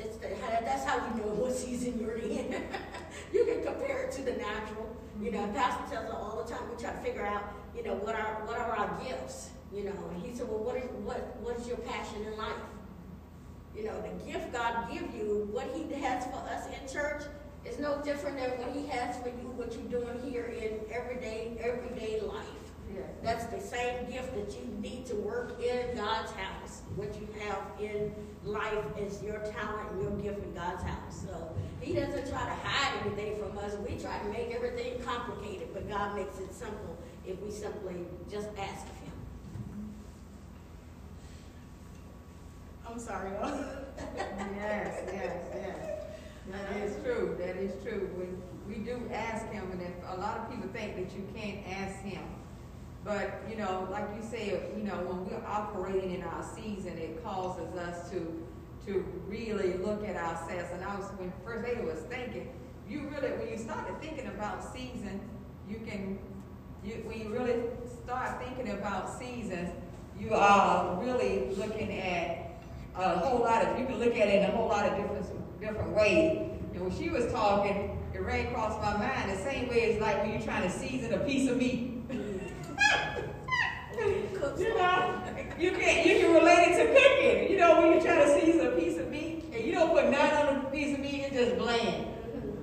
it's 0.00 0.16
the, 0.16 0.28
that's 0.64 0.84
how 0.84 0.96
you 0.96 1.22
know 1.22 1.32
what 1.34 1.54
season 1.54 2.00
you're 2.00 2.16
in. 2.16 2.64
you 3.32 3.44
can 3.44 3.62
compare 3.62 4.04
it 4.04 4.12
to 4.12 4.22
the 4.22 4.32
natural. 4.32 4.96
You 5.20 5.30
know, 5.32 5.40
mm-hmm. 5.40 5.54
Pastor 5.54 5.94
tells 5.94 6.08
us 6.08 6.14
all 6.14 6.42
the 6.42 6.50
time 6.50 6.62
we 6.70 6.82
try 6.82 6.92
to 6.92 6.98
figure 6.98 7.26
out, 7.26 7.52
you 7.76 7.84
know, 7.84 7.94
what 7.94 8.14
are 8.14 8.42
what 8.46 8.58
are 8.58 8.72
our 8.76 9.00
gifts. 9.04 9.50
You 9.72 9.84
know, 9.84 10.10
and 10.12 10.22
he 10.22 10.34
said, 10.34 10.48
well, 10.48 10.64
what 10.64 10.76
is 10.76 10.90
what 11.04 11.36
what 11.40 11.58
is 11.58 11.68
your 11.68 11.76
passion 11.78 12.24
in 12.24 12.36
life? 12.36 12.64
You 13.76 13.84
know, 13.84 14.02
the 14.02 14.30
gift 14.30 14.52
God 14.52 14.90
give 14.90 15.14
you, 15.14 15.48
what 15.52 15.70
He 15.74 15.92
has 16.02 16.24
for 16.26 16.42
us 16.50 16.66
in 16.66 16.92
church, 16.92 17.22
is 17.64 17.78
no 17.78 18.00
different 18.02 18.36
than 18.36 18.50
what 18.58 18.74
He 18.74 18.86
has 18.88 19.16
for 19.22 19.28
you, 19.28 19.52
what 19.54 19.72
you're 19.72 20.00
doing 20.00 20.20
here 20.28 20.46
in 20.46 20.80
everyday 20.92 21.56
everyday 21.60 22.20
life. 22.20 22.59
That's 23.22 23.44
the 23.46 23.60
same 23.60 24.10
gift 24.10 24.34
that 24.34 24.50
you 24.58 24.66
need 24.80 25.06
to 25.06 25.14
work 25.16 25.60
in 25.62 25.96
God's 25.96 26.32
house. 26.32 26.82
What 26.96 27.14
you 27.20 27.28
have 27.44 27.62
in 27.80 28.14
life 28.44 28.84
is 28.98 29.22
your 29.22 29.38
talent 29.38 29.90
and 29.92 30.02
your 30.02 30.12
gift 30.12 30.44
in 30.44 30.54
God's 30.54 30.82
house. 30.82 31.24
So 31.26 31.52
He 31.80 31.92
doesn't 31.92 32.28
try 32.30 32.44
to 32.44 32.54
hide 32.64 33.06
anything 33.06 33.38
from 33.38 33.58
us. 33.58 33.74
We 33.86 33.96
try 33.96 34.18
to 34.18 34.28
make 34.30 34.54
everything 34.54 35.00
complicated, 35.02 35.68
but 35.72 35.88
God 35.88 36.16
makes 36.16 36.38
it 36.38 36.52
simple 36.52 36.96
if 37.26 37.40
we 37.42 37.50
simply 37.50 38.06
just 38.30 38.48
ask 38.58 38.86
Him. 38.86 39.12
I'm 42.88 42.98
sorry. 42.98 43.30
Yes, 44.56 45.02
yes, 45.12 45.36
yes. 45.54 45.90
That 46.50 46.76
is 46.82 46.96
true, 47.04 47.36
that 47.38 47.56
is 47.56 47.72
true. 47.84 48.10
When 48.14 48.42
we 48.66 48.82
do 48.84 49.00
ask 49.12 49.48
him, 49.50 49.70
and 49.72 49.82
if, 49.82 49.92
a 50.08 50.20
lot 50.20 50.38
of 50.38 50.50
people 50.50 50.68
think 50.72 50.96
that 50.96 51.16
you 51.16 51.26
can't 51.34 51.58
ask 51.68 52.02
him. 52.02 52.22
But, 53.04 53.42
you 53.48 53.56
know, 53.56 53.88
like 53.90 54.04
you 54.14 54.22
said, 54.22 54.72
you 54.76 54.84
know, 54.84 54.96
when 55.08 55.24
we're 55.26 55.46
operating 55.46 56.14
in 56.14 56.22
our 56.22 56.42
season, 56.42 56.98
it 56.98 57.24
causes 57.24 57.74
us 57.76 58.10
to, 58.10 58.46
to 58.86 59.04
really 59.26 59.74
look 59.74 60.06
at 60.06 60.16
ourselves. 60.16 60.70
And 60.72 60.84
I 60.84 60.96
was, 60.96 61.08
when 61.16 61.32
First 61.44 61.66
Lady 61.66 61.80
was 61.80 62.00
thinking, 62.10 62.52
you 62.88 63.08
really, 63.08 63.30
when 63.36 63.48
you 63.48 63.56
started 63.56 64.00
thinking 64.02 64.26
about 64.26 64.74
season, 64.74 65.20
you 65.68 65.80
can, 65.86 66.18
you, 66.84 67.02
when 67.06 67.20
you 67.20 67.28
really 67.30 67.62
start 68.04 68.42
thinking 68.42 68.72
about 68.74 69.18
seasons, 69.18 69.70
you 70.18 70.34
are 70.34 71.00
really 71.02 71.54
looking 71.56 71.98
at 71.98 72.50
a 72.96 73.18
whole 73.18 73.40
lot 73.40 73.64
of, 73.64 73.78
you 73.78 73.86
can 73.86 73.98
look 73.98 74.14
at 74.14 74.28
it 74.28 74.42
in 74.42 74.50
a 74.50 74.52
whole 74.54 74.68
lot 74.68 74.84
of 74.86 74.96
different, 74.96 75.60
different 75.60 75.96
ways. 75.96 76.50
And 76.74 76.82
when 76.82 76.98
she 76.98 77.08
was 77.08 77.32
talking, 77.32 77.96
it 78.12 78.20
ran 78.20 78.48
across 78.48 78.78
my 78.82 78.98
mind 78.98 79.30
the 79.30 79.42
same 79.42 79.68
way 79.68 79.76
it's 79.76 80.00
like 80.02 80.20
when 80.22 80.32
you're 80.32 80.42
trying 80.42 80.62
to 80.62 80.70
season 80.70 81.14
a 81.14 81.18
piece 81.18 81.48
of 81.48 81.56
meat. 81.56 82.02
you 84.60 84.74
know, 84.76 85.22
you 85.58 85.70
can 85.72 86.06
you 86.06 86.20
can 86.20 86.34
relate 86.34 86.68
it 86.68 86.76
to 86.78 86.86
cooking. 86.92 87.50
You 87.50 87.58
know, 87.58 87.80
when 87.80 87.92
you're 87.92 88.02
trying 88.02 88.26
to 88.26 88.40
season 88.40 88.66
a 88.66 88.70
piece 88.72 88.98
of 88.98 89.10
meat 89.10 89.44
and 89.52 89.64
you 89.64 89.72
don't 89.72 89.90
put 89.90 90.10
none 90.10 90.32
on 90.34 90.66
a 90.66 90.70
piece 90.70 90.94
of 90.94 91.00
meat, 91.00 91.24
it's 91.24 91.34
just 91.34 91.58
bland. 91.58 92.06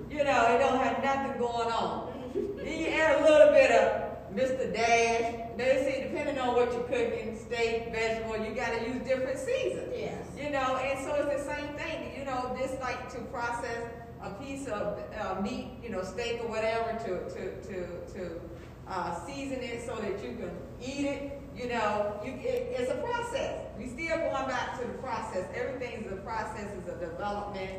You 0.09 0.23
know, 0.23 0.55
it 0.55 0.59
don't 0.59 0.79
have 0.79 1.03
nothing 1.03 1.39
going 1.39 1.71
on. 1.71 2.33
then 2.57 2.79
you 2.79 2.87
add 2.87 3.21
a 3.21 3.23
little 3.23 3.53
bit 3.53 3.71
of 3.71 4.07
Mr. 4.33 4.73
Dash. 4.73 5.35
They 5.57 5.83
say 5.83 6.09
depending 6.09 6.39
on 6.39 6.55
what 6.55 6.71
you're 6.71 6.83
cooking, 6.83 7.37
steak, 7.37 7.91
vegetable, 7.91 8.37
you 8.45 8.53
got 8.53 8.77
to 8.77 8.87
use 8.87 9.01
different 9.07 9.39
seasons. 9.39 9.93
Yes. 9.95 10.25
You 10.37 10.51
know, 10.51 10.77
and 10.77 11.03
so 11.03 11.13
it's 11.15 11.43
the 11.43 11.55
same 11.55 11.73
thing. 11.75 12.17
You 12.17 12.25
know, 12.25 12.55
just 12.59 12.79
like 12.79 13.11
to 13.13 13.21
process 13.25 13.83
a 14.21 14.31
piece 14.31 14.67
of 14.67 14.99
uh, 15.19 15.41
meat, 15.41 15.79
you 15.83 15.89
know, 15.89 16.03
steak 16.03 16.41
or 16.43 16.49
whatever, 16.49 16.97
to 17.05 17.29
to 17.29 17.61
to 17.61 18.13
to 18.13 18.41
uh, 18.87 19.25
season 19.25 19.59
it 19.61 19.85
so 19.85 19.95
that 19.95 20.23
you 20.23 20.35
can 20.35 20.51
eat 20.81 21.05
it. 21.05 21.36
You 21.57 21.69
know, 21.69 22.13
you 22.23 22.33
it, 22.33 22.75
it's 22.77 22.91
a 22.91 22.97
process. 22.97 23.65
We 23.79 23.87
still 23.87 24.15
going 24.15 24.47
back 24.47 24.79
to 24.79 24.85
the 24.85 24.93
process. 24.99 25.49
Everything 25.55 26.03
is 26.05 26.11
a 26.11 26.17
process, 26.17 26.69
is 26.71 26.87
a 26.87 26.97
development, 26.99 27.71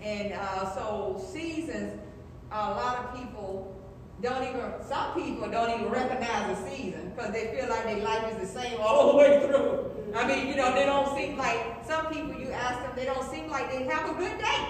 and 0.00 0.34
uh, 0.34 0.72
so 0.72 1.20
seasons. 1.32 2.00
A 2.52 2.70
lot 2.70 2.98
of 2.98 3.18
people 3.18 3.74
don't 4.22 4.44
even. 4.44 4.70
Some 4.88 5.14
people 5.14 5.50
don't 5.50 5.80
even 5.80 5.90
recognize 5.90 6.56
the 6.56 6.70
season 6.70 7.10
because 7.10 7.32
they 7.32 7.56
feel 7.56 7.68
like 7.68 7.84
their 7.84 8.04
life 8.04 8.32
is 8.34 8.48
the 8.48 8.60
same 8.60 8.80
all 8.80 9.08
the 9.12 9.18
way 9.18 9.44
through. 9.44 9.90
I 10.14 10.28
mean, 10.28 10.46
you 10.46 10.54
know, 10.54 10.72
they 10.72 10.86
don't 10.86 11.16
seem 11.18 11.36
like 11.36 11.84
some 11.84 12.06
people. 12.06 12.40
You 12.40 12.52
ask 12.52 12.78
them, 12.82 12.92
they 12.94 13.04
don't 13.04 13.28
seem 13.28 13.50
like 13.50 13.68
they 13.72 13.82
have 13.82 14.10
a 14.10 14.14
good 14.14 14.38
day. 14.38 14.68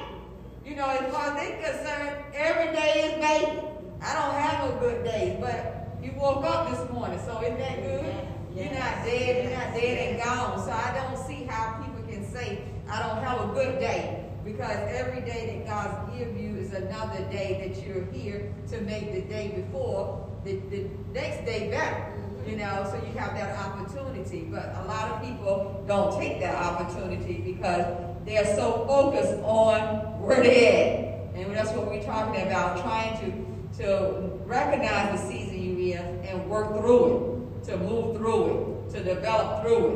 You 0.64 0.74
know, 0.76 0.88
as 0.88 1.12
far 1.12 1.26
as 1.26 1.34
they're 1.34 1.70
concerned, 1.70 2.16
every 2.32 2.72
day 2.74 3.12
is 3.12 3.12
baby. 3.20 3.60
I 4.00 4.14
don't 4.14 4.34
have 4.40 4.74
a 4.74 4.78
good 4.80 5.04
day, 5.04 5.36
but 5.38 6.02
you 6.02 6.12
woke 6.16 6.44
up 6.44 6.70
this 6.70 6.90
morning, 6.90 7.20
so 7.26 7.42
isn't 7.42 7.58
that 7.58 7.82
good? 7.82 8.33
You're 8.54 8.66
not 8.66 9.04
dead, 9.04 9.44
you're 9.44 9.58
not 9.58 9.74
dead 9.74 10.10
and 10.10 10.22
gone. 10.22 10.64
So 10.64 10.70
I 10.70 10.94
don't 10.94 11.26
see 11.26 11.44
how 11.44 11.82
people 11.82 12.02
can 12.08 12.24
say, 12.30 12.62
I 12.88 13.02
don't 13.02 13.22
have 13.22 13.50
a 13.50 13.52
good 13.52 13.80
day. 13.80 14.20
Because 14.44 14.76
every 14.90 15.22
day 15.22 15.64
that 15.64 15.66
God's 15.66 16.16
give 16.16 16.36
you 16.36 16.56
is 16.58 16.72
another 16.74 17.24
day 17.32 17.66
that 17.66 17.84
you're 17.84 18.04
here 18.12 18.54
to 18.68 18.80
make 18.82 19.12
the 19.12 19.22
day 19.22 19.48
before 19.56 20.28
the, 20.44 20.60
the 20.70 20.86
next 21.12 21.46
day 21.46 21.70
better. 21.70 21.96
Mm-hmm. 21.96 22.50
You 22.50 22.56
know, 22.58 22.86
so 22.90 22.96
you 22.96 23.18
have 23.18 23.34
that 23.34 23.58
opportunity. 23.58 24.42
But 24.42 24.74
a 24.76 24.84
lot 24.86 25.10
of 25.10 25.22
people 25.22 25.82
don't 25.88 26.20
take 26.20 26.40
that 26.40 26.54
opportunity 26.54 27.40
because 27.40 27.86
they're 28.24 28.54
so 28.54 28.84
focused 28.86 29.42
on 29.42 30.20
where 30.20 30.42
they're 30.42 30.98
at. 30.98 31.34
And 31.34 31.56
that's 31.56 31.72
what 31.72 31.86
we're 31.86 32.04
talking 32.04 32.42
about, 32.46 32.80
trying 32.82 33.18
to, 33.18 33.82
to 33.82 34.30
recognize 34.44 35.20
the 35.20 35.26
season 35.26 35.60
you're 35.60 35.98
in 35.98 36.24
and 36.26 36.48
work 36.48 36.76
through 36.78 37.06
it, 37.06 37.33
to 37.64 37.76
move 37.78 38.16
through 38.16 38.86
it, 38.88 38.94
to 38.94 39.04
develop 39.04 39.62
through 39.62 39.86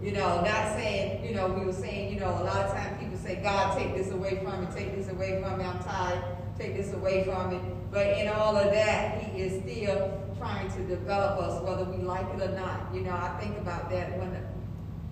it. 0.00 0.06
You 0.06 0.12
know, 0.12 0.40
not 0.42 0.76
saying, 0.76 1.24
you 1.24 1.34
know, 1.34 1.48
we 1.48 1.66
were 1.66 1.72
saying, 1.72 2.14
you 2.14 2.20
know, 2.20 2.28
a 2.28 2.44
lot 2.44 2.64
of 2.64 2.72
times 2.72 2.98
people 3.00 3.18
say, 3.18 3.36
God, 3.42 3.76
take 3.76 3.96
this 3.96 4.10
away 4.12 4.40
from 4.42 4.60
me, 4.60 4.68
take 4.74 4.94
this 4.94 5.08
away 5.10 5.42
from 5.42 5.58
me, 5.58 5.64
I'm 5.64 5.78
tired, 5.80 6.22
take 6.58 6.76
this 6.76 6.92
away 6.92 7.24
from 7.24 7.50
me. 7.50 7.60
But 7.90 8.06
in 8.18 8.28
all 8.28 8.56
of 8.56 8.72
that, 8.72 9.22
He 9.22 9.42
is 9.42 9.62
still 9.62 10.22
trying 10.38 10.70
to 10.72 10.84
develop 10.84 11.40
us, 11.40 11.62
whether 11.62 11.84
we 11.84 12.02
like 12.02 12.26
it 12.34 12.42
or 12.42 12.54
not. 12.54 12.94
You 12.94 13.00
know, 13.00 13.10
I 13.10 13.36
think 13.40 13.58
about 13.58 13.90
that 13.90 14.16
when, 14.18 14.30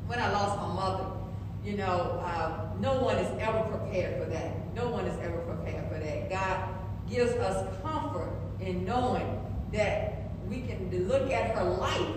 when 0.06 0.18
I 0.20 0.30
lost 0.30 0.58
my 0.60 0.72
mother. 0.72 1.06
You 1.64 1.76
know, 1.76 2.22
uh, 2.24 2.68
no 2.78 3.02
one 3.02 3.16
is 3.16 3.28
ever 3.40 3.60
prepared 3.64 4.22
for 4.22 4.30
that. 4.30 4.72
No 4.76 4.88
one 4.88 5.04
is 5.06 5.18
ever 5.20 5.38
prepared 5.38 5.88
for 5.88 5.98
that. 5.98 6.30
God 6.30 6.68
gives 7.10 7.32
us 7.32 7.66
comfort 7.82 8.30
in 8.60 8.84
knowing 8.84 9.42
that 9.72 10.15
we 10.48 10.62
can 10.62 11.08
look 11.08 11.30
at 11.30 11.54
her 11.56 11.64
life 11.64 12.16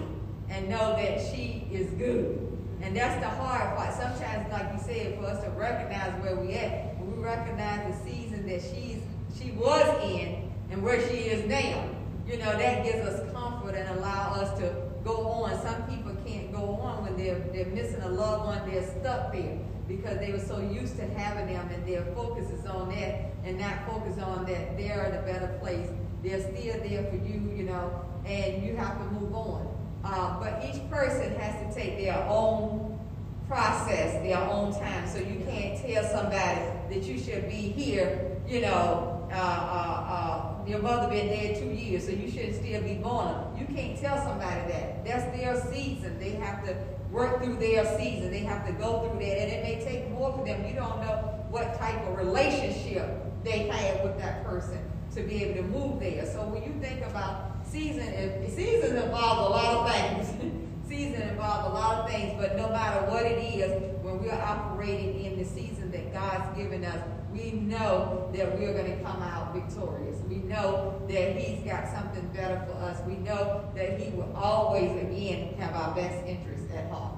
and 0.49 0.69
know 0.69 0.95
that 0.95 1.19
she 1.19 1.67
is 1.71 1.89
good. 1.91 2.45
And 2.81 2.95
that's 2.95 3.19
the 3.21 3.29
hard 3.29 3.75
part. 3.77 3.93
Sometimes, 3.93 4.51
like 4.51 4.73
you 4.73 4.79
said, 4.79 5.17
for 5.17 5.25
us 5.25 5.43
to 5.43 5.49
recognize 5.51 6.11
where 6.23 6.35
we 6.35 6.53
at, 6.53 6.97
we 7.01 7.21
recognize 7.21 7.93
the 7.93 8.09
season 8.09 8.47
that 8.47 8.61
she's 8.61 9.01
she 9.37 9.51
was 9.51 10.03
in 10.03 10.51
and 10.71 10.81
where 10.81 10.99
she 11.07 11.17
is 11.17 11.47
now, 11.47 11.89
you 12.27 12.37
know, 12.37 12.57
that 12.57 12.83
gives 12.83 13.07
us 13.07 13.31
comfort 13.31 13.75
and 13.75 13.99
allow 13.99 14.31
us 14.33 14.57
to 14.59 14.73
go 15.03 15.27
on. 15.27 15.61
Some 15.61 15.83
people 15.83 16.15
can't 16.25 16.51
go 16.51 16.79
on 16.81 17.03
when 17.03 17.17
they're 17.17 17.39
they're 17.53 17.73
missing 17.73 18.01
a 18.01 18.09
loved 18.09 18.45
one, 18.45 18.69
they're 18.69 18.87
stuck 18.99 19.33
there 19.33 19.57
because 19.87 20.19
they 20.19 20.31
were 20.31 20.39
so 20.39 20.59
used 20.59 20.97
to 20.97 21.05
having 21.13 21.53
them 21.53 21.67
and 21.73 21.85
their 21.87 22.05
focus 22.15 22.49
is 22.51 22.65
on 22.65 22.89
that 22.89 23.31
and 23.43 23.59
not 23.59 23.85
focus 23.87 24.21
on 24.21 24.45
that 24.45 24.77
they're 24.77 25.05
in 25.05 25.15
a 25.15 25.21
better 25.23 25.57
place. 25.59 25.89
They're 26.23 26.41
still 26.41 26.79
there 26.83 27.03
for 27.05 27.15
you, 27.15 27.53
you 27.55 27.63
know, 27.63 28.05
and 28.25 28.63
you 28.63 28.75
have 28.75 28.97
to 28.97 29.05
move 29.11 29.33
on. 29.33 29.67
Uh, 30.03 30.39
but 30.39 30.63
each 30.63 30.89
person 30.89 31.35
has 31.35 31.55
to 31.61 31.79
take 31.79 31.97
their 31.97 32.17
own 32.27 32.99
process, 33.47 34.21
their 34.23 34.37
own 34.37 34.73
time. 34.73 35.07
So 35.07 35.19
you 35.19 35.43
can't 35.45 35.79
tell 35.81 36.03
somebody 36.03 36.61
that 36.89 37.03
you 37.03 37.19
should 37.19 37.49
be 37.49 37.73
here, 37.73 38.37
you 38.47 38.61
know, 38.61 39.27
uh, 39.31 39.35
uh, 39.35 40.05
uh, 40.09 40.65
your 40.67 40.79
mother 40.79 41.07
been 41.09 41.27
dead 41.27 41.59
two 41.59 41.69
years, 41.69 42.05
so 42.05 42.11
you 42.11 42.29
should 42.29 42.53
still 42.55 42.81
be 42.81 42.95
born. 42.95 43.35
You 43.57 43.65
can't 43.75 43.99
tell 43.99 44.17
somebody 44.17 44.71
that. 44.71 45.05
That's 45.05 45.35
their 45.35 45.59
season. 45.71 46.19
They 46.19 46.31
have 46.31 46.63
to 46.65 46.75
work 47.11 47.43
through 47.43 47.57
their 47.57 47.85
season. 47.97 48.31
They 48.31 48.39
have 48.41 48.65
to 48.67 48.73
go 48.73 49.01
through 49.01 49.19
that. 49.19 49.41
And 49.41 49.51
it 49.51 49.63
may 49.63 49.83
take 49.83 50.09
more 50.11 50.31
for 50.31 50.45
them. 50.45 50.65
You 50.65 50.75
don't 50.75 51.01
know 51.01 51.45
what 51.49 51.77
type 51.79 51.99
of 52.07 52.17
relationship 52.17 53.09
they 53.43 53.67
had 53.67 54.03
with 54.03 54.17
that 54.19 54.45
person 54.45 54.79
to 55.15 55.23
be 55.23 55.43
able 55.43 55.63
to 55.63 55.63
move 55.63 55.99
there. 55.99 56.25
So 56.25 56.43
when 56.43 56.63
you 56.63 56.79
think 56.79 57.05
about 57.05 57.48
season, 57.71 58.55
season 58.55 58.97
involves 58.97 59.41
a 59.41 59.51
lot 59.51 59.75
of 59.75 59.91
things. 59.91 60.55
season 60.89 61.21
involves 61.21 61.69
a 61.69 61.73
lot 61.73 61.99
of 61.99 62.09
things, 62.09 62.35
but 62.39 62.57
no 62.57 62.69
matter 62.69 63.05
what 63.11 63.25
it 63.25 63.37
is, 63.55 63.71
when 64.03 64.21
we're 64.21 64.33
operating 64.33 65.23
in 65.25 65.37
the 65.37 65.45
season 65.45 65.91
that 65.91 66.13
God's 66.13 66.57
given 66.57 66.83
us, 66.83 67.01
we 67.31 67.51
know 67.51 68.29
that 68.33 68.57
we're 68.57 68.73
going 68.73 68.97
to 68.97 69.03
come 69.03 69.21
out 69.21 69.53
victorious. 69.53 70.17
We 70.27 70.37
know 70.37 70.99
that 71.07 71.35
He's 71.35 71.63
got 71.63 71.87
something 71.87 72.27
better 72.33 72.65
for 72.65 72.73
us. 72.83 72.99
We 73.05 73.17
know 73.17 73.69
that 73.75 73.99
He 73.99 74.11
will 74.11 74.35
always, 74.35 74.91
again, 75.03 75.53
have 75.59 75.75
our 75.75 75.93
best 75.93 76.25
interests 76.25 76.73
at 76.73 76.89
heart. 76.89 77.15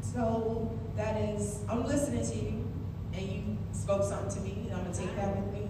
So 0.00 0.76
that 0.96 1.16
is, 1.16 1.60
I'm 1.68 1.84
listening 1.86 2.26
to 2.26 2.34
you, 2.34 2.68
and 3.12 3.22
you 3.22 3.58
spoke 3.72 4.02
something 4.02 4.34
to 4.34 4.40
me, 4.40 4.66
and 4.68 4.74
I'm 4.74 4.82
going 4.82 4.92
to 4.92 5.00
take 5.00 5.16
that 5.16 5.36
with 5.36 5.52
me. 5.52 5.63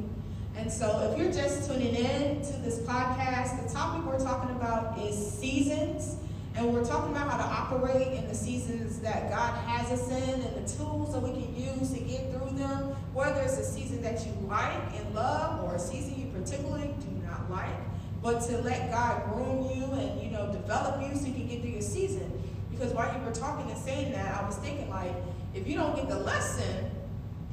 And 0.56 0.70
so 0.72 1.10
if 1.10 1.18
you're 1.18 1.32
just 1.32 1.68
tuning 1.68 1.94
in 1.94 2.40
to 2.42 2.52
this 2.62 2.78
podcast, 2.80 3.66
the 3.66 3.72
topic 3.72 4.06
we're 4.06 4.22
talking 4.22 4.54
about 4.54 4.98
is 4.98 5.32
seasons. 5.32 6.16
And 6.56 6.72
we're 6.72 6.84
talking 6.84 7.10
about 7.10 7.28
how 7.28 7.36
to 7.38 7.42
operate 7.42 8.12
in 8.16 8.28
the 8.28 8.34
seasons 8.34 9.00
that 9.00 9.28
God 9.28 9.54
has 9.66 9.90
us 9.90 10.08
in 10.08 10.40
and 10.40 10.64
the 10.64 10.76
tools 10.76 11.12
that 11.12 11.20
we 11.20 11.32
can 11.32 11.54
use 11.56 11.92
to 11.92 11.98
get 11.98 12.30
through 12.30 12.56
them, 12.56 12.94
whether 13.12 13.40
it's 13.40 13.58
a 13.58 13.64
season 13.64 14.00
that 14.02 14.24
you 14.24 14.32
like 14.46 14.96
and 14.96 15.14
love 15.16 15.64
or 15.64 15.74
a 15.74 15.78
season 15.80 16.14
you 16.16 16.28
particularly 16.28 16.94
do 17.00 17.10
not 17.26 17.50
like, 17.50 17.74
but 18.22 18.40
to 18.42 18.58
let 18.58 18.88
God 18.92 19.32
groom 19.32 19.68
you 19.76 19.84
and, 19.98 20.22
you 20.22 20.30
know, 20.30 20.52
develop 20.52 21.02
you 21.02 21.16
so 21.16 21.26
you 21.26 21.32
can 21.32 21.48
get 21.48 21.60
through 21.60 21.70
your 21.70 21.82
season. 21.82 22.30
Because 22.70 22.92
while 22.92 23.12
you 23.12 23.24
were 23.24 23.32
talking 23.32 23.68
and 23.68 23.80
saying 23.80 24.12
that, 24.12 24.40
I 24.40 24.46
was 24.46 24.56
thinking 24.58 24.88
like, 24.88 25.12
if 25.54 25.66
you 25.66 25.74
don't 25.74 25.96
get 25.96 26.08
the 26.08 26.20
lesson, 26.20 26.88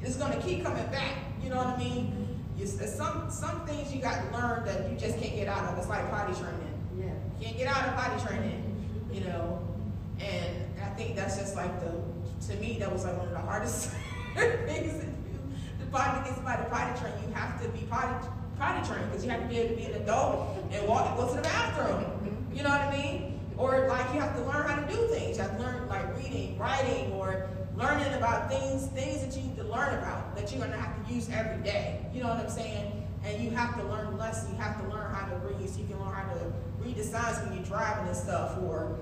it's 0.00 0.14
going 0.16 0.32
to 0.32 0.40
keep 0.46 0.62
coming 0.62 0.86
back. 0.86 1.16
You 1.42 1.50
know 1.50 1.56
what 1.56 1.66
I 1.66 1.76
mean? 1.76 2.31
You, 2.62 2.86
some 2.86 3.28
some 3.28 3.66
things 3.66 3.92
you 3.92 4.00
got 4.00 4.22
to 4.22 4.38
learn 4.38 4.64
that 4.64 4.88
you 4.88 4.96
just 4.96 5.18
can't 5.18 5.34
get 5.34 5.48
out 5.48 5.64
of. 5.64 5.78
It's 5.78 5.88
like 5.88 6.08
potty 6.10 6.32
training. 6.32 6.74
Yeah. 6.96 7.04
You 7.38 7.46
can't 7.46 7.58
get 7.58 7.66
out 7.66 7.88
of 7.88 7.94
potty 7.94 8.24
training 8.24 8.72
you 9.12 9.20
know. 9.20 9.60
And 10.20 10.56
I 10.82 10.88
think 10.94 11.16
that's 11.16 11.36
just 11.36 11.56
like 11.56 11.80
the, 11.80 11.92
to 12.48 12.60
me, 12.60 12.78
that 12.78 12.92
was 12.92 13.04
like 13.04 13.16
one 13.16 13.28
of 13.28 13.32
the 13.32 13.40
hardest 13.40 13.90
things 14.34 15.00
to 15.00 15.06
do. 15.06 15.12
The 15.80 15.86
potty, 15.90 16.28
get 16.28 16.36
somebody 16.36 16.62
potty 16.70 17.00
trained, 17.00 17.16
you 17.26 17.34
have 17.34 17.60
to 17.62 17.68
be 17.68 17.84
potty, 17.86 18.26
potty 18.58 18.86
trained 18.86 19.10
because 19.10 19.24
you 19.24 19.30
have 19.30 19.42
to 19.42 19.48
be 19.48 19.58
able 19.58 19.70
to 19.70 19.76
be 19.76 19.84
an 19.84 20.02
adult 20.02 20.56
and 20.70 20.86
walk 20.88 21.08
and 21.08 21.16
go 21.16 21.28
to 21.28 21.36
the 21.36 21.42
bathroom. 21.42 22.04
Mm-hmm. 22.04 22.56
You 22.56 22.62
know 22.62 22.70
what 22.70 22.80
I 22.80 22.96
mean? 22.96 23.40
Or 23.56 23.88
like 23.88 24.12
you 24.14 24.20
have 24.20 24.34
to 24.36 24.42
learn 24.44 24.66
how 24.66 24.80
to 24.80 24.92
do 24.92 25.06
things. 25.08 25.36
You 25.36 25.42
have 25.42 25.56
to 25.56 25.62
learn 25.62 25.88
like 25.88 26.16
reading, 26.16 26.58
writing, 26.58 27.12
or 27.12 27.48
learning 27.76 28.12
about 28.14 28.50
things, 28.50 28.86
things 28.88 29.22
that 29.22 29.36
you 29.36 29.48
need 29.48 29.56
to 29.56 29.64
learn 29.64 29.98
about 29.98 30.21
that 30.36 30.50
you're 30.52 30.60
gonna 30.60 30.76
have 30.76 31.06
to 31.06 31.14
use 31.14 31.28
every 31.30 31.62
day. 31.62 32.06
You 32.12 32.22
know 32.22 32.28
what 32.28 32.38
I'm 32.38 32.50
saying? 32.50 33.06
And 33.24 33.42
you 33.42 33.50
have 33.50 33.76
to 33.76 33.84
learn 33.84 34.16
lessons. 34.18 34.52
You 34.52 34.58
have 34.58 34.80
to 34.82 34.88
learn 34.88 35.12
how 35.14 35.26
to 35.26 35.36
read 35.46 35.68
so 35.68 35.80
you 35.80 35.86
can 35.86 36.00
learn 36.00 36.14
how 36.14 36.32
to 36.34 36.52
read 36.80 36.96
the 36.96 37.04
signs 37.04 37.38
when 37.44 37.54
you're 37.54 37.64
driving 37.64 38.08
and 38.08 38.16
stuff, 38.16 38.58
or 38.62 38.98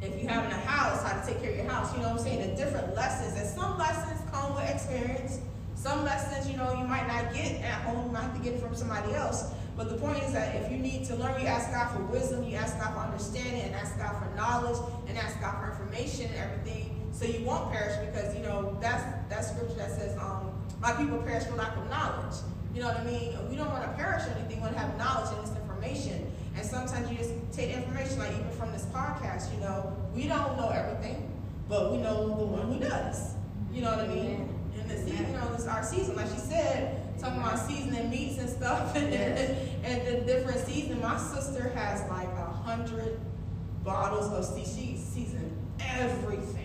if 0.00 0.22
you're 0.22 0.30
having 0.30 0.50
a 0.50 0.54
house, 0.54 1.02
how 1.02 1.20
to 1.20 1.26
take 1.26 1.40
care 1.42 1.50
of 1.50 1.56
your 1.56 1.68
house. 1.68 1.92
You 1.94 2.02
know 2.02 2.10
what 2.10 2.20
I'm 2.20 2.24
saying? 2.24 2.50
The 2.50 2.56
different 2.56 2.94
lessons. 2.94 3.38
And 3.38 3.48
some 3.48 3.78
lessons 3.78 4.20
come 4.30 4.54
with 4.54 4.68
experience. 4.68 5.40
Some 5.74 6.04
lessons, 6.04 6.50
you 6.50 6.56
know, 6.56 6.72
you 6.72 6.84
might 6.86 7.06
not 7.06 7.34
get 7.34 7.60
at 7.62 7.82
home. 7.82 8.06
You 8.06 8.12
might 8.12 8.22
have 8.22 8.34
to 8.34 8.42
get 8.42 8.60
from 8.60 8.74
somebody 8.74 9.12
else. 9.12 9.52
But 9.76 9.88
the 9.88 9.96
point 9.96 10.22
is 10.22 10.32
that 10.32 10.54
if 10.54 10.70
you 10.70 10.78
need 10.78 11.04
to 11.06 11.16
learn, 11.16 11.40
you 11.40 11.46
ask 11.46 11.70
God 11.72 11.90
for 11.92 12.02
wisdom, 12.04 12.44
you 12.44 12.56
ask 12.56 12.78
God 12.78 12.94
for 12.94 13.00
understanding, 13.00 13.62
and 13.62 13.74
ask 13.74 13.98
God 13.98 14.14
for 14.16 14.34
knowledge, 14.36 14.78
and 15.08 15.18
ask 15.18 15.40
God 15.40 15.60
for 15.60 15.70
information 15.72 16.26
and 16.26 16.36
everything, 16.36 16.83
so 17.14 17.24
you 17.24 17.44
won't 17.44 17.70
perish. 17.72 17.94
Because 18.04 18.34
you 18.36 18.42
know 18.42 18.76
that's 18.80 19.04
that 19.30 19.44
scripture 19.44 19.76
that 19.76 19.90
says, 19.90 20.18
um, 20.18 20.52
"My 20.80 20.92
people 20.92 21.18
perish 21.18 21.44
for 21.44 21.56
lack 21.56 21.76
of 21.76 21.88
knowledge." 21.88 22.36
You 22.74 22.80
know 22.82 22.88
what 22.88 23.00
I 23.00 23.04
mean? 23.04 23.38
We 23.48 23.56
don't 23.56 23.70
want 23.70 23.84
to 23.84 23.90
perish 23.90 24.24
or 24.26 24.30
anything. 24.30 24.56
We 24.56 24.62
want 24.62 24.72
to 24.72 24.80
have 24.80 24.98
knowledge 24.98 25.30
and 25.32 25.46
this 25.46 25.56
information. 25.56 26.32
And 26.56 26.66
sometimes 26.66 27.08
you 27.10 27.16
just 27.16 27.32
take 27.52 27.70
information, 27.70 28.18
like 28.18 28.32
even 28.32 28.50
from 28.50 28.72
this 28.72 28.84
podcast, 28.86 29.54
you 29.54 29.60
know, 29.60 29.96
we 30.14 30.26
don't 30.26 30.56
know 30.56 30.70
everything, 30.70 31.30
but 31.68 31.92
we 31.92 31.98
know 31.98 32.28
the 32.28 32.44
one 32.44 32.72
who 32.72 32.80
does. 32.80 33.34
You 33.72 33.82
know 33.82 33.90
what 33.90 34.06
I 34.06 34.08
mean? 34.08 34.48
And 34.78 34.90
the 34.90 34.96
season, 34.96 35.26
you 35.26 35.38
know, 35.38 35.54
this 35.54 35.66
our 35.66 35.84
season, 35.84 36.16
like 36.16 36.28
she 36.28 36.38
said, 36.38 37.18
talking 37.20 37.40
about 37.40 37.58
seasoning 37.58 38.10
meats 38.10 38.38
and 38.38 38.50
stuff, 38.50 38.94
and, 38.96 39.14
and 39.14 40.06
the 40.06 40.26
different 40.26 40.66
season. 40.66 41.00
My 41.00 41.16
sister 41.16 41.68
has 41.70 42.08
like 42.10 42.28
a 42.28 42.46
hundred 42.46 43.20
bottles 43.84 44.32
of 44.32 44.44
sea. 44.44 44.64
she 44.64 44.96
season 44.96 45.56
everything. 45.80 46.63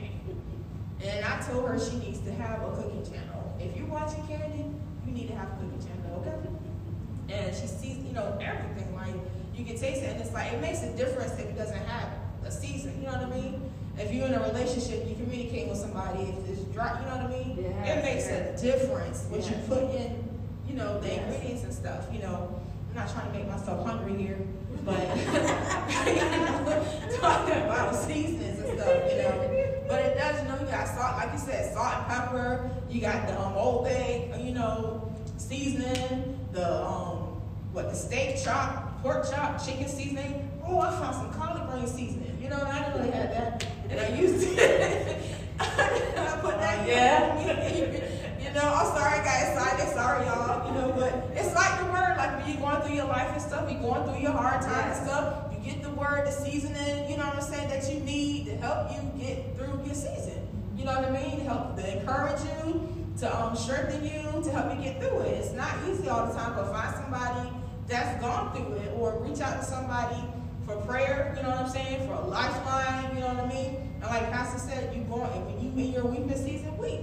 And 1.03 1.25
I 1.25 1.39
told 1.41 1.67
her 1.69 1.79
she 1.79 1.97
needs 1.97 2.19
to 2.21 2.31
have 2.33 2.61
a 2.61 2.75
cooking 2.75 3.03
channel. 3.05 3.55
If 3.59 3.75
you're 3.77 3.87
watching 3.87 4.25
Candy, 4.27 4.65
you 5.05 5.13
need 5.13 5.27
to 5.29 5.35
have 5.35 5.47
a 5.47 5.55
cooking 5.55 5.79
channel, 5.79 6.23
okay? 6.25 7.33
And 7.33 7.55
she 7.55 7.67
sees, 7.67 7.97
you 8.03 8.11
know, 8.11 8.37
everything. 8.41 8.93
Like 8.93 9.13
you 9.55 9.63
can 9.63 9.77
taste 9.77 10.03
it, 10.03 10.11
and 10.11 10.21
it's 10.21 10.33
like 10.33 10.51
it 10.51 10.61
makes 10.61 10.83
a 10.83 10.95
difference 10.97 11.33
if 11.33 11.45
it 11.45 11.57
doesn't 11.57 11.85
have 11.85 12.09
a 12.45 12.51
season. 12.51 12.99
You 12.99 13.07
know 13.07 13.13
what 13.13 13.31
I 13.33 13.41
mean? 13.41 13.71
If 13.97 14.13
you're 14.13 14.27
in 14.27 14.33
a 14.33 14.41
relationship, 14.41 15.07
you 15.07 15.15
communicate 15.15 15.69
with 15.69 15.77
somebody. 15.77 16.23
If 16.23 16.49
it's 16.49 16.61
dry, 16.73 16.99
you 16.99 17.05
know 17.05 17.17
what 17.17 17.25
I 17.25 17.43
mean? 17.43 17.59
It 17.59 18.03
makes 18.03 18.27
a 18.27 18.55
difference 18.61 19.25
what 19.29 19.45
you 19.49 19.55
put 19.67 19.83
in, 19.95 20.27
you 20.67 20.75
know, 20.75 20.99
the 20.99 21.21
ingredients 21.21 21.63
and 21.63 21.73
stuff. 21.73 22.07
You 22.11 22.19
know, 22.19 22.59
I'm 22.89 22.95
not 22.95 23.11
trying 23.11 23.31
to 23.31 23.37
make 23.37 23.47
myself 23.47 23.85
hungry 23.85 24.15
here, 24.15 24.39
but 24.85 24.99
you 26.07 26.15
know, 26.15 27.17
talking 27.19 27.63
about 27.63 27.95
seasons 27.95 28.59
and 28.59 28.79
stuff, 28.79 29.11
you 29.11 29.17
know. 29.17 29.58
But 29.89 30.01
it 30.01 30.17
does, 30.19 30.39
you 30.43 30.47
know, 30.47 30.59
you 30.59 30.67
got 30.67 30.87
salt, 30.87 31.17
like 31.17 31.33
you 31.33 31.39
said, 31.39 31.73
salt 31.73 31.91
and 31.97 32.05
pepper. 32.05 32.69
You 32.91 33.01
got 33.01 33.27
the 33.27 33.41
um, 33.41 33.53
old 33.53 33.85
bay, 33.85 34.31
you 34.39 34.53
know, 34.53 35.11
seasoning. 35.37 36.39
The 36.51 36.85
um, 36.85 37.41
what 37.73 37.89
the 37.89 37.95
steak 37.95 38.37
chop, 38.43 39.01
pork 39.01 39.27
chop, 39.31 39.65
chicken 39.65 39.87
seasoning. 39.87 40.51
Oh, 40.63 40.79
I 40.79 40.91
found 40.91 41.15
some 41.15 41.33
collard 41.33 41.71
green 41.71 41.87
seasoning. 41.87 42.37
You 42.39 42.49
know, 42.49 42.61
I 42.61 42.79
didn't 42.83 42.99
really 42.99 43.11
have 43.11 43.29
that, 43.31 43.65
and 43.89 43.99
I 43.99 44.09
used 44.15 44.47
it. 44.47 45.17
I 45.59 46.39
put 46.39 46.59
that 46.59 46.87
Yeah. 46.87 48.05
You 48.39 48.55
know, 48.55 48.73
I'm 48.73 48.95
sorry, 48.95 49.19
guys. 49.23 49.53
Sorry, 49.53 49.93
sorry, 49.93 50.25
y'all. 50.25 50.67
You 50.67 50.79
know, 50.79 50.93
but 50.97 51.13
it's 51.35 51.53
like 51.53 51.79
the 51.79 51.85
word, 51.85 52.15
like 52.17 52.37
when 52.39 52.49
you're 52.51 52.61
going 52.61 52.81
through 52.81 52.95
your 52.95 53.05
life 53.05 53.31
and 53.33 53.41
stuff, 53.41 53.69
you're 53.69 53.81
going 53.81 54.03
through 54.09 54.21
your 54.21 54.31
hard 54.31 54.61
times 54.61 54.97
and 54.97 55.07
stuff. 55.07 55.48
You 55.61 55.71
get 55.71 55.83
the 55.83 55.89
word, 55.89 56.27
the 56.27 56.31
seasoning. 56.31 57.09
You 57.09 57.17
know 57.17 57.27
what 57.27 57.35
I'm 57.35 57.41
saying 57.41 57.69
that 57.69 57.91
you 57.91 57.99
need 57.99 58.45
to 58.45 58.57
help 58.57 58.91
you 58.91 59.21
get 59.21 59.57
through 59.57 59.81
your 59.85 59.95
season. 59.95 60.47
You 60.77 60.85
know 60.85 60.93
what 60.93 61.09
I 61.09 61.11
mean? 61.11 61.41
Help 61.41 61.75
to 61.75 61.99
encourage 61.99 62.41
you, 62.41 62.87
to 63.19 63.41
um, 63.41 63.55
strengthen 63.55 64.03
you, 64.05 64.41
to 64.43 64.51
help 64.51 64.75
you 64.75 64.81
get 64.81 64.99
through 65.01 65.19
it. 65.21 65.39
It's 65.39 65.53
not 65.53 65.75
easy 65.89 66.07
all 66.07 66.27
the 66.27 66.33
time, 66.33 66.53
but 66.55 66.71
find 66.71 66.95
somebody 66.95 67.49
that's 67.87 68.21
gone 68.21 68.55
through 68.55 68.75
it, 68.75 68.93
or 68.95 69.19
reach 69.19 69.41
out 69.41 69.59
to 69.59 69.65
somebody 69.65 70.23
for 70.65 70.77
prayer. 70.81 71.33
You 71.35 71.43
know 71.43 71.49
what 71.49 71.59
I'm 71.59 71.69
saying? 71.69 72.07
For 72.07 72.13
a 72.13 72.25
lifeline. 72.25 73.15
You 73.15 73.21
know 73.21 73.33
what 73.33 73.45
I 73.45 73.47
mean? 73.49 73.75
And 74.01 74.03
like 74.03 74.31
Pastor 74.31 74.59
said, 74.59 74.95
you 74.95 75.03
going 75.03 75.29
when 75.45 75.59
you 75.59 75.85
in 75.85 75.91
your 75.91 76.05
weakness 76.05 76.43
season, 76.43 76.77
weep. 76.77 77.01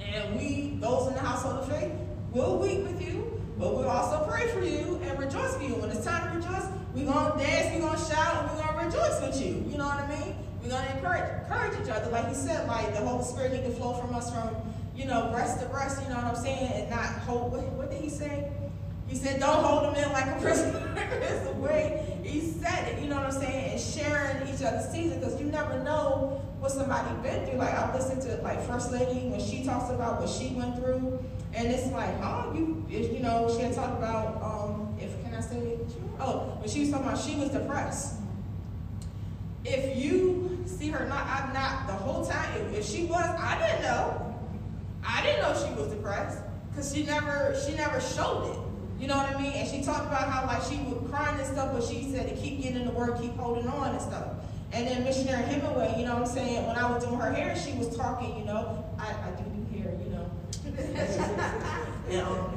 And 0.00 0.38
we, 0.38 0.76
those 0.80 1.08
in 1.08 1.14
the 1.14 1.20
household 1.20 1.60
of 1.60 1.68
faith, 1.68 1.92
will 2.32 2.58
weep 2.58 2.82
with 2.82 3.02
you, 3.02 3.29
but 3.60 3.76
we'll 3.76 3.88
also 3.90 4.26
pray 4.26 4.48
for 4.48 4.64
you 4.64 4.98
and 5.04 5.18
rejoice 5.18 5.52
with 5.58 5.68
you. 5.68 5.74
When 5.74 5.90
it's 5.90 6.02
time 6.02 6.32
to 6.32 6.38
rejoice, 6.38 6.66
we're 6.94 7.04
going 7.04 7.32
to 7.32 7.38
dance, 7.38 7.74
we're 7.74 7.86
going 7.86 7.98
to 7.98 8.04
shout, 8.04 8.40
and 8.40 8.50
we're 8.50 8.64
going 8.64 8.90
to 8.90 8.96
rejoice 8.96 9.20
with 9.20 9.38
you. 9.38 9.62
You 9.70 9.76
know 9.76 9.84
what 9.84 10.02
I 10.02 10.08
mean? 10.08 10.34
We're 10.62 10.70
going 10.70 10.86
to 10.86 10.96
encourage, 10.96 11.44
encourage 11.44 11.80
each 11.84 11.90
other. 11.90 12.10
Like 12.10 12.28
he 12.28 12.34
said, 12.34 12.66
like 12.66 12.94
the 12.94 13.04
Holy 13.04 13.22
Spirit 13.22 13.52
need 13.52 13.64
to 13.64 13.70
flow 13.72 13.92
from 13.92 14.14
us 14.14 14.32
from, 14.32 14.56
you 14.96 15.04
know, 15.04 15.28
breast 15.30 15.60
to 15.60 15.66
breast, 15.66 16.02
you 16.02 16.08
know 16.08 16.16
what 16.16 16.24
I'm 16.24 16.36
saying? 16.36 16.72
And 16.72 16.88
not 16.88 17.04
hold, 17.28 17.52
what, 17.52 17.62
what 17.72 17.90
did 17.90 18.00
he 18.00 18.08
say? 18.08 18.50
He 19.08 19.14
said, 19.14 19.40
don't 19.40 19.62
hold 19.62 19.84
them 19.84 20.02
in 20.02 20.10
like 20.10 20.26
a 20.26 20.40
prisoner. 20.40 20.94
it's 20.96 21.46
the 21.46 21.52
way 21.52 22.18
he 22.24 22.40
said 22.40 22.88
it, 22.88 23.02
you 23.02 23.08
know 23.08 23.16
what 23.16 23.26
I'm 23.26 23.32
saying? 23.32 23.72
And 23.72 23.80
sharing 23.80 24.48
each 24.48 24.62
other's 24.62 24.88
season, 24.88 25.20
because 25.20 25.38
you 25.38 25.46
never 25.46 25.82
know 25.82 26.40
what 26.60 26.72
somebody 26.72 27.08
been 27.22 27.44
through. 27.44 27.58
Like 27.58 27.74
I 27.74 27.94
listened 27.94 28.22
to 28.22 28.36
like 28.42 28.62
First 28.66 28.90
Lady 28.90 29.28
when 29.28 29.40
she 29.40 29.64
talks 29.64 29.90
about 29.90 30.20
what 30.20 30.30
she 30.30 30.54
went 30.54 30.76
through, 30.76 31.22
and 31.54 31.68
it's 31.68 31.90
like, 31.92 32.14
oh, 32.22 32.52
you, 32.54 32.84
you 32.88 33.20
know, 33.20 33.52
she 33.54 33.62
had 33.62 33.74
talked 33.74 33.98
about, 33.98 34.42
um, 34.42 34.96
if 35.00 35.22
can 35.24 35.34
I 35.34 35.40
say? 35.40 35.78
Oh, 36.20 36.56
when 36.60 36.68
she 36.68 36.80
was 36.80 36.90
talking 36.90 37.06
about 37.06 37.18
she 37.18 37.36
was 37.36 37.50
depressed. 37.50 38.16
If 39.64 40.02
you 40.02 40.64
see 40.66 40.88
her 40.88 41.06
not, 41.06 41.26
I'm 41.26 41.52
not 41.52 41.86
the 41.86 41.92
whole 41.92 42.24
time. 42.24 42.74
If, 42.74 42.86
she 42.86 43.04
was, 43.04 43.24
I 43.24 43.58
didn't 43.58 43.82
know. 43.82 44.36
I 45.04 45.22
didn't 45.22 45.42
know 45.42 45.54
she 45.54 45.74
was 45.74 45.92
depressed 45.92 46.38
because 46.70 46.94
she 46.94 47.04
never, 47.04 47.58
she 47.66 47.74
never 47.74 48.00
showed 48.00 48.50
it. 48.50 48.58
You 49.00 49.08
know 49.08 49.16
what 49.16 49.34
I 49.34 49.40
mean? 49.40 49.52
And 49.52 49.68
she 49.68 49.82
talked 49.82 50.06
about 50.06 50.28
how 50.28 50.46
like 50.46 50.62
she 50.62 50.76
would 50.84 51.10
cry 51.10 51.36
and 51.36 51.46
stuff, 51.46 51.72
but 51.72 51.82
she 51.82 52.10
said 52.12 52.28
to 52.28 52.36
keep 52.36 52.62
getting 52.62 52.84
the 52.84 52.92
word, 52.92 53.18
keep 53.20 53.34
holding 53.36 53.66
on 53.66 53.94
and 53.94 54.00
stuff. 54.00 54.28
And 54.72 54.86
then 54.86 55.04
Missionary 55.04 55.42
Hemingway, 55.44 55.94
you 55.98 56.04
know 56.04 56.14
what 56.14 56.28
I'm 56.28 56.34
saying? 56.34 56.66
When 56.66 56.76
I 56.76 56.90
was 56.90 57.04
doing 57.04 57.18
her 57.18 57.32
hair, 57.32 57.56
she 57.56 57.72
was 57.72 57.96
talking, 57.96 58.38
you 58.38 58.44
know, 58.44 58.84
I, 58.98 59.08
I 59.08 59.30
do 59.30 59.44
do 59.44 59.78
hair, 59.78 59.92
you 60.04 60.10
know. 60.10 60.30
You 62.10 62.16
know. 62.18 62.54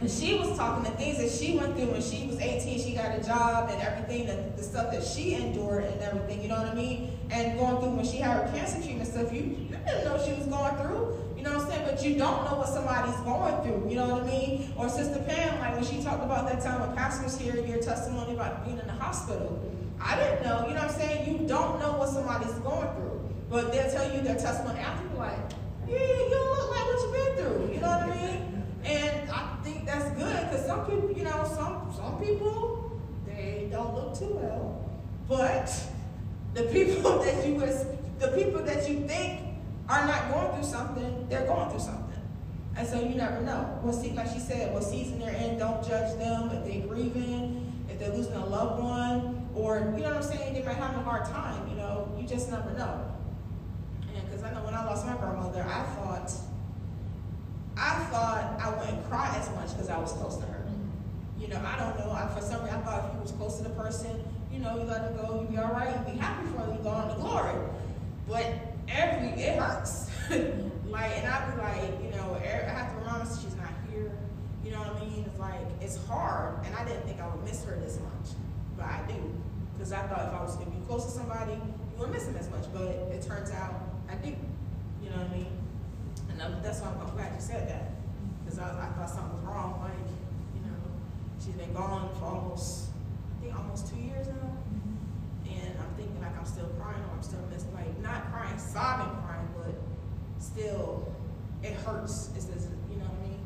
And 0.00 0.10
she 0.10 0.34
was 0.38 0.56
talking 0.56 0.84
the 0.84 0.96
things 0.96 1.18
that 1.18 1.30
she 1.30 1.56
went 1.58 1.76
through 1.76 1.90
when 1.90 2.00
she 2.00 2.26
was 2.26 2.38
18, 2.38 2.80
she 2.80 2.94
got 2.94 3.18
a 3.18 3.22
job 3.22 3.68
and 3.70 3.80
everything, 3.82 4.26
the, 4.26 4.56
the 4.56 4.62
stuff 4.62 4.90
that 4.90 5.04
she 5.04 5.34
endured 5.34 5.84
and 5.84 6.00
everything, 6.00 6.40
you 6.40 6.48
know 6.48 6.56
what 6.56 6.68
I 6.68 6.74
mean? 6.74 7.18
And 7.30 7.58
going 7.58 7.82
through 7.82 7.90
when 7.90 8.06
she 8.06 8.16
had 8.16 8.46
her 8.46 8.52
cancer 8.56 8.82
treatment 8.82 9.08
stuff, 9.10 9.30
you, 9.32 9.40
you 9.40 9.76
didn't 9.84 10.04
know 10.04 10.22
she 10.24 10.32
was 10.32 10.46
going 10.46 10.76
through 10.76 11.34
You 11.36 11.42
know 11.42 11.58
what 11.58 11.66
I'm 11.66 11.70
saying? 11.70 11.84
But 11.84 12.02
you 12.02 12.16
don't 12.16 12.44
know 12.44 12.56
what 12.56 12.68
somebody's 12.68 13.20
going 13.20 13.62
through, 13.62 13.90
you 13.90 13.96
know 13.96 14.08
what 14.08 14.22
I 14.22 14.26
mean? 14.26 14.72
Or 14.78 14.88
Sister 14.88 15.22
Pam, 15.28 15.60
like 15.60 15.74
when 15.74 15.84
she 15.84 16.02
talked 16.02 16.24
about 16.24 16.48
that 16.48 16.62
time 16.62 16.80
when 16.80 16.96
pastors 16.96 17.36
here, 17.36 17.56
your 17.56 17.82
testimony 17.82 18.32
about 18.32 18.64
being 18.64 18.78
in 18.78 18.86
the 18.86 18.94
hospital. 18.94 19.60
I 20.00 20.16
didn't 20.16 20.42
know, 20.42 20.66
you 20.68 20.74
know 20.74 20.80
what 20.80 20.90
I'm 20.90 20.98
saying? 20.98 21.30
You 21.30 21.46
don't 21.46 21.80
know 21.80 21.92
what 21.98 22.08
somebody's 22.08 22.52
going 22.64 22.88
through. 22.96 23.16
But 23.48 23.72
they'll 23.72 23.90
tell 23.90 24.14
you 24.14 24.22
their 24.22 24.36
testimony 24.36 24.80
after, 24.80 25.16
like, 25.16 25.38
yeah, 25.88 25.98
you 25.98 26.28
don't 26.30 26.58
look 26.58 26.70
like 26.70 26.84
what 26.84 27.02
you've 27.02 27.12
been 27.12 27.36
through, 27.36 27.74
you 27.74 27.80
know 27.80 27.88
what 27.88 28.02
I 28.02 28.16
mean? 28.16 28.62
And 28.84 29.30
I 29.30 29.56
think 29.62 29.86
that's 29.86 30.10
good, 30.16 30.50
because 30.50 30.66
some 30.66 30.86
people, 30.86 31.12
you 31.12 31.24
know, 31.24 31.44
some 31.54 31.92
some 31.94 32.18
people, 32.22 33.00
they 33.26 33.68
don't 33.70 33.94
look 33.94 34.18
too 34.18 34.38
well. 34.40 34.90
But 35.28 35.72
the 36.54 36.64
people 36.64 37.18
that 37.22 37.46
you 37.46 37.58
the 38.18 38.28
people 38.28 38.62
that 38.62 38.88
you 38.88 39.06
think 39.06 39.40
are 39.88 40.06
not 40.06 40.32
going 40.32 40.54
through 40.54 40.70
something, 40.70 41.28
they're 41.28 41.46
going 41.46 41.70
through 41.70 41.80
something. 41.80 42.06
And 42.76 42.86
so 42.86 43.00
you 43.00 43.14
never 43.14 43.40
know. 43.40 43.78
What 43.82 43.94
like 44.14 44.32
she 44.32 44.38
said, 44.38 44.72
what 44.74 44.84
season 44.84 45.18
they're 45.18 45.34
in, 45.34 45.58
don't 45.58 45.86
judge 45.86 46.16
them 46.18 46.50
if 46.50 46.64
they're 46.64 46.86
grieving, 46.86 47.72
if 47.88 47.98
they're 47.98 48.12
losing 48.12 48.34
a 48.34 48.44
loved 48.44 48.82
one, 48.82 49.48
or 49.54 49.94
you 49.96 50.02
know 50.02 50.14
what 50.14 50.16
I'm 50.16 50.22
saying, 50.22 50.54
they 50.54 50.62
might 50.62 50.76
have 50.76 50.94
a 50.94 51.00
hard 51.00 51.24
time, 51.24 51.68
you 51.68 51.76
know, 51.76 52.08
you 52.18 52.26
just 52.26 52.50
never 52.50 52.70
know. 52.72 53.15
I 54.76 54.82
know 54.82 54.88
when 54.88 54.88
I 54.88 54.94
lost 54.94 55.06
my 55.06 55.16
grandmother, 55.16 55.62
I 55.62 55.82
thought 55.94 56.32
I 57.78 58.04
thought 58.10 58.60
I 58.60 58.70
wouldn't 58.78 59.08
cry 59.08 59.34
as 59.38 59.50
much 59.54 59.70
because 59.72 59.88
I 59.88 59.98
was 59.98 60.12
close 60.12 60.36
to 60.36 60.46
her. 60.46 60.64
Mm-hmm. 60.64 61.42
You 61.42 61.48
know, 61.48 61.62
I 61.64 61.78
don't 61.78 61.98
know. 61.98 62.12
I, 62.12 62.26
for 62.28 62.40
some 62.40 62.62
reason, 62.62 62.78
I 62.78 62.82
thought 62.82 63.04
if 63.06 63.14
you 63.14 63.20
was 63.20 63.32
close 63.32 63.56
to 63.58 63.64
the 63.64 63.70
person, 63.70 64.22
you 64.52 64.58
know, 64.58 64.76
you 64.76 64.84
let 64.84 65.02
them 65.02 65.16
go, 65.16 65.42
you 65.42 65.48
be 65.48 65.58
all 65.58 65.72
right, 65.72 65.92
you 65.92 66.12
be 66.12 66.18
happy 66.18 66.46
for 66.48 66.66
them, 66.66 66.76
you 66.76 66.82
go 66.82 66.90
on 66.90 67.08
to 67.08 67.14
glory. 67.16 67.54
But 68.28 68.46
every, 68.88 69.28
it 69.40 69.58
hurts. 69.58 70.10
like, 70.88 71.12
and 71.18 71.28
I 71.28 71.50
be 71.50 71.60
like, 71.60 72.04
you 72.04 72.10
know, 72.16 72.36
I 72.36 72.68
have 72.68 72.92
to 72.92 72.98
remind 72.98 73.18
myself 73.20 73.42
she's 73.42 73.56
not 73.56 73.72
here. 73.90 74.12
You 74.64 74.72
know 74.72 74.78
what 74.80 74.96
I 74.96 75.04
mean? 75.04 75.24
It's 75.26 75.38
like, 75.38 75.66
it's 75.80 75.96
hard. 76.06 76.64
And 76.64 76.74
I 76.74 76.84
didn't 76.84 77.04
think 77.04 77.20
I 77.20 77.28
would 77.28 77.44
miss 77.44 77.64
her 77.64 77.76
this 77.76 77.98
much. 78.00 78.36
But 78.76 78.86
I 78.86 79.04
do. 79.06 79.20
Because 79.74 79.92
I 79.92 80.02
thought 80.06 80.28
if 80.28 80.34
I 80.34 80.42
was, 80.42 80.56
if 80.60 80.68
you 80.68 80.82
close 80.86 81.04
to 81.04 81.10
somebody, 81.10 81.52
you 81.52 81.96
wouldn't 81.96 82.16
miss 82.16 82.24
them 82.24 82.36
as 82.36 82.48
much. 82.48 82.64
But 82.72 82.88
it 83.12 83.22
turns 83.22 83.50
out 83.52 83.74
I 84.08 84.14
do. 84.16 84.34
You 85.06 85.14
know 85.14 85.22
what 85.22 85.30
I 85.30 85.36
mean? 85.38 85.54
And 86.34 86.64
that's 86.64 86.80
why 86.80 86.90
I'm 86.90 87.14
glad 87.14 87.30
you 87.30 87.40
said 87.40 87.70
that. 87.70 87.94
Because 88.42 88.58
I, 88.58 88.66
I 88.74 88.90
thought 88.98 89.08
something 89.08 89.38
was 89.38 89.46
wrong. 89.46 89.78
Like, 89.78 90.10
you 90.58 90.66
know, 90.66 90.74
she's 91.38 91.54
been 91.54 91.72
gone 91.72 92.10
for 92.18 92.26
almost, 92.26 92.90
I 93.38 93.44
think 93.44 93.54
almost 93.56 93.86
two 93.86 94.02
years 94.02 94.26
now 94.26 94.56
and 95.46 95.78
I'm 95.78 95.94
thinking 95.96 96.20
like 96.20 96.36
I'm 96.36 96.44
still 96.44 96.68
crying 96.80 97.02
or 97.02 97.16
I'm 97.16 97.22
still 97.22 97.42
missing, 97.50 97.72
like 97.74 97.98
not 98.00 98.32
crying, 98.32 98.58
sobbing, 98.58 99.14
crying, 99.22 99.48
but 99.56 99.74
still 100.38 101.12
it 101.62 101.72
hurts. 101.84 102.30
It's, 102.36 102.48
it's 102.48 102.66
you 102.90 102.98
know 102.98 103.06
what 103.06 103.22
I 103.22 103.28
mean? 103.28 103.40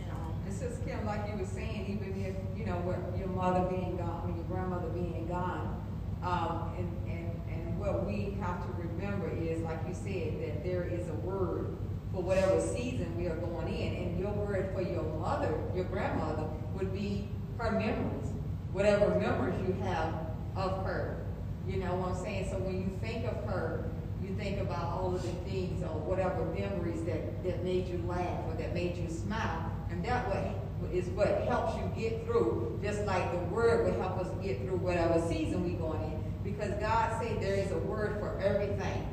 And 0.00 0.10
um, 0.10 0.34
it's 0.46 0.60
just 0.60 0.84
Kim, 0.84 1.04
like 1.06 1.28
you 1.28 1.36
were 1.36 1.46
saying, 1.46 1.86
even 1.88 2.12
if 2.20 2.34
you 2.58 2.66
know 2.66 2.78
what 2.84 2.98
your 3.18 3.28
mother 3.28 3.64
being 3.68 3.96
gone, 3.96 4.34
your 4.36 4.44
grandmother 4.44 4.88
being 4.88 5.26
gone, 5.28 5.80
um, 6.22 6.74
and 6.76 6.88
and 7.08 7.30
and 7.48 7.78
what 7.78 8.06
we 8.06 8.36
have 8.40 8.60
to 8.64 8.70
remember 8.96 9.30
is, 9.30 9.60
like 9.62 9.78
you 9.88 9.94
said, 9.94 10.40
that 10.42 10.64
there 10.64 10.84
is 10.84 11.08
a 11.08 11.14
word 11.14 11.76
for 12.12 12.22
whatever 12.22 12.60
season 12.60 13.16
we 13.16 13.26
are 13.26 13.36
going 13.36 13.68
in, 13.68 13.94
and 13.94 14.18
your 14.18 14.32
word 14.32 14.70
for 14.74 14.82
your 14.82 15.02
mother, 15.02 15.52
your 15.74 15.84
grandmother, 15.84 16.44
would 16.74 16.92
be 16.92 17.28
her 17.58 17.72
memories, 17.72 18.28
whatever 18.72 19.18
memories 19.18 19.54
you 19.66 19.74
have 19.82 20.14
of 20.56 20.84
her. 20.84 21.24
You 21.66 21.78
know 21.78 21.94
what 21.94 22.10
I'm 22.10 22.22
saying? 22.22 22.48
So 22.50 22.58
when 22.58 22.76
you 22.76 22.98
think 23.00 23.26
of 23.26 23.44
her, 23.44 23.90
you 24.22 24.34
think 24.36 24.60
about 24.60 24.84
all 24.84 25.14
of 25.14 25.22
the 25.22 25.50
things 25.50 25.82
or 25.82 25.98
whatever 26.00 26.44
memories 26.46 27.04
that, 27.04 27.42
that 27.44 27.64
made 27.64 27.88
you 27.88 28.02
laugh 28.06 28.40
or 28.48 28.54
that 28.56 28.74
made 28.74 28.96
you 28.96 29.08
smile. 29.08 29.70
And 29.90 30.04
that 30.04 30.28
what 30.28 30.92
is 30.92 31.06
what 31.10 31.28
helps 31.48 31.76
you 31.76 31.90
get 31.96 32.24
through, 32.26 32.78
just 32.82 33.04
like 33.04 33.32
the 33.32 33.38
word 33.54 33.86
will 33.86 34.00
help 34.00 34.18
us 34.18 34.28
get 34.42 34.60
through 34.60 34.76
whatever 34.76 35.20
season 35.28 35.64
we're 35.64 35.78
going 35.78 36.02
in. 36.02 36.13
Because 36.44 36.70
God 36.74 37.20
said 37.20 37.40
there 37.40 37.54
is 37.54 37.72
a 37.72 37.78
word 37.78 38.18
for 38.20 38.38
everything. 38.40 39.08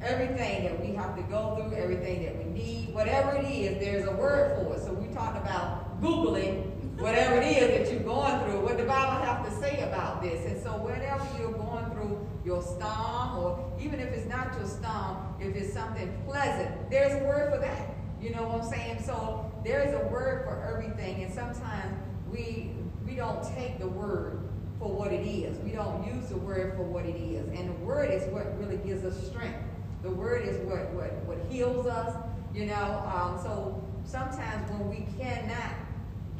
Everything 0.00 0.64
that 0.64 0.80
we 0.80 0.94
have 0.94 1.14
to 1.16 1.22
go 1.24 1.56
through, 1.56 1.76
everything 1.76 2.22
that 2.24 2.38
we 2.38 2.44
need, 2.44 2.94
whatever 2.94 3.36
it 3.36 3.44
is, 3.44 3.78
there's 3.78 4.06
a 4.06 4.12
word 4.12 4.56
for 4.56 4.74
it. 4.74 4.82
So 4.82 4.94
we 4.94 5.12
talked 5.12 5.36
about 5.36 6.00
Googling 6.00 6.70
whatever 7.00 7.36
it 7.36 7.44
is 7.44 7.88
that 7.88 7.92
you're 7.92 8.02
going 8.02 8.38
through, 8.40 8.60
what 8.60 8.76
the 8.76 8.84
Bible 8.84 9.24
have 9.24 9.44
to 9.44 9.50
say 9.58 9.80
about 9.88 10.22
this. 10.22 10.44
And 10.46 10.62
so 10.62 10.70
whenever 10.72 11.26
you're 11.38 11.52
going 11.52 11.90
through 11.90 12.26
your 12.44 12.62
storm, 12.62 13.38
or 13.38 13.72
even 13.80 14.00
if 14.00 14.12
it's 14.12 14.28
not 14.28 14.54
your 14.58 14.66
storm, 14.66 15.34
if 15.40 15.56
it's 15.56 15.72
something 15.72 16.12
pleasant, 16.26 16.90
there's 16.90 17.20
a 17.20 17.24
word 17.24 17.52
for 17.52 17.58
that. 17.58 17.94
You 18.20 18.30
know 18.30 18.46
what 18.46 18.62
I'm 18.62 18.70
saying? 18.70 19.02
So 19.02 19.50
there 19.64 19.82
is 19.82 19.94
a 19.94 20.06
word 20.08 20.44
for 20.44 20.62
everything, 20.62 21.24
and 21.24 21.32
sometimes 21.32 21.96
we 22.30 22.72
we 23.06 23.16
don't 23.16 23.42
take 23.56 23.78
the 23.78 23.88
word 23.88 24.49
for 24.80 24.88
what 24.88 25.12
it 25.12 25.24
is. 25.24 25.56
We 25.58 25.70
don't 25.70 26.04
use 26.04 26.30
the 26.30 26.38
word 26.38 26.74
for 26.74 26.82
what 26.82 27.04
it 27.04 27.14
is. 27.16 27.46
And 27.56 27.68
the 27.68 27.84
word 27.84 28.10
is 28.10 28.24
what 28.32 28.58
really 28.58 28.78
gives 28.78 29.04
us 29.04 29.14
strength. 29.28 29.58
The 30.02 30.10
word 30.10 30.48
is 30.48 30.56
what 30.66 30.90
what, 30.94 31.12
what 31.26 31.38
heals 31.48 31.86
us, 31.86 32.16
you 32.52 32.66
know. 32.66 33.04
Um, 33.14 33.38
so 33.40 33.84
sometimes 34.04 34.68
when 34.72 34.88
we 34.88 35.06
cannot 35.18 35.74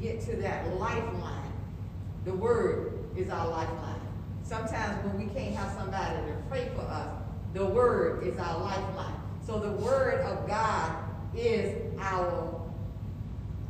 get 0.00 0.20
to 0.22 0.36
that 0.36 0.76
lifeline. 0.78 1.52
The 2.24 2.32
word 2.32 2.98
is 3.16 3.28
our 3.28 3.48
lifeline. 3.48 4.00
Sometimes 4.42 5.04
when 5.04 5.18
we 5.18 5.32
can't 5.32 5.54
have 5.54 5.72
somebody 5.78 6.16
to 6.16 6.36
pray 6.48 6.70
for 6.74 6.82
us, 6.82 7.08
the 7.52 7.64
word 7.64 8.24
is 8.26 8.38
our 8.38 8.60
lifeline. 8.60 9.14
So 9.46 9.58
the 9.58 9.72
word 9.72 10.20
of 10.22 10.46
God 10.46 10.96
is 11.34 11.76
our 11.98 12.60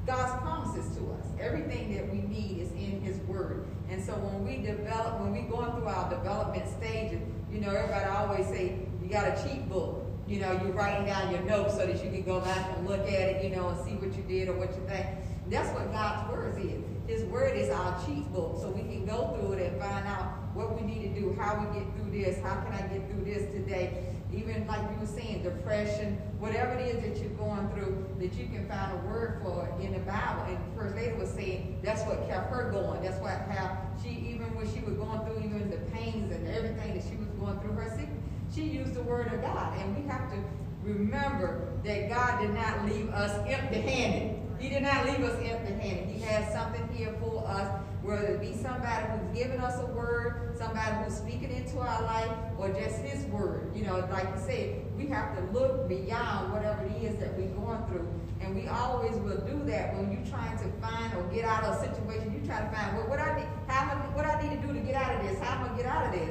God's 0.07 0.41
promises 0.41 0.97
to 0.97 1.03
us. 1.13 1.27
Everything 1.41 1.95
that 1.95 2.11
we 2.11 2.23
need 2.23 2.61
is 2.61 2.71
in 2.73 3.01
his 3.01 3.19
word. 3.29 3.67
And 3.91 4.03
so 4.03 4.13
when 4.13 4.47
we 4.47 4.65
develop, 4.65 5.21
when 5.21 5.33
we 5.33 5.43
going 5.43 5.73
through 5.73 5.89
our 5.89 6.09
development 6.09 6.65
stages, 6.79 7.21
you 7.51 7.61
know, 7.61 7.71
everybody 7.71 8.05
always 8.07 8.47
say, 8.47 8.79
you 9.03 9.09
got 9.09 9.27
a 9.27 9.43
cheat 9.43 9.69
book. 9.69 10.07
You 10.29 10.39
know, 10.39 10.53
you're 10.63 10.73
writing 10.73 11.07
down 11.07 11.33
your 11.33 11.43
notes 11.43 11.75
so 11.75 11.87
that 11.87 12.05
you 12.05 12.11
can 12.11 12.23
go 12.23 12.41
back 12.41 12.77
and 12.77 12.87
look 12.87 13.01
at 13.01 13.09
it, 13.09 13.45
you 13.45 13.51
know, 13.51 13.71
and 13.71 13.85
see 13.85 13.95
what 13.95 14.17
you 14.17 14.23
did 14.23 14.49
or 14.49 14.55
what 14.55 14.71
you 14.77 14.83
think. 14.87 15.07
That's 15.49 15.69
what 15.75 15.91
God's 15.91 16.31
word 16.31 16.57
is. 16.61 16.85
His 17.09 17.25
word 17.25 17.57
is 17.57 17.69
our 17.71 18.01
cheat 18.07 18.33
book, 18.33 18.59
so 18.61 18.71
we 18.71 18.83
can 18.83 19.05
go 19.05 19.35
through 19.35 19.55
it 19.55 19.73
and 19.73 19.81
find 19.81 20.07
out 20.07 20.55
what 20.55 20.81
we 20.81 20.87
need 20.87 21.03
to 21.13 21.21
do, 21.21 21.35
how 21.35 21.59
we 21.59 21.81
get 21.81 21.89
through 21.97 22.13
this, 22.13 22.41
how 22.45 22.61
can 22.61 22.73
I 22.73 22.83
get 22.83 23.11
through 23.11 23.25
this 23.25 23.51
today. 23.53 24.10
Even 24.33 24.67
like 24.67 24.81
you 24.91 25.01
were 25.01 25.07
saying, 25.07 25.43
depression, 25.43 26.17
whatever 26.39 26.75
it 26.75 26.95
is 26.95 27.03
that 27.03 27.23
you're 27.23 27.37
going 27.37 27.69
through, 27.71 28.07
that 28.19 28.33
you 28.35 28.47
can 28.47 28.67
find 28.69 28.93
a 28.93 29.09
word 29.09 29.41
for 29.43 29.69
in 29.81 29.93
the 29.93 29.99
Bible. 30.01 30.45
And 30.49 30.59
First 30.77 30.95
Lady 30.95 31.15
was 31.17 31.31
saying 31.31 31.81
that's 31.83 32.03
what 32.03 32.29
kept 32.29 32.51
her 32.51 32.71
going. 32.71 33.03
That's 33.03 33.21
what 33.21 33.33
how 33.51 33.79
she, 34.03 34.11
even 34.11 34.55
when 34.55 34.73
she 34.73 34.81
was 34.81 34.95
going 34.95 35.21
through 35.27 35.39
even 35.45 35.71
the 35.71 35.79
pains 35.93 36.33
and 36.33 36.47
everything 36.49 36.95
that 36.95 37.03
she 37.03 37.17
was 37.17 37.29
going 37.41 37.59
through 37.61 37.73
her 37.73 37.91
sickness, 37.91 38.23
she 38.55 38.63
used 38.63 38.95
the 38.95 39.03
word 39.03 39.33
of 39.33 39.43
God. 39.43 39.79
And 39.79 39.97
we 39.97 40.09
have 40.09 40.31
to 40.31 40.39
remember 40.83 41.69
that 41.85 42.09
God 42.09 42.41
did 42.41 42.55
not 42.55 42.87
leave 42.87 43.11
us 43.11 43.33
empty-handed. 43.47 44.39
He 44.59 44.69
did 44.69 44.83
not 44.83 45.07
leave 45.07 45.23
us 45.23 45.41
empty-handed. 45.43 46.15
He 46.15 46.21
has 46.23 46.53
something 46.53 46.89
here 46.95 47.15
for 47.21 47.47
us, 47.47 47.69
whether 48.03 48.27
it 48.27 48.41
be 48.41 48.55
somebody 48.55 49.07
who's 49.07 49.39
giving 49.39 49.61
us 49.61 49.79
a 49.81 49.87
word, 49.87 50.57
somebody 50.57 50.91
who's 51.05 51.17
speaking 51.17 51.55
into 51.55 51.79
our 51.79 52.03
life, 52.03 52.31
or 52.59 52.69
just 52.71 53.01
his 53.01 53.25
word. 53.27 53.71
You 53.75 53.85
know, 53.85 53.99
like 54.11 54.25
you 54.25 54.43
said, 54.45 54.85
we 54.97 55.07
have 55.07 55.37
to 55.37 55.43
look 55.53 55.89
beyond 55.89 56.53
whatever 56.53 56.85
it 56.85 57.03
is 57.03 57.19
that 57.21 57.37
we're 57.37 57.49
going 57.49 57.85
through. 57.87 58.09
And 58.41 58.57
we 58.57 58.69
always 58.69 59.13
will 59.17 59.41
do 59.47 59.63
that 59.71 59.95
when 59.97 60.11
you're 60.11 60.27
trying 60.31 60.57
to 60.59 60.65
find 60.81 61.13
or 61.15 61.23
get 61.33 61.45
out 61.45 61.63
of 61.65 61.77
a 61.77 61.95
situation. 61.95 62.33
You 62.33 62.47
try 62.47 62.61
to 62.61 62.71
find 62.75 62.97
well, 62.97 63.07
what 63.07 63.21
I 63.21 63.39
need, 63.39 63.49
how 63.69 63.93
I, 63.93 63.95
what 64.17 64.25
I 64.25 64.41
need 64.43 64.61
to 64.61 64.67
do 64.67 64.73
to 64.73 64.81
get 64.81 64.95
out 64.95 65.15
of 65.15 65.29
this. 65.29 65.39
How 65.41 65.63
am 65.63 65.75
I 65.75 65.77
get 65.77 65.87
out 65.87 66.07
of 66.07 66.13
this? 66.13 66.31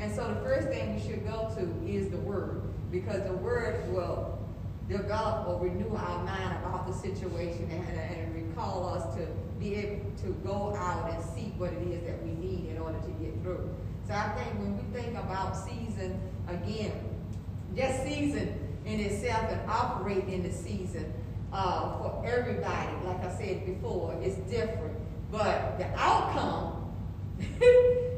And 0.00 0.14
so 0.14 0.26
the 0.28 0.40
first 0.40 0.68
thing 0.68 0.94
we 0.94 1.00
should 1.00 1.26
go 1.26 1.52
to 1.56 1.86
is 1.86 2.08
the 2.10 2.16
word, 2.16 2.62
because 2.90 3.22
the 3.24 3.34
word 3.34 3.92
will 3.92 4.38
develop 4.88 5.46
or 5.46 5.60
renew 5.60 5.94
our 5.94 6.24
mind 6.24 6.64
about 6.64 6.86
the 6.86 6.94
situation 6.94 7.68
and, 7.70 8.00
and 8.00 8.34
recall 8.34 8.88
us 8.88 9.14
to 9.16 9.26
be 9.60 9.74
able 9.74 10.10
to 10.22 10.28
go 10.44 10.74
out 10.74 11.12
and 11.12 11.22
see 11.34 11.52
what 11.58 11.72
it 11.72 11.82
is 11.82 12.02
that 12.06 12.22
we 12.24 12.32
need 12.32 12.70
in 12.70 12.78
order 12.78 12.98
to 12.98 13.10
get 13.22 13.40
through. 13.42 13.68
So 14.08 14.14
I 14.14 14.30
think 14.30 14.58
when 14.58 14.76
we 14.76 14.98
think 14.98 15.16
about 15.16 15.54
season 15.54 16.18
again, 16.48 16.92
just 17.76 18.02
season 18.02 18.58
in 18.86 19.00
itself 19.00 19.50
and 19.50 19.60
operate 19.70 20.24
in 20.24 20.42
the 20.42 20.52
season 20.52 21.12
uh, 21.52 21.98
for 21.98 22.24
everybody, 22.26 22.88
like 23.04 23.22
I 23.22 23.36
said 23.36 23.66
before, 23.66 24.18
is 24.22 24.34
different. 24.50 24.96
But 25.30 25.78
the 25.78 25.86
outcome, 25.96 26.92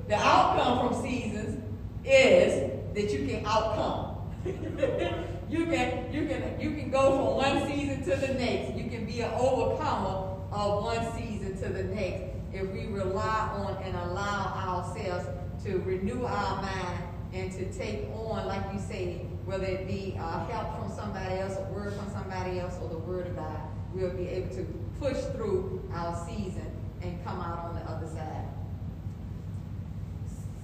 the 0.08 0.14
outcome 0.14 0.88
from 0.88 1.02
seasons 1.02 1.62
is 2.04 2.70
that 2.94 3.12
you 3.12 3.26
can 3.26 3.44
outcome. 3.44 4.10
you 4.44 5.66
can 5.66 6.12
you 6.12 6.26
can 6.26 6.60
you 6.60 6.70
can 6.72 6.90
go 6.90 7.16
from 7.16 7.36
one 7.36 7.70
season 7.70 8.02
to 8.04 8.16
the 8.16 8.34
next. 8.34 8.76
You 8.76 8.88
can 8.88 9.04
be 9.04 9.20
an 9.20 9.30
overcomer 9.34 10.31
of 10.52 10.84
one 10.84 11.12
season 11.14 11.56
to 11.62 11.68
the 11.68 11.84
next 11.84 12.32
if 12.52 12.70
we 12.70 12.86
rely 12.86 13.50
on 13.56 13.82
and 13.82 13.96
allow 13.96 14.52
ourselves 14.54 15.26
to 15.64 15.78
renew 15.78 16.24
our 16.24 16.62
mind 16.62 17.04
and 17.32 17.50
to 17.52 17.72
take 17.72 18.08
on, 18.14 18.46
like 18.46 18.62
you 18.72 18.78
say, 18.78 19.26
whether 19.46 19.64
it 19.64 19.86
be 19.86 20.16
uh, 20.20 20.46
help 20.46 20.78
from 20.78 20.94
somebody 20.94 21.38
else, 21.38 21.56
a 21.56 21.62
word 21.72 21.94
from 21.94 22.10
somebody 22.10 22.60
else, 22.60 22.74
or 22.82 22.88
the 22.90 22.98
word 22.98 23.26
of 23.26 23.36
God, 23.36 23.60
we'll 23.94 24.10
be 24.10 24.28
able 24.28 24.54
to 24.54 24.64
push 25.00 25.16
through 25.34 25.82
our 25.94 26.14
season 26.28 26.70
and 27.00 27.24
come 27.24 27.40
out 27.40 27.64
on 27.64 27.74
the 27.74 27.80
other 27.90 28.06
side. 28.06 28.46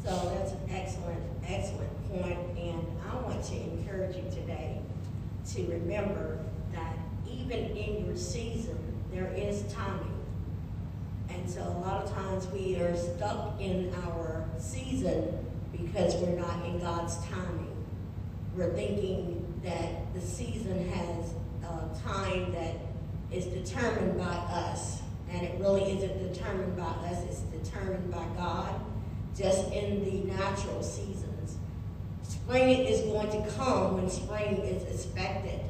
So 0.04 0.10
that's 0.34 0.52
an 0.52 0.60
excellent, 0.70 1.22
excellent 1.46 2.10
point, 2.10 2.38
and 2.58 2.86
I 3.10 3.16
want 3.16 3.42
to 3.44 3.54
encourage 3.54 4.16
you 4.16 4.24
today 4.30 4.80
to 5.54 5.66
remember 5.66 6.38
that 6.72 6.96
even 7.26 7.76
in 7.76 8.06
your 8.06 8.16
season, 8.16 8.87
there 9.12 9.32
is 9.34 9.64
timing. 9.72 10.14
And 11.30 11.48
so 11.48 11.62
a 11.62 11.78
lot 11.80 12.04
of 12.04 12.12
times 12.12 12.46
we 12.48 12.76
are 12.76 12.96
stuck 12.96 13.60
in 13.60 13.92
our 14.06 14.44
season 14.58 15.46
because 15.72 16.14
we're 16.16 16.38
not 16.38 16.64
in 16.64 16.80
God's 16.80 17.16
timing. 17.26 17.86
We're 18.56 18.72
thinking 18.72 19.44
that 19.64 20.12
the 20.14 20.20
season 20.20 20.88
has 20.90 21.32
a 21.62 22.08
time 22.08 22.52
that 22.52 22.74
is 23.30 23.44
determined 23.46 24.18
by 24.18 24.24
us, 24.24 25.02
and 25.30 25.42
it 25.42 25.60
really 25.60 25.82
isn't 25.96 26.32
determined 26.32 26.76
by 26.76 26.84
us, 26.84 27.22
it's 27.24 27.40
determined 27.40 28.10
by 28.10 28.24
God, 28.36 28.80
just 29.36 29.70
in 29.72 30.04
the 30.04 30.32
natural 30.32 30.82
seasons. 30.82 31.58
Spring 32.22 32.86
is 32.86 33.02
going 33.02 33.30
to 33.30 33.50
come 33.50 33.96
when 33.96 34.08
spring 34.08 34.58
is 34.58 34.82
expected. 34.84 35.60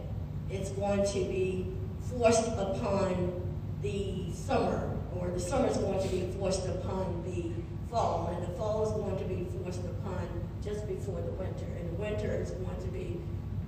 It's 0.50 0.70
going 0.70 1.04
to 1.04 1.12
be 1.12 1.66
forced 2.10 2.48
upon 2.48 3.42
the 3.82 4.32
summer 4.32 4.96
or 5.16 5.28
the 5.30 5.40
summer 5.40 5.68
is 5.68 5.76
going 5.76 6.02
to 6.02 6.08
be 6.08 6.30
forced 6.38 6.66
upon 6.66 7.22
the 7.24 7.50
fall, 7.90 8.32
and 8.34 8.46
the 8.46 8.58
fall 8.58 8.84
is 8.84 8.92
going 8.92 9.18
to 9.18 9.24
be 9.24 9.46
forced 9.62 9.80
upon 9.80 10.26
just 10.62 10.86
before 10.86 11.20
the 11.22 11.32
winter, 11.32 11.64
and 11.78 11.90
the 11.90 12.00
winter 12.00 12.30
is 12.34 12.50
going 12.52 12.80
to 12.80 12.88
be, 12.88 13.20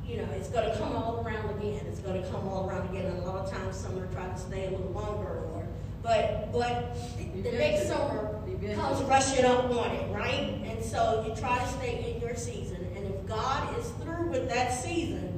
you 0.07 0.19
know, 0.19 0.29
it's 0.33 0.49
going 0.49 0.71
to 0.71 0.77
come 0.79 0.95
all 0.95 1.23
around 1.25 1.49
again. 1.59 1.85
It's 1.87 2.01
going 2.01 2.23
to 2.23 2.29
come 2.31 2.47
all 2.49 2.69
around 2.69 2.89
again, 2.91 3.07
and 3.07 3.19
a 3.19 3.23
lot 3.23 3.47
of 3.47 3.51
times 3.51 3.77
summer 3.77 4.07
tries 4.13 4.41
to 4.41 4.47
stay 4.49 4.67
a 4.67 4.71
little 4.71 4.93
longer, 4.93 5.45
or 5.55 5.67
but 6.03 6.53
but 6.53 6.97
the 7.43 7.53
next 7.53 7.89
summer 7.89 8.37
comes 8.75 9.03
rushing 9.03 9.45
up 9.45 9.65
on 9.71 9.91
it, 9.93 10.13
right? 10.13 10.61
And 10.65 10.85
so 10.85 11.25
you 11.27 11.35
try 11.41 11.59
to 11.59 11.69
stay 11.69 12.15
in 12.15 12.21
your 12.21 12.35
season, 12.35 12.87
and 12.97 13.07
if 13.07 13.27
God 13.27 13.79
is 13.79 13.89
through 14.03 14.29
with 14.29 14.49
that 14.51 14.73
season, 14.73 15.30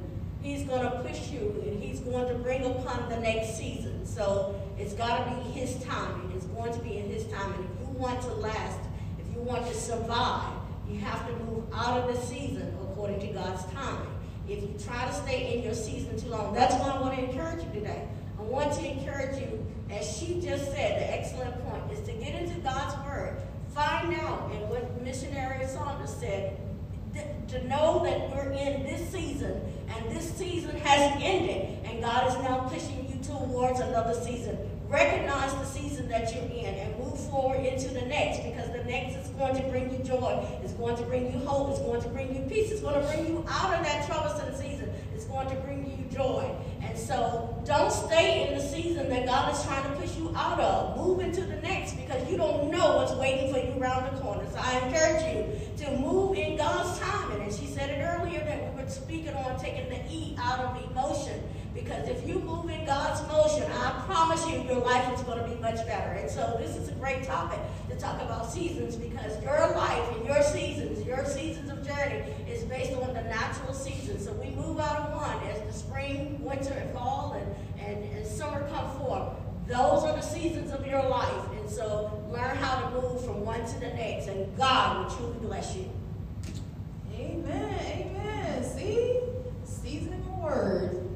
He's 0.43 0.63
going 0.63 0.83
to 0.83 0.91
push 0.99 1.29
you, 1.31 1.63
and 1.65 1.81
He's 1.81 2.01
going 2.01 2.27
to 2.27 2.35
bring 2.35 2.63
upon 2.65 3.09
the 3.09 3.17
next 3.17 3.57
season. 3.57 4.05
So 4.05 4.61
it's 4.77 4.93
got 4.93 5.25
to 5.25 5.35
be 5.35 5.51
his 5.51 5.81
timing. 5.83 6.31
It's 6.35 6.45
going 6.47 6.73
to 6.73 6.79
be 6.79 6.97
in 6.97 7.09
his 7.09 7.25
time. 7.27 7.53
And 7.53 7.63
if 7.63 7.79
you 7.79 7.93
want 7.97 8.21
to 8.21 8.33
last, 8.33 8.79
if 9.19 9.33
you 9.33 9.41
want 9.41 9.65
to 9.67 9.73
survive, 9.73 10.53
you 10.89 10.99
have 10.99 11.25
to 11.27 11.33
move 11.45 11.63
out 11.73 12.01
of 12.01 12.13
the 12.13 12.21
season 12.21 12.75
according 12.81 13.19
to 13.21 13.27
God's 13.27 13.63
timing. 13.73 14.09
If 14.47 14.61
you 14.61 14.75
try 14.83 15.05
to 15.05 15.13
stay 15.13 15.57
in 15.57 15.63
your 15.63 15.73
season 15.73 16.19
too 16.19 16.27
long, 16.27 16.53
that's 16.53 16.75
why 16.75 16.89
I 16.89 16.99
want 16.99 17.17
to 17.17 17.23
encourage 17.23 17.63
you 17.63 17.71
today. 17.71 18.07
I 18.37 18.41
want 18.41 18.73
to 18.73 18.85
encourage 18.85 19.39
you, 19.39 19.65
as 19.89 20.17
she 20.17 20.41
just 20.41 20.65
said, 20.65 21.01
the 21.01 21.13
excellent 21.13 21.63
point 21.65 21.91
is 21.91 22.05
to 22.07 22.11
get 22.13 22.35
into 22.35 22.59
God's 22.59 22.95
word. 23.07 23.41
Find 23.69 24.13
out, 24.15 24.51
and 24.51 24.69
what 24.69 25.01
missionary 25.01 25.65
Saunders 25.67 26.13
said, 26.13 26.59
to 27.47 27.67
know 27.67 28.03
that 28.03 28.29
we're 28.31 28.51
in 28.51 28.83
this 28.83 29.09
season, 29.09 29.61
and 29.89 30.15
this 30.15 30.33
season 30.33 30.75
has 30.77 31.13
ended, 31.21 31.79
and 31.85 32.01
God 32.01 32.27
is 32.29 32.35
now 32.43 32.59
pushing 32.69 33.07
you 33.09 33.23
towards 33.23 33.79
another 33.79 34.13
season. 34.13 34.57
Recognize 34.87 35.53
the 35.53 35.65
season 35.65 36.07
that 36.09 36.33
you're 36.35 36.43
in 36.43 36.75
and 36.75 36.99
move 36.99 37.19
forward 37.29 37.65
into 37.65 37.89
the 37.89 38.01
next 38.01 38.43
because 38.43 38.71
the 38.71 38.83
next 38.83 39.15
is 39.15 39.29
going 39.29 39.55
to 39.55 39.63
bring 39.69 39.91
you 39.91 40.03
joy. 40.03 40.45
It's 40.63 40.73
going 40.73 40.95
to 40.97 41.03
bring 41.03 41.31
you 41.33 41.39
hope. 41.39 41.71
It's 41.71 41.79
going 41.79 42.01
to 42.01 42.09
bring 42.09 42.35
you 42.35 42.41
peace. 42.47 42.71
It's 42.71 42.81
going 42.81 43.01
to 43.01 43.07
bring 43.07 43.25
you 43.27 43.45
out 43.49 43.73
of 43.73 43.83
that 43.83 44.05
troublesome 44.05 44.53
season. 44.55 44.91
It's 45.15 45.25
going 45.25 45.49
to 45.49 45.55
bring 45.61 45.85
you 45.85 46.15
joy. 46.15 46.55
And 46.81 46.97
so 46.97 47.59
don't 47.65 47.91
stay 47.91 48.47
in 48.47 48.57
the 48.57 48.63
season 48.63 49.09
that 49.09 49.25
God 49.25 49.55
is 49.55 49.63
trying 49.63 49.83
to 49.83 49.99
push 49.99 50.15
you 50.15 50.31
out 50.35 50.59
of. 50.59 50.97
Move 50.97 51.21
into 51.21 51.41
the 51.41 51.55
next 51.57 51.93
because 51.93 52.29
you 52.29 52.37
don't 52.37 52.69
know 52.69 52.97
what's 52.97 53.13
waiting 53.13 53.51
for 53.51 53.59
you 53.59 53.81
around 53.81 54.13
the 54.13 54.21
corner. 54.21 54.45
So 54.51 54.59
I 54.59 54.79
encourage 54.79 55.23
you 55.35 55.72
to 55.83 55.97
move 55.97 56.37
in 56.37 56.57
God's 56.57 56.99
timing. 56.99 57.41
And 57.41 57.53
she 57.53 57.67
said 57.67 57.89
it 57.89 58.01
earlier 58.01 58.39
that 58.45 58.73
we 58.73 58.81
were 58.81 58.89
speaking 58.89 59.33
on 59.33 59.59
taking 59.59 59.89
the 59.89 59.99
E 60.09 60.35
out 60.39 60.59
of 60.59 60.91
emotion. 60.91 61.41
Because 61.73 62.07
if 62.07 62.27
you 62.27 62.39
move 62.39 62.69
in 62.69 62.85
God's 62.85 63.27
motion, 63.27 63.69
I 63.71 64.03
promise 64.05 64.47
you 64.47 64.61
your 64.61 64.79
life 64.79 65.11
is 65.13 65.21
going 65.21 65.39
to 65.39 65.47
be 65.47 65.59
much 65.59 65.85
better. 65.87 66.11
And 66.13 66.29
so 66.29 66.55
this 66.59 66.75
is 66.75 66.89
a 66.89 66.91
great 66.93 67.23
topic 67.23 67.59
to 67.89 67.97
talk 67.97 68.21
about 68.21 68.51
seasons 68.51 68.95
because 68.95 69.41
your 69.41 69.71
life 69.75 70.15
and 70.15 70.25
your 70.25 70.41
seasons, 70.43 71.05
your 71.05 71.25
seasons 71.25 71.71
of 71.71 71.85
journey 71.85 72.23
is 72.47 72.63
based 72.63 72.93
on 72.93 73.13
the 73.13 73.23
natural 73.23 73.73
seasons. 73.73 74.25
So 74.25 74.33
we 74.33 74.51
move 74.51 74.79
out 74.79 74.97
of 74.97 75.15
one 75.15 75.49
as 75.49 75.61
the 75.65 75.73
spring, 75.73 76.37
winter, 76.43 76.73
and 76.73 76.93
fall 76.93 77.33
and, 77.33 77.85
and, 77.85 78.03
and 78.15 78.27
summer 78.27 78.67
come 78.69 78.99
forth. 78.99 79.42
Those 79.67 80.03
are 80.03 80.13
the 80.13 80.21
seasons 80.21 80.71
of 80.71 80.85
your 80.85 81.03
life. 81.03 81.51
And 81.59 81.69
so 81.69 82.21
learn 82.31 82.55
how 82.57 82.81
to 82.81 83.01
move 83.01 83.23
from 83.25 83.45
one 83.45 83.65
to 83.65 83.79
the 83.79 83.87
next 83.87 84.27
and 84.27 84.55
God 84.57 85.05
will 85.05 85.15
truly 85.15 85.39
bless 85.39 85.75
you. 85.75 85.89
Amen. 87.15 87.79
Amen. 87.81 88.63
See? 88.63 89.19
Seasoning 89.63 90.23
the 90.25 90.41
word. 90.41 91.07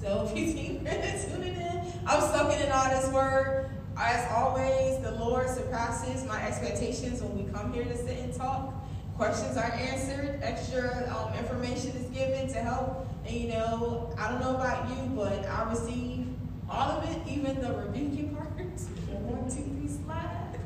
So 0.00 0.28
if 0.30 0.38
you 0.38 0.52
tuning 0.54 1.56
in, 1.56 1.92
I'm 2.06 2.20
soaking 2.20 2.60
in 2.60 2.70
all 2.70 2.88
this 2.90 3.08
word. 3.12 3.70
As 3.96 4.30
always, 4.30 5.02
the 5.02 5.12
Lord 5.12 5.48
surpasses 5.48 6.24
my 6.26 6.40
expectations 6.46 7.22
when 7.22 7.36
we 7.36 7.50
come 7.50 7.72
here 7.72 7.84
to 7.84 7.96
sit 7.96 8.18
and 8.18 8.32
talk. 8.32 8.74
Questions 9.16 9.56
are 9.56 9.72
answered, 9.72 10.40
extra 10.42 11.10
um, 11.16 11.32
information 11.38 11.92
is 11.92 12.06
given 12.10 12.48
to 12.48 12.58
help. 12.58 13.08
And 13.24 13.34
you 13.34 13.48
know, 13.48 14.14
I 14.18 14.30
don't 14.30 14.40
know 14.40 14.54
about 14.54 14.88
you, 14.90 15.10
but 15.16 15.46
I 15.46 15.70
receive 15.70 16.25
all 16.68 16.90
of 16.90 17.04
it, 17.08 17.18
even 17.30 17.60
the 17.60 17.72
rebuking 17.72 18.34
part. 18.36 18.46
One, 18.48 19.44
two, 19.44 19.62
three, 19.62 19.88
slide. 19.88 20.58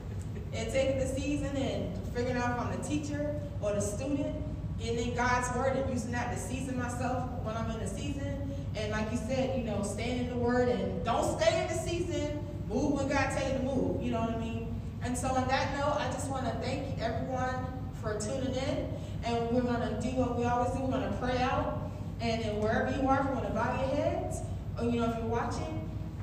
And 0.52 0.72
taking 0.72 0.98
the 0.98 1.06
season 1.06 1.56
and 1.56 1.96
figuring 2.14 2.36
out 2.36 2.50
if 2.50 2.60
I'm 2.60 2.80
the 2.80 2.88
teacher 2.88 3.40
or 3.60 3.74
the 3.74 3.80
student, 3.80 4.34
getting 4.80 5.10
in 5.10 5.14
God's 5.14 5.54
word 5.56 5.76
and 5.76 5.92
using 5.92 6.12
that 6.12 6.32
to 6.34 6.38
season 6.38 6.78
myself 6.78 7.30
when 7.42 7.56
I'm 7.56 7.70
in 7.70 7.78
the 7.80 7.86
season 7.86 8.50
and 8.76 8.92
like 8.92 9.10
you 9.10 9.18
said, 9.18 9.58
you 9.58 9.64
know, 9.64 9.82
stand 9.82 10.20
in 10.20 10.28
the 10.28 10.36
word 10.36 10.68
and 10.68 11.04
don't 11.04 11.38
stay 11.40 11.62
in 11.62 11.68
the 11.68 11.82
season. 11.82 12.46
Move 12.68 12.92
when 12.92 13.08
God 13.08 13.30
tell 13.36 13.50
you 13.50 13.58
to 13.58 13.64
move. 13.64 14.02
You 14.02 14.12
know 14.12 14.20
what 14.20 14.30
I 14.30 14.38
mean? 14.38 14.80
And 15.02 15.16
so 15.16 15.28
on 15.28 15.48
that 15.48 15.76
note, 15.76 15.96
I 15.98 16.10
just 16.12 16.30
want 16.30 16.44
to 16.44 16.52
thank 16.64 17.00
everyone 17.00 17.54
for 18.00 18.18
tuning 18.20 18.54
in. 18.54 18.88
And 19.24 19.50
we're 19.50 19.62
going 19.62 19.80
to 19.80 20.00
do 20.00 20.16
what 20.16 20.38
we 20.38 20.44
always 20.44 20.72
do. 20.72 20.80
We're 20.80 20.92
going 20.92 21.10
to 21.10 21.16
pray 21.18 21.38
out. 21.38 21.90
And 22.20 22.42
then 22.42 22.60
wherever 22.60 22.90
you 22.96 23.08
are, 23.08 23.20
if 23.20 23.28
you 23.28 23.34
want 23.34 23.46
to 23.48 23.52
bow 23.52 23.80
your 23.80 23.96
heads, 23.96 24.38
or 24.78 24.84
you 24.84 25.00
know, 25.00 25.10
if 25.10 25.16
you're 25.16 25.26
watching, 25.26 25.79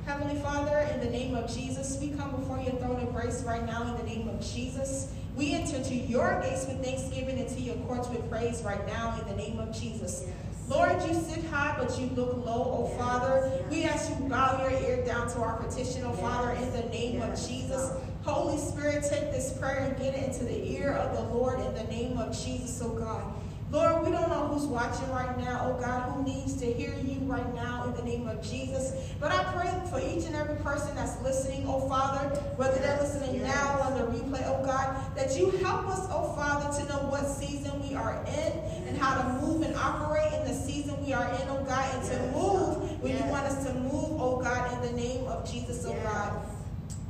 Heavenly 0.07 0.41
Father, 0.41 0.87
in 0.93 1.01
the 1.01 1.09
name 1.09 1.35
of 1.35 1.53
Jesus, 1.53 1.97
we 1.99 2.11
come 2.11 2.31
before 2.31 2.59
your 2.59 2.71
throne 2.75 3.01
of 3.01 3.13
grace 3.13 3.43
right 3.43 3.65
now 3.65 3.83
in 3.83 3.97
the 3.97 4.03
name 4.03 4.29
of 4.29 4.39
Jesus. 4.39 5.11
We 5.35 5.53
enter 5.53 5.83
to 5.83 5.93
your 5.93 6.39
gates 6.41 6.65
with 6.65 6.81
thanksgiving 6.81 7.37
and 7.37 7.49
to 7.49 7.59
your 7.59 7.75
courts 7.85 8.07
with 8.07 8.29
praise 8.29 8.61
right 8.61 8.87
now 8.87 9.19
in 9.19 9.27
the 9.27 9.35
name 9.35 9.59
of 9.59 9.77
Jesus. 9.77 10.23
Lord, 10.69 10.93
you 11.05 11.13
sit 11.13 11.43
high, 11.47 11.75
but 11.77 11.99
you 11.99 12.07
look 12.15 12.37
low, 12.45 12.87
oh 12.89 12.97
Father. 12.97 13.51
We 13.69 13.83
ask 13.83 14.09
you 14.09 14.15
bow 14.29 14.61
your 14.61 14.79
ear 14.79 15.03
down 15.05 15.27
to 15.31 15.39
our 15.39 15.57
petition, 15.57 16.05
oh 16.05 16.13
Father, 16.13 16.51
in 16.51 16.71
the 16.71 16.87
name 16.87 17.21
of 17.21 17.31
Jesus. 17.45 17.91
Holy 18.23 18.57
Spirit, 18.57 19.03
take 19.03 19.33
this 19.33 19.57
prayer 19.57 19.89
and 19.89 19.97
get 19.97 20.15
it 20.15 20.23
into 20.23 20.45
the 20.45 20.71
ear 20.71 20.93
of 20.93 21.17
the 21.17 21.35
Lord 21.35 21.59
in 21.59 21.73
the 21.73 21.83
name 21.83 22.17
of 22.17 22.31
Jesus, 22.31 22.81
oh 22.81 22.93
God. 22.93 23.25
Lord, 23.69 24.05
we 24.05 24.11
don't 24.11 24.29
know 24.29 24.47
who's 24.47 24.65
watching 24.65 25.11
right 25.11 25.37
now, 25.37 25.69
oh 25.69 25.81
God, 25.81 26.13
who 26.13 26.23
needs 26.23 26.53
to 26.61 26.71
hear 26.71 26.95
you 27.03 27.16
right 27.27 27.53
now 27.53 27.83
in 27.85 27.93
the 27.93 28.03
name 28.03 28.27
of 28.27 28.41
Jesus. 28.41 28.93
But 29.19 29.31
I 29.31 29.43
pray 29.53 29.71
for 29.89 29.99
each 29.99 30.25
and 30.25 30.35
every 30.35 30.55
person 30.57 30.95
that's 30.95 31.21
listening, 31.21 31.65
oh 31.67 31.87
Father, 31.87 32.29
whether 32.55 32.79
they're 32.79 32.99
listening 32.99 33.43
now 33.43 33.77
or 33.77 33.83
on 33.83 33.93
the 33.97 34.05
replay, 34.05 34.43
oh 34.45 34.63
God, 34.65 35.15
that 35.15 35.37
you 35.37 35.51
help 35.51 35.87
us, 35.87 36.07
oh 36.09 36.33
Father, 36.35 36.77
to 36.79 36.89
know 36.89 37.09
what 37.09 37.27
season 37.27 37.81
we 37.87 37.95
are 37.95 38.23
in 38.27 38.51
and 38.87 38.97
how 38.97 39.21
to 39.21 39.41
move 39.41 39.61
and 39.63 39.75
operate 39.75 40.31
in 40.33 40.47
the 40.47 40.53
season 40.53 41.03
we 41.05 41.13
are 41.13 41.27
in, 41.27 41.47
oh 41.49 41.63
God, 41.65 41.95
and 41.95 42.03
to 42.09 42.19
move 42.37 43.01
when 43.01 43.17
you 43.17 43.23
want 43.25 43.45
us 43.45 43.65
to 43.65 43.73
move, 43.73 44.19
oh 44.19 44.39
God, 44.41 44.73
in 44.73 44.95
the 44.95 45.01
name 45.01 45.25
of 45.27 45.49
Jesus, 45.49 45.85
oh 45.85 45.93
God. 46.03 46.56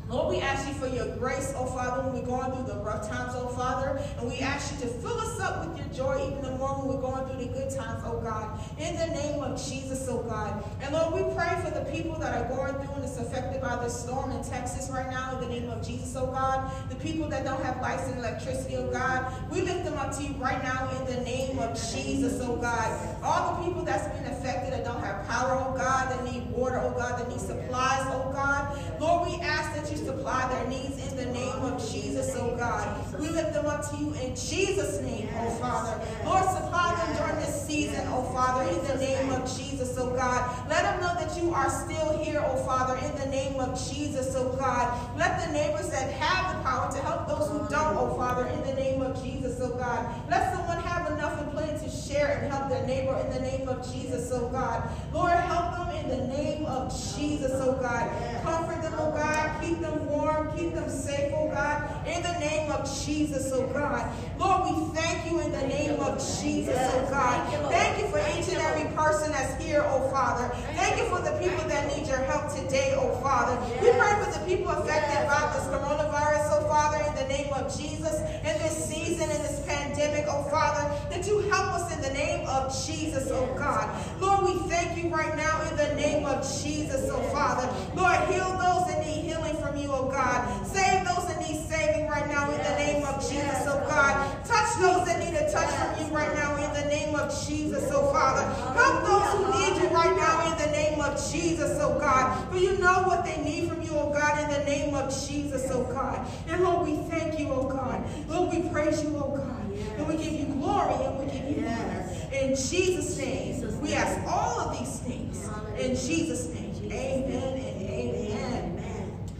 Lord, 0.09 0.35
we 0.35 0.41
ask 0.41 0.65
you 0.65 0.73
for 0.73 0.87
your 0.87 1.07
grace, 1.17 1.53
oh 1.57 1.65
Father, 1.65 2.01
when 2.03 2.13
we're 2.13 2.25
going 2.25 2.51
through 2.53 2.73
the 2.73 2.79
rough 2.79 3.09
times, 3.09 3.33
oh 3.35 3.49
Father. 3.49 3.99
And 4.17 4.29
we 4.29 4.39
ask 4.39 4.73
you 4.73 4.79
to 4.81 4.87
fill 4.87 5.19
us 5.19 5.39
up 5.41 5.67
with 5.67 5.77
your 5.77 5.87
joy 5.93 6.27
even 6.27 6.41
the 6.41 6.51
more 6.51 6.79
when 6.79 6.95
we're 6.95 7.01
going 7.01 7.27
through 7.27 7.45
the 7.45 7.51
good 7.51 7.69
times, 7.69 8.03
oh 8.05 8.21
God. 8.21 8.57
In 8.77 8.95
the 8.95 9.07
name 9.07 9.43
of 9.43 9.61
Jesus, 9.61 10.07
oh 10.09 10.23
God. 10.23 10.63
And 10.81 10.93
Lord, 10.93 11.13
we 11.13 11.35
pray 11.35 11.59
for 11.61 11.71
the 11.71 11.83
people 11.91 12.17
that 12.19 12.33
are 12.33 12.47
going 12.47 12.73
through 12.75 12.95
and 12.95 13.03
is 13.03 13.17
affected 13.17 13.61
by 13.61 13.83
this 13.83 13.99
storm 13.99 14.31
in 14.31 14.41
Texas 14.43 14.89
right 14.89 15.09
now, 15.09 15.37
in 15.37 15.41
the 15.41 15.59
name 15.59 15.69
of 15.69 15.85
Jesus, 15.85 16.15
oh 16.15 16.27
God. 16.27 16.71
The 16.89 16.95
people 16.95 17.27
that 17.27 17.43
don't 17.43 17.61
have 17.63 17.81
lights 17.81 18.07
and 18.07 18.19
electricity, 18.19 18.77
oh 18.77 18.89
God. 18.89 19.33
We 19.51 19.59
lift 19.61 19.83
them 19.83 19.97
up 19.97 20.15
to 20.15 20.23
you 20.23 20.33
right 20.35 20.63
now 20.63 20.89
in 20.99 21.05
the 21.13 21.21
name 21.21 21.59
of 21.59 21.75
Jesus, 21.91 22.39
oh 22.41 22.55
God. 22.55 23.17
All 23.21 23.57
the 23.57 23.67
people 23.67 23.83
that's 23.83 24.07
been 24.15 24.31
affected 24.31 24.71
that 24.71 24.85
don't 24.85 25.03
have 25.03 25.27
power, 25.27 25.51
oh 25.51 25.75
God, 25.77 26.09
that 26.11 26.23
need 26.23 26.49
water, 26.49 26.79
oh 26.79 26.91
God, 26.91 27.19
that 27.19 27.27
need 27.27 27.41
supplies, 27.41 28.05
oh 28.07 28.31
God. 28.31 28.79
Lord, 29.01 29.27
we 29.27 29.35
ask 29.41 29.75
that 29.75 29.91
you 29.91 29.96
supply 29.97 30.47
their 30.53 30.67
needs 30.67 30.97
in 31.07 31.17
the 31.17 31.25
name 31.25 31.59
of 31.63 31.79
Jesus, 31.91 32.35
oh 32.37 32.55
God. 32.55 33.19
We 33.19 33.29
lift 33.29 33.53
them 33.53 33.65
up 33.65 33.89
to 33.89 33.97
you 33.97 34.13
in 34.13 34.35
Jesus' 34.35 35.01
name, 35.01 35.29
oh 35.37 35.49
Father. 35.61 36.01
Lord, 36.25 36.45
supply 36.45 36.93
them 36.95 37.17
during 37.17 37.35
this 37.37 37.65
season, 37.65 38.05
oh 38.09 38.23
Father, 38.33 38.69
in 38.69 38.83
the 38.87 38.97
name 39.03 39.31
of 39.31 39.43
Jesus, 39.57 39.95
oh 39.97 40.11
God. 40.11 40.69
Let 40.69 40.83
them 40.83 41.01
know 41.01 41.13
that 41.19 41.41
you 41.41 41.53
are 41.53 41.69
still 41.69 42.17
here, 42.17 42.43
oh 42.45 42.57
Father, 42.65 42.97
in 43.05 43.15
the 43.19 43.27
name 43.27 43.59
of 43.59 43.69
Jesus, 43.89 44.35
oh 44.35 44.55
God. 44.57 45.17
Let 45.17 45.45
the 45.45 45.53
neighbors 45.53 45.89
that 45.89 46.11
have 46.11 46.57
the 46.57 46.63
power 46.63 46.91
to 46.91 46.99
help 46.99 47.27
those 47.27 47.49
who 47.49 47.59
don't, 47.69 47.97
oh 47.97 48.15
Father, 48.15 48.47
in 48.47 48.63
the 48.63 48.73
name 48.73 49.01
of 49.01 49.21
Jesus, 49.23 49.59
oh 49.61 49.75
God. 49.75 50.13
Let 50.29 50.53
someone 50.53 50.81
have 50.83 51.11
enough 51.11 51.41
to 51.87 51.95
share 51.95 52.39
and 52.39 52.51
help 52.51 52.69
their 52.69 52.85
neighbor 52.85 53.17
in 53.23 53.29
the 53.31 53.39
name 53.39 53.67
of 53.69 53.91
Jesus, 53.91 54.29
oh 54.33 54.49
God. 54.49 54.89
Lord, 55.13 55.31
help 55.31 55.77
them 55.77 55.95
in 55.95 56.09
the 56.09 56.27
name 56.27 56.65
of 56.65 56.91
Jesus, 57.15 57.51
oh 57.53 57.73
God. 57.73 58.11
Comfort 58.43 58.81
them, 58.81 58.93
oh 58.97 59.11
God. 59.11 59.61
Keep 59.61 59.79
them 59.79 60.05
warm. 60.07 60.57
Keep 60.57 60.73
them 60.73 60.89
safe, 60.89 61.31
oh 61.35 61.49
God. 61.49 62.07
In 62.07 62.21
the 62.23 62.39
name 62.39 62.71
of 62.71 62.83
Jesus, 63.05 63.51
oh 63.53 63.67
God. 63.67 64.11
Lord, 64.37 64.63
we 64.63 64.99
thank 64.99 65.31
you 65.31 65.39
in 65.39 65.51
the 65.51 65.67
name 65.67 65.99
of 65.99 66.17
Jesus, 66.41 66.77
oh 66.77 67.07
God. 67.09 67.71
Thank 67.71 67.99
you 67.99 68.07
for 68.07 68.19
each 68.19 68.49
and 68.49 68.61
every 68.61 68.93
person 68.95 69.31
that's 69.31 69.61
here, 69.63 69.83
oh 69.85 70.09
Father. 70.09 70.53
Thank 70.75 70.97
you 70.97 71.05
for 71.05 71.21
the 71.21 71.37
people 71.39 71.67
that 71.69 71.87
need 71.95 72.07
your 72.07 72.21
help 72.23 72.53
today, 72.53 72.95
oh 72.97 73.15
Father. 73.21 73.55
We 73.81 73.91
pray 73.91 74.23
for 74.23 74.31
the 74.31 74.45
people 74.45 74.71
affected 74.71 75.27
by 75.27 75.53
this 75.55 75.65
coronavirus, 75.71 76.47
oh 76.51 76.67
Father, 76.67 77.03
in 77.07 77.15
the 77.15 77.33
name 77.33 77.53
of 77.53 77.75
Jesus. 77.77 78.19
In 78.19 78.57
this 78.59 78.75
season, 78.85 79.29
in 79.29 79.41
this 79.41 79.63
pandemic, 79.97 80.25
oh 80.29 80.43
Father, 80.43 80.87
that 81.09 81.27
you 81.27 81.39
help 81.49 81.73
us 81.73 81.93
in 81.93 82.01
the 82.01 82.13
name 82.13 82.47
of 82.47 82.71
Jesus, 82.85 83.29
oh 83.31 83.47
God. 83.57 83.89
Lord, 84.21 84.45
we 84.45 84.69
thank 84.69 85.01
you 85.01 85.09
right 85.09 85.35
now 85.35 85.61
in 85.69 85.75
the 85.75 85.95
name 85.95 86.25
of 86.25 86.41
Jesus, 86.61 87.09
oh 87.11 87.21
Father. 87.33 87.67
Lord, 87.95 88.17
heal 88.29 88.49
those 88.57 88.85
that 88.87 89.03
need 89.05 89.23
healing 89.23 89.55
from 89.57 89.75
you, 89.75 89.89
oh 89.91 90.09
God. 90.09 90.45
Save 90.67 91.05
those 91.05 91.27
that 91.27 91.39
need 91.39 91.65
saving 91.67 92.07
right 92.07 92.27
now 92.27 92.51
in 92.51 92.57
the 92.57 92.75
name 92.77 93.05
of 93.05 93.21
Jesus, 93.21 93.65
oh 93.65 93.83
God. 93.89 94.45
Touch 94.45 94.69
those 94.79 95.05
that 95.07 95.19
need 95.19 95.35
a 95.35 95.51
touch 95.51 95.69
from 95.73 96.05
you 96.05 96.13
right 96.15 96.33
now 96.35 96.55
in 96.55 96.73
the 96.73 96.87
name 96.89 97.15
of 97.15 97.33
Jesus, 97.47 97.89
oh 97.91 98.11
Father. 98.13 98.45
Help 98.77 99.03
those 99.03 99.33
who 99.33 99.59
need 99.59 99.81
you 99.81 99.89
right 99.89 100.15
now 100.15 100.51
in 100.51 100.57
the 100.59 100.71
name 100.71 101.01
of 101.01 101.13
Jesus, 101.31 101.77
oh 101.81 101.97
God. 101.97 102.49
For 102.51 102.57
you 102.57 102.77
know 102.77 103.03
what 103.03 103.25
they 103.25 103.41
need 103.41 103.69
from 103.69 103.81
you, 103.81 103.91
oh 103.93 104.13
God, 104.13 104.43
in 104.43 104.59
the 104.59 104.63
name 104.65 104.93
of 104.93 105.09
Jesus, 105.27 105.67
oh 105.71 105.83
God. 105.85 106.25
And 106.47 106.63
Lord, 106.63 106.87
we 106.87 106.97
thank 107.09 107.39
you, 107.39 107.49
oh 107.49 107.67
God. 107.67 108.03
Lord, 108.29 108.53
we 108.53 108.69
praise 108.69 109.03
you, 109.03 109.17
oh 109.17 109.35
God. 109.35 109.66
And 109.97 110.07
we 110.07 110.17
give 110.17 110.33
you 110.33 110.45
glory 110.45 110.93
and 110.93 111.19
we 111.19 111.25
give 111.25 111.57
you 111.57 111.67
honor. 111.67 112.09
In 112.31 112.49
Jesus' 112.55 113.17
name, 113.17 113.81
we 113.81 113.93
ask 113.93 114.19
all 114.27 114.59
of 114.59 114.77
these 114.77 114.99
things. 114.99 115.43
In 115.79 115.95
Jesus' 115.95 116.47
name, 116.53 116.75
amen 116.91 117.53
and 117.53 117.81
amen. 117.89 118.77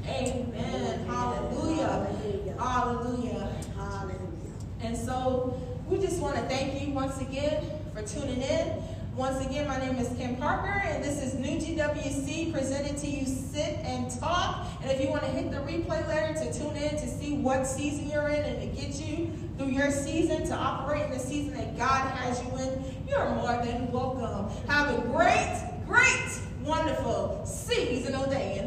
Amen. 0.08 1.05
Hallelujah. 1.05 2.08
Hallelujah. 2.58 3.55
Hallelujah. 3.76 4.28
And 4.82 4.97
so 4.97 5.60
we 5.88 5.99
just 5.99 6.20
want 6.20 6.36
to 6.36 6.41
thank 6.43 6.82
you 6.82 6.93
once 6.93 7.20
again 7.22 7.64
for 7.93 8.01
tuning 8.03 8.41
in. 8.41 8.84
Once 9.16 9.43
again, 9.43 9.68
my 9.68 9.80
name 9.80 9.97
is 9.97 10.16
Kim 10.18 10.36
Parker, 10.36 10.80
and 10.86 11.03
this 11.03 11.24
is 11.24 11.34
New 11.34 11.58
GWC 11.58 12.53
presented 12.53 12.97
to 12.97 13.08
you 13.08 13.26
Sit 13.26 13.80
and 13.80 14.12
Talk. 14.20 14.68
And 14.84 14.91
if 14.91 15.01
you 15.01 15.10
want 15.10 15.24
to 15.24 15.30
hit 15.30 15.49
the 15.49 15.58
replay 15.58 16.08
later 16.08 16.36
to 16.39 16.53
tune 16.53 16.76
in 16.76 16.91
to 16.91 17.08
see 17.08 17.34
what 17.34 17.66
season 17.66 18.12
you're 18.12 18.28
in 18.28 18.43
and 18.43 18.62
to 18.62 18.82
get 18.82 18.93
you 19.01 19.32
through 19.58 19.70
your 19.70 19.91
season 19.91 20.45
to 20.45 20.53
operate 20.53 21.05
in 21.05 21.12
the 21.12 21.20
season 21.20 21.53
that 21.55 21.78
God 21.78 22.10
has 22.12 22.43
you 22.43 22.58
in, 22.58 22.84
you're 23.08 23.30
more 23.36 23.64
than 23.66 23.91
welcome. 23.91 24.49
Have 24.68 24.97
a 24.97 25.01
great, 25.08 25.64
great, 25.88 26.39
wonderful 26.64 27.45
seasonal 27.45 28.30
day. 28.30 28.58